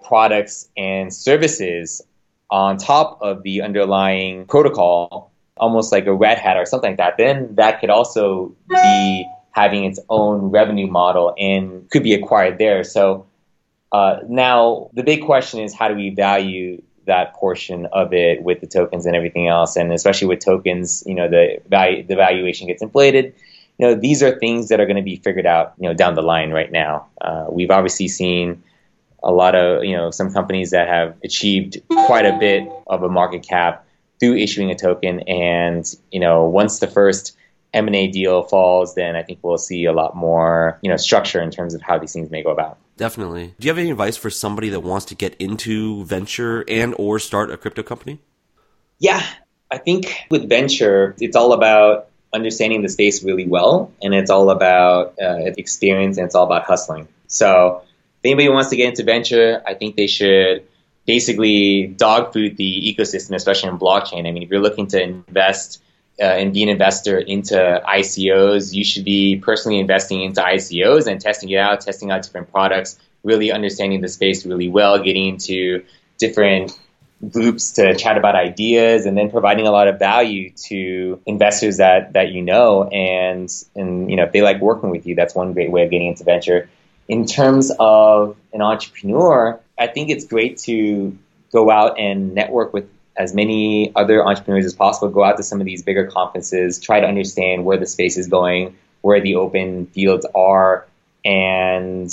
products 0.03 0.69
and 0.77 1.15
services 1.15 2.03
on 2.51 2.77
top 2.77 3.19
of 3.23 3.43
the 3.43 3.63
underlying 3.63 4.47
protocol, 4.47 5.33
almost 5.57 5.93
like 5.93 6.07
a 6.07 6.13
red 6.13 6.39
hat 6.39 6.57
or 6.57 6.67
something 6.67 6.91
like 6.91 6.99
that, 6.99 7.17
then 7.17 7.55
that 7.55 7.81
could 7.81 7.91
also 7.91 8.55
be 8.69 9.27
having 9.53 9.85
its 9.85 10.01
own 10.09 10.51
revenue 10.51 10.87
model 10.87 11.35
and 11.39 11.89
could 11.91 12.03
be 12.03 12.13
acquired 12.13 12.59
there. 12.59 12.85
So 12.85 13.27
uh, 13.95 14.21
now 14.29 14.91
the 14.93 15.03
big 15.03 15.25
question 15.25 15.61
is 15.61 15.75
how 15.75 15.89
do 15.89 15.95
we 15.95 16.11
value 16.11 16.83
that 17.07 17.35
portion 17.35 17.87
of 17.93 18.13
it 18.13 18.43
with 18.43 18.61
the 18.61 18.67
tokens 18.67 19.07
and 19.07 19.15
everything 19.15 19.47
else, 19.49 19.77
and 19.77 19.93
especially 19.93 20.27
with 20.27 20.41
tokens, 20.41 21.03
you 21.07 21.15
know, 21.15 21.29
the 21.29 21.61
value 21.69 22.03
the 22.07 22.17
valuation 22.17 22.67
gets 22.67 22.83
inflated 22.83 23.35
you 23.79 23.87
know, 23.87 23.95
these 23.95 24.23
are 24.23 24.39
things 24.39 24.69
that 24.69 24.81
are 24.81 24.87
going 24.87 24.97
to 24.97 25.03
be 25.03 25.17
figured 25.17 25.47
out, 25.47 25.75
you 25.79 25.89
know, 25.89 25.95
down 25.95 26.15
the 26.15 26.23
line 26.23 26.51
right 26.51 26.71
now. 26.71 27.07
Uh, 27.21 27.47
we've 27.51 27.71
obviously 27.71 28.09
seen 28.09 28.63
a 29.23 29.33
lot 29.33 29.55
of, 29.55 29.85
you 29.85 29.97
know, 29.97 30.11
some 30.11 30.33
companies 30.33 30.71
that 30.71 30.87
have 30.89 31.17
achieved 31.25 31.79
quite 32.07 32.27
a 32.27 32.37
bit 32.39 32.69
of 32.87 33.03
a 33.03 33.09
market 33.09 33.43
cap 33.43 33.85
through 34.21 34.37
issuing 34.37 34.71
a 34.71 34.75
token. 34.77 35.21
And, 35.21 35.93
you 36.13 36.21
know, 36.21 36.45
once 36.45 36.79
the 36.79 36.87
first 36.87 37.37
M&A 37.73 38.07
deal 38.07 38.45
falls, 38.45 38.95
then 38.95 39.17
I 39.17 39.23
think 39.23 39.41
we'll 39.43 39.59
see 39.59 39.87
a 39.87 39.93
lot 39.93 40.15
more, 40.15 40.79
you 40.83 40.91
know, 40.91 40.97
structure 40.97 41.43
in 41.43 41.51
terms 41.51 41.75
of 41.75 41.83
how 41.83 41.99
these 41.99 42.13
things 42.13 42.31
may 42.31 42.43
go 42.43 42.51
about. 42.51 42.79
Definitely. 42.97 43.55
Do 43.59 43.67
you 43.67 43.71
have 43.71 43.79
any 43.79 43.91
advice 43.91 44.17
for 44.17 44.31
somebody 44.31 44.69
that 44.71 44.81
wants 44.81 45.07
to 45.07 45.15
get 45.15 45.35
into 45.41 46.05
venture 46.05 46.65
and 46.69 46.95
or 46.99 47.19
start 47.19 47.51
a 47.51 47.57
crypto 47.57 47.83
company? 47.83 48.21
Yeah, 48.99 49.25
I 49.71 49.79
think 49.79 50.15
with 50.31 50.49
venture, 50.49 51.17
it's 51.21 51.35
all 51.35 51.53
about 51.53 52.09
understanding 52.33 52.83
the 52.83 52.89
space 52.89 53.25
really 53.25 53.47
well, 53.47 53.93
and 54.03 54.15
it's 54.15 54.31
all 54.31 54.51
about 54.51 55.15
uh, 55.21 55.53
experience 55.57 56.19
and 56.19 56.27
it's 56.27 56.35
all 56.35 56.45
about 56.45 56.65
hustling. 56.65 57.09
So, 57.27 57.83
if 58.21 58.25
anybody 58.25 58.49
wants 58.49 58.71
to 58.71 58.77
get 58.77 58.89
into 58.89 59.03
venture, 59.03 59.63
I 59.67 59.75
think 59.75 59.97
they 59.97 60.07
should 60.07 60.67
basically 61.07 61.89
dog 61.89 62.33
food 62.33 62.57
the 62.57 62.95
ecosystem, 62.97 63.35
especially 63.35 63.71
in 63.71 63.79
blockchain. 63.79 64.27
I 64.27 64.31
mean, 64.31 64.43
if 64.43 64.51
you're 64.51 64.61
looking 64.61 64.87
to 64.89 65.03
invest 65.03 65.83
uh, 66.21 66.25
and 66.25 66.53
be 66.53 66.63
an 66.63 66.69
investor 66.69 67.19
into 67.19 67.55
ICOs, 67.55 68.73
you 68.73 68.85
should 68.85 69.05
be 69.05 69.37
personally 69.37 69.81
investing 69.81 70.23
into 70.23 70.41
ICOs 70.41 71.07
and 71.07 71.21
testing 71.21 71.51
it 71.51 71.57
out, 71.57 71.81
testing 71.81 72.11
out 72.11 72.23
different 72.23 72.51
products, 72.53 72.99
really 73.25 73.51
understanding 73.51 74.01
the 74.01 74.09
space 74.09 74.47
really 74.47 74.69
well, 74.69 75.03
getting 75.03 75.27
into 75.27 75.85
different 76.19 76.79
groups 77.31 77.73
to 77.73 77.95
chat 77.95 78.19
about 78.19 78.35
ideas 78.35 79.07
and 79.07 79.17
then 79.17 79.31
providing 79.31 79.67
a 79.67 79.71
lot 79.71 79.89
of 79.89 79.99
value 79.99 80.51
to 80.51 81.21
investors 81.27 81.79
that, 81.79 82.13
that 82.13 82.31
you 82.31 82.43
know. 82.43 82.85
And 82.85 83.53
and 83.75 84.11
you 84.11 84.17
know 84.17 84.25
if 84.25 84.33
they 84.33 84.43
like 84.43 84.61
working 84.61 84.91
with 84.91 85.07
you 85.07 85.15
that's 85.15 85.35
one 85.35 85.53
great 85.53 85.71
way 85.71 85.85
of 85.85 85.91
getting 85.91 86.09
into 86.09 86.25
venture. 86.25 86.69
In 87.09 87.27
terms 87.27 87.71
of 87.79 88.37
an 88.53 88.63
entrepreneur 88.63 89.61
i 89.79 89.87
think 89.87 90.09
it's 90.09 90.25
great 90.25 90.59
to 90.59 91.19
go 91.53 91.71
out 91.71 91.99
and 91.99 92.35
network 92.35 92.73
with 92.73 92.89
as 93.17 93.35
many 93.35 93.93
other 93.95 94.27
entrepreneurs 94.27 94.65
as 94.65 94.75
possible 94.75 95.09
go 95.09 95.23
out 95.23 95.37
to 95.37 95.43
some 95.43 95.61
of 95.61 95.65
these 95.65 95.83
bigger 95.83 96.07
conferences 96.07 96.79
try 96.79 97.01
to 97.01 97.07
understand 97.07 97.65
where 97.65 97.77
the 97.77 97.87
space 97.87 98.17
is 98.17 98.27
going 98.27 98.77
where 99.03 99.21
the 99.21 99.37
open 99.37 99.87
fields 99.87 100.27
are 100.35 100.87
and 101.25 102.11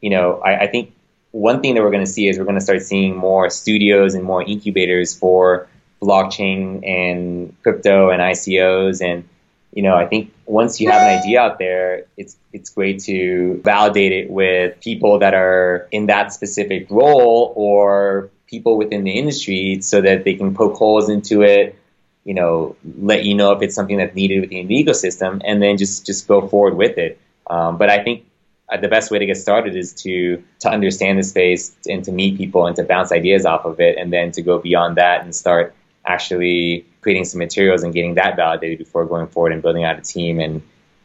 you 0.00 0.10
know 0.10 0.40
I, 0.40 0.60
I 0.62 0.66
think 0.66 0.92
one 1.36 1.60
thing 1.60 1.74
that 1.74 1.82
we're 1.82 1.90
going 1.90 2.04
to 2.04 2.10
see 2.10 2.28
is 2.28 2.38
we're 2.38 2.44
going 2.44 2.56
to 2.56 2.62
start 2.62 2.80
seeing 2.80 3.14
more 3.14 3.50
studios 3.50 4.14
and 4.14 4.24
more 4.24 4.42
incubators 4.42 5.14
for 5.14 5.68
blockchain 6.00 6.86
and 6.86 7.54
crypto 7.62 8.08
and 8.08 8.22
ICOs. 8.22 9.04
And, 9.04 9.28
you 9.74 9.82
know, 9.82 9.94
I 9.94 10.06
think 10.06 10.32
once 10.46 10.80
you 10.80 10.90
have 10.90 11.02
an 11.02 11.20
idea 11.20 11.40
out 11.40 11.58
there, 11.58 12.06
it's, 12.16 12.38
it's 12.54 12.70
great 12.70 13.00
to 13.00 13.60
validate 13.62 14.12
it 14.12 14.30
with 14.30 14.80
people 14.80 15.18
that 15.18 15.34
are 15.34 15.88
in 15.90 16.06
that 16.06 16.32
specific 16.32 16.86
role 16.90 17.52
or 17.54 18.30
people 18.46 18.76
within 18.76 19.04
the 19.04 19.12
industry 19.12 19.80
so 19.80 20.00
that 20.00 20.24
they 20.24 20.34
can 20.34 20.54
poke 20.54 20.76
holes 20.76 21.08
into 21.08 21.42
it, 21.42 21.78
you 22.24 22.34
know, 22.34 22.76
let 23.00 23.24
you 23.24 23.34
know 23.34 23.52
if 23.52 23.62
it's 23.62 23.74
something 23.74 23.98
that's 23.98 24.14
needed 24.14 24.40
within 24.40 24.66
the 24.66 24.84
ecosystem 24.84 25.40
and 25.44 25.62
then 25.62 25.76
just, 25.76 26.06
just 26.06 26.26
go 26.26 26.46
forward 26.48 26.76
with 26.76 26.98
it. 26.98 27.18
Um, 27.48 27.78
but 27.78 27.90
I 27.90 28.02
think 28.02 28.24
uh, 28.68 28.76
the 28.78 28.88
best 28.88 29.10
way 29.10 29.18
to 29.18 29.26
get 29.26 29.36
started 29.36 29.76
is 29.76 29.92
to 29.92 30.42
to 30.60 30.68
understand 30.68 31.18
the 31.18 31.22
space 31.22 31.74
and 31.86 32.04
to 32.04 32.12
meet 32.12 32.36
people 32.36 32.66
and 32.66 32.74
to 32.76 32.82
bounce 32.82 33.12
ideas 33.12 33.46
off 33.46 33.64
of 33.64 33.78
it, 33.78 33.96
and 33.96 34.12
then 34.12 34.32
to 34.32 34.42
go 34.42 34.58
beyond 34.58 34.96
that 34.96 35.22
and 35.22 35.34
start 35.34 35.74
actually 36.04 36.84
creating 37.00 37.24
some 37.24 37.38
materials 37.38 37.82
and 37.84 37.94
getting 37.94 38.14
that 38.14 38.36
validated 38.36 38.78
before 38.78 39.06
going 39.06 39.28
forward 39.28 39.52
and 39.52 39.62
building 39.62 39.84
out 39.84 39.98
a 39.98 40.02
team 40.02 40.40
and 40.40 40.62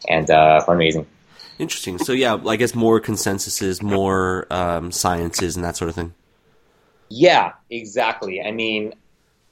and 0.09 0.31
uh, 0.31 0.63
fundraising. 0.67 1.05
Interesting. 1.59 1.99
So 1.99 2.13
yeah, 2.13 2.39
I 2.47 2.55
guess 2.55 2.73
more 2.73 2.99
consensuses, 2.99 3.83
more 3.83 4.47
um, 4.49 4.91
sciences, 4.91 5.55
and 5.55 5.63
that 5.63 5.77
sort 5.77 5.89
of 5.89 5.95
thing. 5.95 6.15
Yeah, 7.11 7.53
exactly. 7.69 8.41
I 8.41 8.51
mean, 8.51 8.93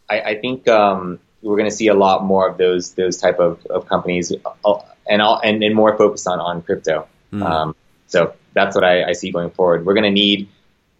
I, 0.10 0.22
I 0.22 0.39
think 0.39 0.68
um, 0.70 1.20
we're 1.41 1.57
going 1.57 1.70
to 1.70 1.76
see 1.76 1.88
a 1.88 1.93
lot 1.93 2.24
more 2.24 2.47
of 2.47 2.57
those 2.57 2.93
those 2.93 3.18
type 3.18 3.39
of, 3.39 3.66
of 3.66 3.86
companies, 3.86 4.32
uh, 4.66 4.76
and 5.10 5.22
all, 5.22 5.41
and, 5.43 5.62
and 5.62 5.76
more 5.76 5.97
focused 5.97 6.26
on 6.26 6.39
on 6.39 6.62
crypto. 6.62 7.07
Mm. 7.34 7.43
Um, 7.43 7.76
so 8.07 8.34
that's 8.53 8.76
what 8.76 8.86
I, 8.86 9.10
I 9.10 9.12
see 9.12 9.32
going 9.32 9.51
forward. 9.51 9.86
We're 9.86 9.93
going 9.93 10.05
to 10.05 10.10
need 10.10 10.47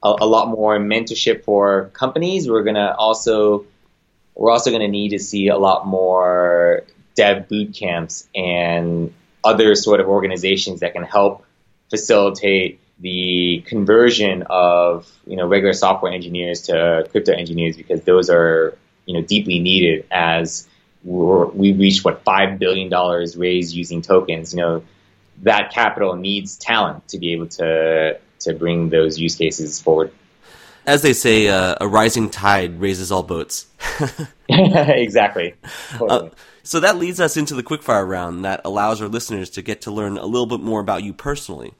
a, 0.04 0.14
a, 0.20 0.26
lot 0.26 0.50
more 0.50 0.78
mentorship 0.78 1.46
for 1.46 1.90
companies. 1.94 2.50
We're 2.50 2.64
going 2.64 2.76
to 2.76 2.94
also 2.94 3.66
we're 4.36 4.52
also 4.52 4.70
going 4.70 4.82
to 4.82 4.90
need 4.90 5.10
to 5.10 5.20
see 5.20 5.48
a 5.48 5.58
lot 5.58 5.88
more 5.88 6.84
dev 7.16 7.48
boot 7.48 7.74
camps 7.74 8.28
and 8.36 9.14
other 9.46 9.76
sort 9.76 10.02
of 10.02 10.08
organizations 10.08 10.82
that 10.82 10.92
can 10.92 11.04
help 11.04 11.46
facilitate 11.90 12.82
the 13.00 13.64
conversion 13.66 14.44
of 14.50 15.10
you 15.26 15.36
know 15.36 15.48
regular 15.48 15.74
software 15.74 16.12
engineers 16.12 16.64
to 16.64 17.08
crypto 17.12 17.34
engineers 17.34 17.78
because 17.78 18.02
those 18.04 18.30
are 18.30 18.78
you 19.06 19.14
know 19.14 19.22
deeply 19.22 19.60
needed 19.60 20.06
as 20.12 20.68
we 21.04 21.74
reached 21.74 22.04
what 22.04 22.24
five 22.24 22.60
billion 22.60 22.90
dollars 22.90 23.38
raised 23.38 23.74
using 23.74 24.02
tokens. 24.02 24.54
You 24.54 24.62
know 24.62 24.84
that 25.44 25.72
capital 25.72 26.16
needs 26.16 26.58
talent 26.58 27.08
to 27.10 27.18
be 27.18 27.34
able 27.34 27.48
to 27.48 28.20
to 28.40 28.54
bring 28.54 28.90
those 28.90 29.18
use 29.18 29.36
cases 29.36 29.82
forward. 29.82 30.12
As 30.86 31.02
they 31.02 31.14
say, 31.14 31.48
uh, 31.48 31.76
a 31.80 31.88
rising 31.88 32.30
tide 32.30 32.80
raises 32.80 33.12
all 33.12 33.24
boats. 33.24 33.68
exactly. 34.50 35.54
Totally. 35.92 36.30
Uh, 36.30 36.34
so 36.64 36.80
that 36.80 36.98
leads 36.98 37.20
us 37.20 37.38
into 37.38 37.54
the 37.54 37.64
quickfire 37.64 38.08
round 38.08 38.44
that 38.46 38.62
allows 38.66 39.02
our 39.02 39.08
listeners 39.08 39.50
to 39.52 39.62
get 39.62 39.82
to 39.82 39.92
learn 39.92 40.18
a 40.18 40.26
little 40.26 40.46
bit 40.46 40.62
more 40.62 40.80
about 40.80 41.04
you 41.04 41.14
personally. 41.14 41.74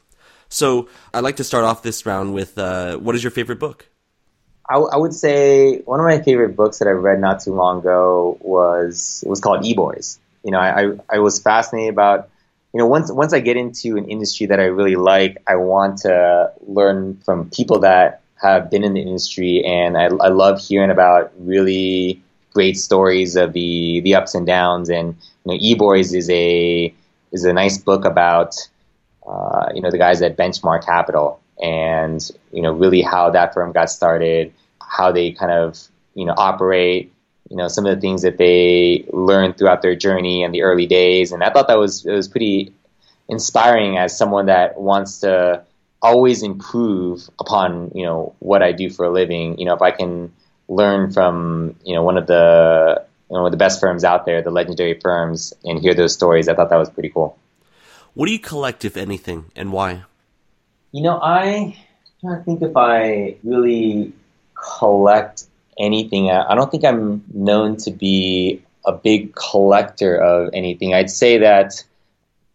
So 0.50 0.90
I'd 1.14 1.24
like 1.24 1.38
to 1.38 1.44
start 1.44 1.64
off 1.64 1.84
this 1.84 2.06
round 2.06 2.34
with 2.34 2.58
uh, 2.58 2.98
what 2.98 3.16
is 3.16 3.24
your 3.24 3.32
favorite 3.32 3.60
book? 3.60 3.88
I, 4.70 4.78
I, 4.78 4.98
would 4.98 5.14
say 5.14 5.80
one 5.82 6.00
of 6.00 6.06
my 6.06 6.22
favorite 6.22 6.56
books 6.56 6.78
that 6.78 6.88
I 6.88 6.92
read 6.92 7.20
not 7.20 7.42
too 7.42 7.54
long 7.54 7.80
ago 7.80 8.38
was 8.42 9.24
was 9.26 9.40
called 9.40 9.66
E 9.66 9.74
Boys. 9.74 10.20
You 10.44 10.52
know, 10.52 10.60
I, 10.60 10.82
I, 10.82 10.92
I 11.10 11.20
was 11.20 11.40
fascinated 11.40 11.94
about 11.94 12.30
you 12.74 12.78
know, 12.78 12.86
once 12.86 13.12
once 13.12 13.34
I 13.34 13.40
get 13.40 13.58
into 13.58 13.98
an 13.98 14.08
industry 14.08 14.46
that 14.48 14.60
I 14.60 14.66
really 14.66 14.96
like, 14.96 15.38
I 15.48 15.56
want 15.56 16.00
to 16.00 16.52
learn 16.68 17.18
from 17.26 17.50
people 17.50 17.80
that 17.80 18.22
have 18.42 18.70
been 18.70 18.84
in 18.84 18.94
the 18.94 19.02
industry, 19.02 19.64
and 19.66 19.98
I, 19.98 20.06
I 20.06 20.30
love 20.30 20.62
hearing 20.62 20.92
about 20.92 21.32
really 21.40 22.22
great 22.54 22.78
stories 22.78 23.36
of 23.36 23.54
the 23.54 24.02
the 24.02 24.14
ups 24.14 24.36
and 24.36 24.46
downs. 24.46 24.90
And 24.90 25.16
you 25.46 25.52
know, 25.52 25.58
E 25.60 25.74
Boys 25.74 26.14
is 26.14 26.30
a 26.30 26.94
is 27.32 27.44
a 27.44 27.54
nice 27.54 27.78
book 27.78 28.06
about 28.06 28.56
uh, 29.30 29.70
you 29.74 29.82
know 29.82 29.92
the 29.92 29.98
guys 29.98 30.22
at 30.22 30.38
Benchmark 30.38 30.86
Capital, 30.86 31.40
and 31.62 32.20
you 32.52 32.62
know 32.62 32.72
really 32.74 33.02
how 33.02 33.30
that 33.32 33.54
firm 33.54 33.72
got 33.72 33.90
started, 33.90 34.54
how 34.82 35.12
they 35.12 35.32
kind 35.32 35.52
of 35.52 35.78
you 36.16 36.26
know 36.26 36.34
operate, 36.36 37.14
you 37.50 37.58
know 37.58 37.68
some 37.68 37.86
of 37.86 37.96
the 37.96 38.02
things 38.02 38.24
that 38.24 38.38
they 38.38 39.06
learned 39.14 39.58
throughout 39.58 39.82
their 39.82 39.96
journey 39.96 40.44
and 40.44 40.54
the 40.54 40.64
early 40.64 40.88
days, 40.88 41.32
and 41.32 41.44
I 41.44 41.52
thought 41.52 41.68
that 41.68 41.78
was 41.78 42.06
it 42.06 42.12
was 42.12 42.28
pretty 42.28 42.74
inspiring 43.28 43.98
as 43.98 44.18
someone 44.18 44.48
that 44.48 44.80
wants 44.80 45.20
to 45.20 45.64
always 46.02 46.42
improve 46.44 47.30
upon 47.40 47.92
you 47.94 48.06
know 48.06 48.36
what 48.40 48.64
I 48.64 48.72
do 48.72 48.90
for 48.90 49.06
a 49.06 49.12
living. 49.12 49.60
You 49.60 49.66
know 49.66 49.76
if 49.76 49.82
I 49.82 49.92
can 49.92 50.34
learn 50.68 51.12
from 51.12 51.76
you 51.86 51.94
know 51.94 52.04
one 52.04 52.18
of 52.18 52.28
the 52.28 53.06
you 53.30 53.36
know, 53.36 53.44
one 53.44 53.48
of 53.48 53.52
the 53.52 53.58
best 53.58 53.80
firms 53.80 54.04
out 54.04 54.26
there, 54.26 54.42
the 54.42 54.50
legendary 54.50 55.00
firms, 55.00 55.54
and 55.64 55.80
hear 55.80 55.94
those 55.94 56.14
stories. 56.14 56.48
I 56.48 56.56
thought 56.56 56.70
that 56.72 56.78
was 56.78 56.90
pretty 56.90 57.10
cool. 57.10 57.38
What 58.20 58.26
do 58.26 58.34
you 58.34 58.40
collect, 58.40 58.84
if 58.84 58.98
anything, 58.98 59.46
and 59.56 59.72
why? 59.72 60.04
You 60.92 61.04
know, 61.04 61.22
I 61.24 61.78
to 62.20 62.44
think 62.44 62.62
if 62.62 62.76
I 62.76 63.38
really 63.46 64.12
collect 64.78 65.46
anything. 65.80 66.30
I 66.30 66.54
don't 66.54 66.70
think 66.70 66.84
I'm 66.84 67.24
known 67.34 67.78
to 67.78 67.92
be 67.92 68.62
a 68.86 68.92
big 68.92 69.34
collector 69.36 70.18
of 70.18 70.50
anything. 70.52 70.94
I'd 70.94 71.10
say 71.10 71.38
that 71.38 71.82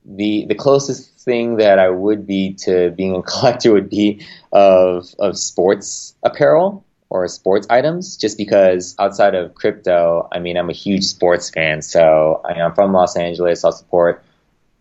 the 0.05 0.45
the 0.45 0.55
closest 0.55 1.19
thing 1.21 1.57
that 1.57 1.79
I 1.79 1.89
would 1.89 2.27
be 2.27 2.53
to 2.65 2.91
being 2.91 3.17
a 3.17 3.23
collector 3.33 3.73
would 3.73 3.89
be 3.89 4.21
of 4.53 5.15
of 5.19 5.39
sports 5.39 6.15
apparel 6.23 6.85
or 7.09 7.27
sports 7.27 7.67
items 7.71 8.19
just 8.19 8.37
because 8.37 8.95
outside 8.99 9.35
of 9.35 9.55
crypto, 9.55 10.29
I 10.31 10.41
mean, 10.41 10.59
I'm 10.59 10.69
a 10.69 10.75
huge 10.75 11.05
sports 11.05 11.49
fan. 11.49 11.81
So 11.81 12.43
I 12.45 12.53
am 12.59 12.75
from 12.75 12.93
Los 12.93 13.17
Angeles. 13.17 13.65
I'll 13.65 13.73
support, 13.73 14.23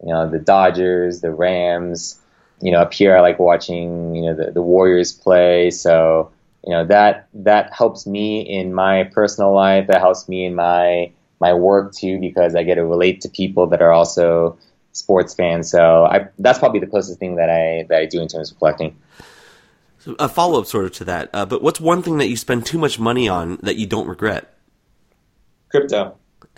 you 0.03 0.13
know, 0.13 0.29
the 0.29 0.39
Dodgers, 0.39 1.21
the 1.21 1.31
Rams. 1.31 2.19
You 2.61 2.71
know, 2.71 2.79
up 2.79 2.93
here 2.93 3.15
I 3.15 3.21
like 3.21 3.39
watching, 3.39 4.15
you 4.15 4.23
know, 4.23 4.35
the, 4.35 4.51
the 4.51 4.61
Warriors 4.61 5.11
play. 5.11 5.69
So, 5.71 6.31
you 6.65 6.71
know, 6.71 6.85
that 6.85 7.27
that 7.33 7.73
helps 7.73 8.05
me 8.05 8.41
in 8.41 8.73
my 8.73 9.05
personal 9.05 9.53
life. 9.53 9.87
That 9.87 9.99
helps 9.99 10.29
me 10.29 10.45
in 10.45 10.55
my 10.55 11.11
my 11.39 11.53
work 11.53 11.93
too 11.93 12.19
because 12.19 12.55
I 12.55 12.63
get 12.63 12.75
to 12.75 12.85
relate 12.85 13.21
to 13.21 13.29
people 13.29 13.67
that 13.67 13.81
are 13.81 13.91
also 13.91 14.57
sports 14.93 15.33
fans. 15.33 15.69
So 15.69 16.05
I, 16.05 16.27
that's 16.39 16.59
probably 16.59 16.79
the 16.79 16.87
closest 16.87 17.19
thing 17.19 17.35
that 17.35 17.49
I 17.49 17.85
that 17.89 17.99
I 17.99 18.05
do 18.05 18.21
in 18.21 18.27
terms 18.27 18.51
of 18.51 18.57
collecting 18.57 18.95
a 20.19 20.27
follow 20.27 20.59
up 20.59 20.65
sort 20.65 20.85
of 20.85 20.91
to 20.93 21.05
that. 21.05 21.29
Uh, 21.33 21.45
but 21.45 21.61
what's 21.61 21.79
one 21.79 22.01
thing 22.01 22.17
that 22.17 22.27
you 22.27 22.35
spend 22.35 22.65
too 22.65 22.77
much 22.77 22.99
money 22.99 23.29
on 23.29 23.57
that 23.61 23.77
you 23.77 23.85
don't 23.87 24.07
regret? 24.07 24.53
Crypto. 25.69 26.17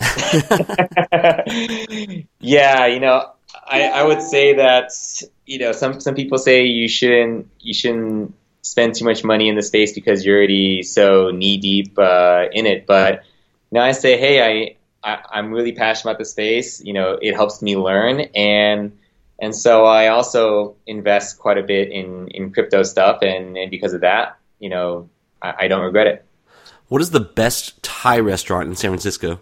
yeah, 2.40 2.86
you 2.86 3.00
know, 3.00 3.30
I, 3.68 3.82
I 3.84 4.04
would 4.04 4.22
say 4.22 4.54
that 4.54 4.92
you 5.44 5.58
know 5.58 5.72
some 5.72 6.00
some 6.00 6.14
people 6.14 6.38
say 6.38 6.64
you 6.64 6.88
shouldn't 6.88 7.48
you 7.60 7.74
shouldn't 7.74 8.34
spend 8.62 8.94
too 8.94 9.04
much 9.04 9.24
money 9.24 9.48
in 9.48 9.54
the 9.54 9.62
space 9.62 9.92
because 9.92 10.24
you're 10.24 10.36
already 10.36 10.82
so 10.82 11.30
knee 11.30 11.56
deep 11.56 11.98
uh, 11.98 12.46
in 12.52 12.66
it. 12.66 12.86
But 12.86 13.22
now 13.70 13.84
I 13.84 13.92
say, 13.92 14.18
hey, 14.18 14.76
I, 15.04 15.08
I 15.08 15.22
I'm 15.30 15.52
really 15.52 15.72
passionate 15.72 16.12
about 16.12 16.18
the 16.18 16.24
space. 16.24 16.82
You 16.82 16.92
know, 16.92 17.18
it 17.20 17.34
helps 17.34 17.62
me 17.62 17.76
learn 17.76 18.20
and 18.34 18.92
and 19.38 19.54
so 19.54 19.84
I 19.84 20.08
also 20.08 20.76
invest 20.86 21.38
quite 21.38 21.58
a 21.58 21.62
bit 21.62 21.90
in, 21.90 22.28
in 22.28 22.52
crypto 22.52 22.82
stuff, 22.82 23.18
and, 23.22 23.56
and 23.56 23.70
because 23.70 23.92
of 23.92 24.00
that, 24.00 24.38
you 24.58 24.70
know, 24.70 25.10
I, 25.42 25.54
I, 25.60 25.68
don't 25.68 25.82
regret 25.82 26.06
it. 26.06 26.24
What 26.88 27.02
is 27.02 27.10
the 27.10 27.20
best 27.20 27.82
Thai 27.82 28.20
restaurant 28.20 28.68
in 28.68 28.76
San 28.76 28.90
Francisco? 28.90 29.40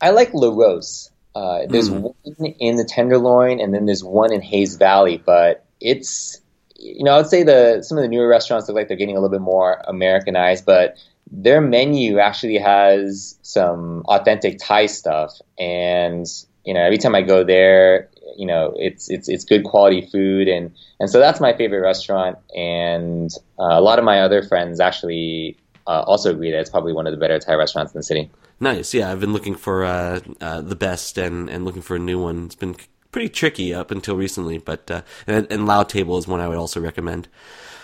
I 0.00 0.10
like 0.10 0.32
Lers 0.32 0.54
Ros. 0.54 1.10
Uh, 1.36 1.66
there's 1.68 1.90
mm. 1.90 2.00
one 2.00 2.54
in 2.58 2.76
the 2.76 2.84
Tenderloin, 2.84 3.60
and 3.60 3.74
then 3.74 3.84
there's 3.84 4.02
one 4.02 4.32
in 4.32 4.40
Hayes 4.40 4.76
Valley, 4.76 5.18
but 5.18 5.66
it's 5.82 6.40
you 6.76 7.04
know 7.04 7.12
I 7.12 7.18
would 7.18 7.26
say 7.26 7.42
the 7.42 7.82
some 7.82 7.98
of 7.98 8.02
the 8.02 8.08
newer 8.08 8.26
restaurants 8.26 8.68
look 8.68 8.74
like 8.74 8.88
they're 8.88 8.96
getting 8.96 9.18
a 9.18 9.20
little 9.20 9.36
bit 9.36 9.42
more 9.42 9.82
Americanized, 9.86 10.64
but 10.64 10.96
their 11.30 11.60
menu 11.60 12.20
actually 12.20 12.56
has 12.56 13.38
some 13.42 14.02
authentic 14.08 14.58
Thai 14.58 14.86
stuff, 14.86 15.38
and 15.58 16.24
you 16.64 16.72
know 16.72 16.80
every 16.80 16.96
time 16.96 17.14
I 17.14 17.20
go 17.20 17.44
there, 17.44 18.08
you 18.34 18.46
know 18.46 18.72
it's 18.74 19.10
it's 19.10 19.28
it's 19.28 19.44
good 19.44 19.64
quality 19.64 20.08
food 20.10 20.48
and 20.48 20.74
and 21.00 21.10
so 21.10 21.18
that's 21.18 21.38
my 21.38 21.54
favorite 21.54 21.80
restaurant 21.80 22.38
and 22.56 23.30
uh, 23.58 23.76
a 23.76 23.82
lot 23.82 23.98
of 23.98 24.06
my 24.06 24.20
other 24.20 24.42
friends 24.42 24.80
actually 24.80 25.58
uh, 25.86 26.02
also 26.06 26.30
agree 26.30 26.50
that 26.50 26.60
it's 26.60 26.70
probably 26.70 26.94
one 26.94 27.06
of 27.06 27.12
the 27.12 27.18
better 27.18 27.38
Thai 27.38 27.54
restaurants 27.54 27.92
in 27.92 27.98
the 27.98 28.02
city. 28.02 28.30
Nice, 28.58 28.94
yeah. 28.94 29.10
I've 29.10 29.20
been 29.20 29.32
looking 29.32 29.54
for 29.54 29.84
uh, 29.84 30.20
uh 30.40 30.60
the 30.62 30.76
best 30.76 31.18
and 31.18 31.50
and 31.50 31.64
looking 31.64 31.82
for 31.82 31.96
a 31.96 32.00
new 32.00 32.20
one. 32.20 32.46
It's 32.46 32.54
been 32.54 32.76
pretty 33.12 33.28
tricky 33.28 33.72
up 33.72 33.90
until 33.90 34.16
recently, 34.16 34.58
but 34.58 34.90
uh, 34.90 35.02
and, 35.26 35.46
and 35.50 35.66
Lao 35.66 35.82
Table 35.82 36.18
is 36.18 36.26
one 36.26 36.40
I 36.40 36.48
would 36.48 36.58
also 36.58 36.80
recommend. 36.80 37.28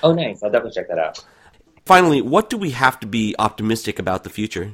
Oh, 0.02 0.12
nice! 0.12 0.42
I'll 0.42 0.50
definitely 0.50 0.74
check 0.74 0.88
that 0.88 0.98
out. 0.98 1.24
Finally, 1.84 2.22
what 2.22 2.48
do 2.48 2.56
we 2.56 2.70
have 2.70 3.00
to 3.00 3.06
be 3.06 3.34
optimistic 3.38 3.98
about 3.98 4.24
the 4.24 4.30
future? 4.30 4.72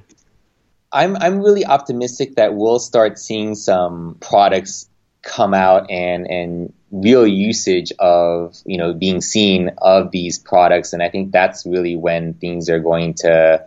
I'm 0.93 1.17
I'm 1.17 1.41
really 1.41 1.65
optimistic 1.65 2.37
that 2.37 2.55
we'll 2.55 2.79
start 2.79 3.19
seeing 3.19 3.55
some 3.55 4.17
products 4.21 4.89
come 5.23 5.53
out 5.53 5.91
and 5.91 6.27
and 6.27 6.73
real 6.91 7.27
usage 7.27 7.93
of 7.99 8.57
you 8.65 8.79
know 8.79 8.95
being 8.95 9.21
seen 9.21 9.71
of 9.79 10.11
these 10.11 10.39
products 10.39 10.93
and 10.93 11.03
I 11.03 11.11
think 11.11 11.33
that's 11.33 11.67
really 11.67 11.97
when 11.97 12.35
things 12.35 12.71
are 12.71 12.79
going 12.79 13.15
to 13.15 13.67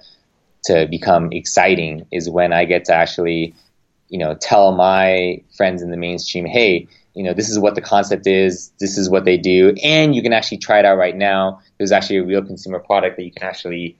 to 0.63 0.87
become 0.87 1.31
exciting 1.31 2.05
is 2.11 2.29
when 2.29 2.53
I 2.53 2.65
get 2.65 2.85
to 2.85 2.93
actually 2.93 3.55
you 4.09 4.17
know 4.17 4.35
tell 4.35 4.73
my 4.73 5.41
friends 5.55 5.81
in 5.81 5.89
the 5.89 5.97
mainstream 5.97 6.45
hey 6.45 6.87
you 7.13 7.23
know 7.23 7.33
this 7.33 7.49
is 7.49 7.57
what 7.57 7.75
the 7.75 7.81
concept 7.81 8.27
is 8.27 8.71
this 8.79 8.97
is 8.97 9.09
what 9.09 9.25
they 9.25 9.37
do 9.37 9.73
and 9.83 10.13
you 10.15 10.21
can 10.21 10.33
actually 10.33 10.57
try 10.57 10.79
it 10.79 10.85
out 10.85 10.97
right 10.97 11.15
now. 11.15 11.61
There's 11.77 11.91
actually 11.91 12.17
a 12.17 12.23
real 12.25 12.43
consumer 12.43 12.79
product 12.79 13.17
that 13.17 13.23
you 13.23 13.31
can 13.31 13.47
actually 13.47 13.97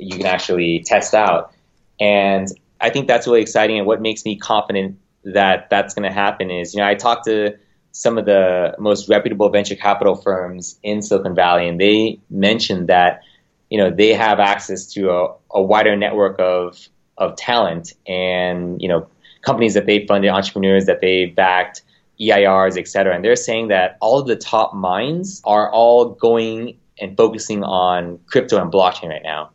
you 0.00 0.16
can 0.16 0.26
actually 0.26 0.80
test 0.84 1.14
out. 1.14 1.52
And 2.00 2.48
I 2.80 2.90
think 2.90 3.08
that's 3.08 3.26
really 3.26 3.40
exciting 3.40 3.78
and 3.78 3.86
what 3.86 4.00
makes 4.00 4.24
me 4.24 4.36
confident 4.36 4.98
that 5.24 5.68
that's 5.70 5.94
going 5.94 6.08
to 6.08 6.14
happen 6.14 6.50
is, 6.50 6.74
you 6.74 6.80
know, 6.80 6.86
I 6.86 6.94
talked 6.94 7.24
to 7.24 7.58
some 7.92 8.18
of 8.18 8.24
the 8.24 8.76
most 8.78 9.08
reputable 9.08 9.48
venture 9.50 9.74
capital 9.74 10.14
firms 10.14 10.78
in 10.82 11.02
Silicon 11.02 11.34
Valley, 11.34 11.68
and 11.68 11.80
they 11.80 12.20
mentioned 12.30 12.88
that, 12.88 13.22
you 13.70 13.78
know, 13.78 13.90
they 13.90 14.14
have 14.14 14.40
access 14.40 14.86
to 14.94 15.10
a, 15.10 15.34
a 15.52 15.62
wider 15.62 15.96
network 15.96 16.36
of 16.38 16.88
of 17.16 17.34
talent 17.36 17.94
and 18.06 18.80
you 18.80 18.88
know 18.88 19.08
companies 19.42 19.74
that 19.74 19.86
they 19.86 20.06
funded, 20.06 20.30
entrepreneurs 20.30 20.86
that 20.86 21.00
they 21.00 21.26
backed, 21.26 21.82
EIRs, 22.20 22.76
et 22.76 22.88
cetera. 22.88 23.14
And 23.14 23.24
they're 23.24 23.36
saying 23.36 23.68
that 23.68 23.96
all 24.00 24.18
of 24.18 24.26
the 24.26 24.36
top 24.36 24.74
minds 24.74 25.40
are 25.44 25.70
all 25.70 26.10
going 26.10 26.78
and 27.00 27.16
focusing 27.16 27.62
on 27.62 28.18
crypto 28.26 28.60
and 28.60 28.72
blockchain 28.72 29.08
right 29.08 29.22
now. 29.22 29.50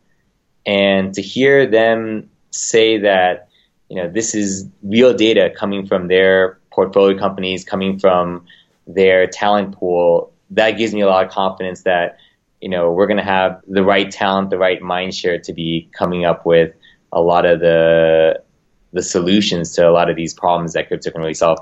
And 0.65 1.13
to 1.15 1.21
hear 1.21 1.67
them 1.67 2.29
say 2.51 2.99
that 2.99 3.49
you 3.93 4.01
know, 4.01 4.09
this 4.09 4.33
is 4.33 4.67
real 4.81 5.13
data 5.13 5.53
coming 5.55 5.85
from 5.85 6.07
their 6.07 6.57
portfolio 6.71 7.15
companies, 7.15 7.63
coming 7.63 7.99
from 7.99 8.43
their 8.87 9.27
talent 9.27 9.75
pool. 9.75 10.33
That 10.49 10.71
gives 10.71 10.95
me 10.95 11.01
a 11.01 11.05
lot 11.05 11.23
of 11.23 11.31
confidence 11.31 11.83
that, 11.83 12.17
you 12.63 12.69
know, 12.69 12.91
we're 12.93 13.07
going 13.07 13.17
to 13.17 13.23
have 13.23 13.61
the 13.67 13.83
right 13.83 14.09
talent, 14.09 14.49
the 14.49 14.57
right 14.57 14.81
mind 14.81 15.13
share 15.13 15.37
to 15.37 15.51
be 15.51 15.89
coming 15.91 16.23
up 16.23 16.45
with 16.45 16.73
a 17.11 17.19
lot 17.19 17.45
of 17.45 17.59
the 17.59 18.41
the 18.93 19.01
solutions 19.01 19.73
to 19.73 19.87
a 19.87 19.91
lot 19.91 20.09
of 20.09 20.15
these 20.15 20.33
problems 20.33 20.73
that 20.73 20.87
crypto 20.87 21.11
can 21.11 21.19
really 21.19 21.33
solve. 21.33 21.59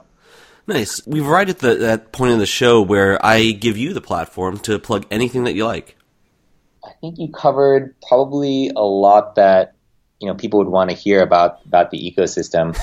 Nice. 0.67 1.01
We've 1.07 1.27
arrived 1.27 1.49
at 1.49 1.59
the, 1.59 1.75
that 1.75 2.11
point 2.11 2.33
in 2.33 2.39
the 2.39 2.45
show 2.45 2.83
where 2.83 3.23
I 3.25 3.51
give 3.51 3.77
you 3.77 3.93
the 3.93 4.01
platform 4.01 4.59
to 4.59 4.77
plug 4.77 5.07
anything 5.09 5.45
that 5.45 5.55
you 5.55 5.65
like. 5.65 5.97
I 6.83 6.91
think 7.01 7.17
you 7.17 7.31
covered 7.31 7.95
probably 8.07 8.69
a 8.75 8.83
lot 8.83 9.35
that 9.35 9.73
you 10.19 10.27
know 10.27 10.35
people 10.35 10.59
would 10.59 10.67
want 10.67 10.91
to 10.91 10.95
hear 10.95 11.23
about 11.23 11.65
about 11.65 11.89
the 11.89 11.97
ecosystem. 11.97 12.77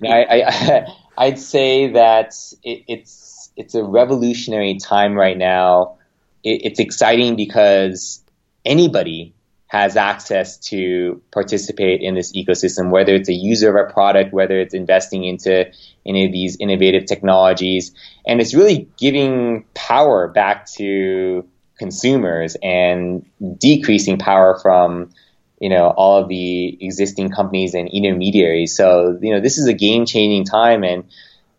I, 0.08 0.84
I 1.18 1.28
would 1.30 1.40
say 1.40 1.90
that 1.90 2.34
it, 2.62 2.84
it's 2.86 3.50
it's 3.56 3.74
a 3.74 3.82
revolutionary 3.82 4.78
time 4.78 5.14
right 5.14 5.36
now. 5.36 5.98
It, 6.44 6.60
it's 6.64 6.80
exciting 6.80 7.36
because 7.36 8.22
anybody 8.64 9.34
has 9.66 9.96
access 9.96 10.56
to 10.58 11.20
participate 11.32 12.00
in 12.00 12.14
this 12.14 12.32
ecosystem, 12.32 12.90
whether 12.90 13.12
it's 13.12 13.28
a 13.28 13.34
user 13.34 13.76
of 13.76 13.88
a 13.88 13.92
product, 13.92 14.32
whether 14.32 14.60
it's 14.60 14.72
investing 14.72 15.24
into 15.24 15.68
any 16.06 16.26
of 16.26 16.30
these 16.30 16.56
innovative 16.60 17.06
technologies, 17.06 17.92
and 18.24 18.40
it's 18.40 18.54
really 18.54 18.88
giving 18.96 19.64
power 19.74 20.28
back 20.28 20.66
to 20.66 21.44
consumers 21.76 22.56
and 22.62 23.26
decreasing 23.58 24.16
power 24.16 24.58
from 24.62 25.10
you 25.60 25.68
know 25.68 25.88
all 25.88 26.22
of 26.22 26.28
the 26.28 26.78
existing 26.80 27.30
companies 27.30 27.74
and 27.74 27.88
intermediaries. 27.88 28.76
So 28.76 29.18
you 29.20 29.32
know 29.32 29.40
this 29.40 29.58
is 29.58 29.66
a 29.66 29.74
game 29.74 30.06
changing 30.06 30.44
time, 30.44 30.84
and 30.84 31.04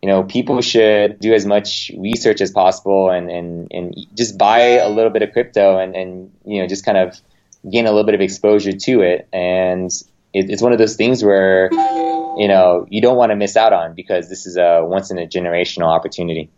you 0.06 0.12
know 0.12 0.22
people 0.22 0.60
should 0.60 1.18
do 1.18 1.34
as 1.34 1.44
much 1.44 1.90
research 1.98 2.40
as 2.40 2.52
possible 2.52 3.10
and 3.10 3.28
and 3.28 3.66
and 3.72 3.96
just 4.14 4.38
buy 4.38 4.78
a 4.78 4.88
little 4.88 5.10
bit 5.10 5.22
of 5.22 5.32
crypto 5.32 5.78
and 5.78 5.96
and 5.96 6.30
you 6.44 6.62
know 6.62 6.68
just 6.68 6.84
kind 6.84 6.96
of 6.96 7.20
gain 7.68 7.86
a 7.86 7.90
little 7.90 8.04
bit 8.04 8.14
of 8.14 8.20
exposure 8.20 8.70
to 8.70 9.00
it. 9.00 9.26
And 9.32 9.90
it, 10.32 10.48
it's 10.48 10.62
one 10.62 10.70
of 10.70 10.78
those 10.78 10.94
things 10.94 11.24
where 11.24 11.68
you 11.72 12.46
know 12.46 12.86
you 12.88 13.00
don't 13.02 13.16
want 13.16 13.30
to 13.30 13.36
miss 13.36 13.56
out 13.56 13.72
on 13.72 13.94
because 13.94 14.28
this 14.28 14.46
is 14.46 14.56
a 14.56 14.84
once 14.84 15.10
in 15.10 15.18
a 15.18 15.26
generational 15.26 15.88
opportunity. 15.88 16.50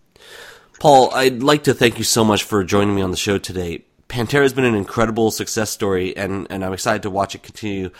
Paul, 0.78 1.10
I'd 1.14 1.42
like 1.42 1.64
to 1.64 1.72
thank 1.72 1.96
you 1.96 2.04
so 2.04 2.24
much 2.24 2.44
for 2.44 2.62
joining 2.64 2.94
me 2.94 3.00
on 3.00 3.12
the 3.12 3.16
show 3.16 3.38
today 3.38 3.86
Pantera 4.08 4.42
has 4.42 4.54
been 4.54 4.64
an 4.64 4.74
incredible 4.74 5.30
success 5.30 5.70
story, 5.70 6.16
and, 6.16 6.46
and 6.48 6.64
I'm 6.64 6.72
excited 6.72 7.02
to 7.02 7.10
watch 7.10 7.34
it 7.34 7.42
continue. 7.42 7.90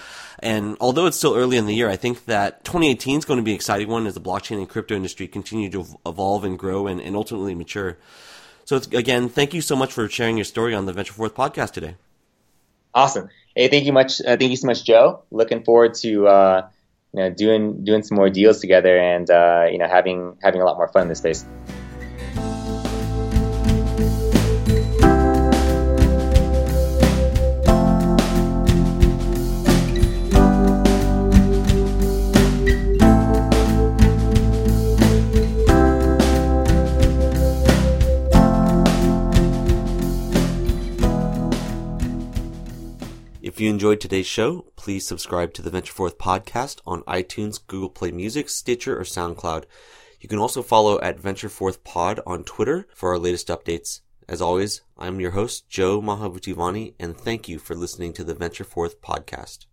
And 0.41 0.77
although 0.81 1.07
it's 1.07 1.17
still 1.17 1.35
early 1.35 1.57
in 1.57 1.67
the 1.67 1.75
year, 1.75 1.89
I 1.89 1.97
think 1.97 2.27
that 2.27 2.65
2018 2.65 3.19
is 3.19 3.25
going 3.25 3.39
to 3.39 3.45
be 3.45 3.53
an 3.53 3.57
exciting 3.57 3.89
one 3.89 4.07
as 4.07 4.15
the 4.15 4.21
blockchain 4.21 4.59
and 4.59 4.69
crypto 4.69 4.95
industry 4.95 5.27
continue 5.27 5.69
to 5.71 5.85
evolve 6.07 6.45
and 6.45 6.59
grow 6.59 6.87
and, 6.87 7.01
and 7.01 7.17
ultimately 7.17 7.55
mature. 7.55 7.99
So 8.65 8.77
again, 8.93 9.29
thank 9.29 9.55
you 9.55 9.61
so 9.61 9.75
much 9.75 9.93
for 9.93 10.09
sharing 10.09 10.37
your 10.37 10.45
story 10.45 10.75
on 10.75 10.87
the 10.87 10.93
Venture 10.93 11.15
Forth 11.15 11.35
podcast 11.35 11.73
today. 11.73 11.97
Awesome. 12.95 13.31
Hey, 13.55 13.69
thank 13.69 13.85
you 13.85 13.93
much. 13.93 14.21
Uh, 14.21 14.37
thank 14.37 14.51
you 14.51 14.57
so 14.57 14.67
much, 14.67 14.85
Joe. 14.85 15.23
Looking 15.31 15.65
forward 15.65 15.95
to 15.95 16.27
uh, 16.27 16.69
you 17.13 17.21
know 17.21 17.31
doing 17.31 17.85
doing 17.85 18.03
some 18.03 18.17
more 18.17 18.31
deals 18.31 18.61
together 18.61 18.99
and 18.99 19.29
uh, 19.31 19.67
you 19.71 19.79
know 19.79 19.89
having 19.89 20.37
having 20.43 20.61
a 20.61 20.65
lot 20.65 20.77
more 20.77 20.89
fun 20.89 21.03
in 21.03 21.09
this 21.09 21.19
space. 21.19 21.45
If 43.59 43.63
you 43.63 43.71
enjoyed 43.71 44.01
today's 44.01 44.29
show, 44.29 44.67
please 44.77 45.05
subscribe 45.05 45.53
to 45.55 45.63
the 45.63 45.71
Venture 45.71 45.93
Forth 45.93 46.17
podcast 46.17 46.79
on 46.87 47.03
iTunes, 47.09 47.59
Google 47.67 47.89
Play 47.89 48.13
Music, 48.13 48.49
Stitcher, 48.49 48.97
or 48.97 49.03
SoundCloud. 49.03 49.65
You 50.21 50.29
can 50.29 50.39
also 50.39 50.63
follow 50.63 51.01
at 51.01 51.19
Venture 51.19 51.49
Forth 51.49 51.83
Pod 51.83 52.21
on 52.25 52.45
Twitter 52.45 52.87
for 52.95 53.09
our 53.09 53.19
latest 53.19 53.49
updates. 53.49 54.03
As 54.29 54.41
always, 54.41 54.83
I'm 54.97 55.19
your 55.19 55.33
host, 55.33 55.69
Joe 55.69 56.01
Mahabutivani, 56.01 56.95
and 57.01 57.19
thank 57.19 57.49
you 57.49 57.59
for 57.59 57.75
listening 57.75 58.13
to 58.13 58.23
the 58.23 58.33
Venture 58.33 58.63
Forth 58.63 59.03
podcast. 59.03 59.67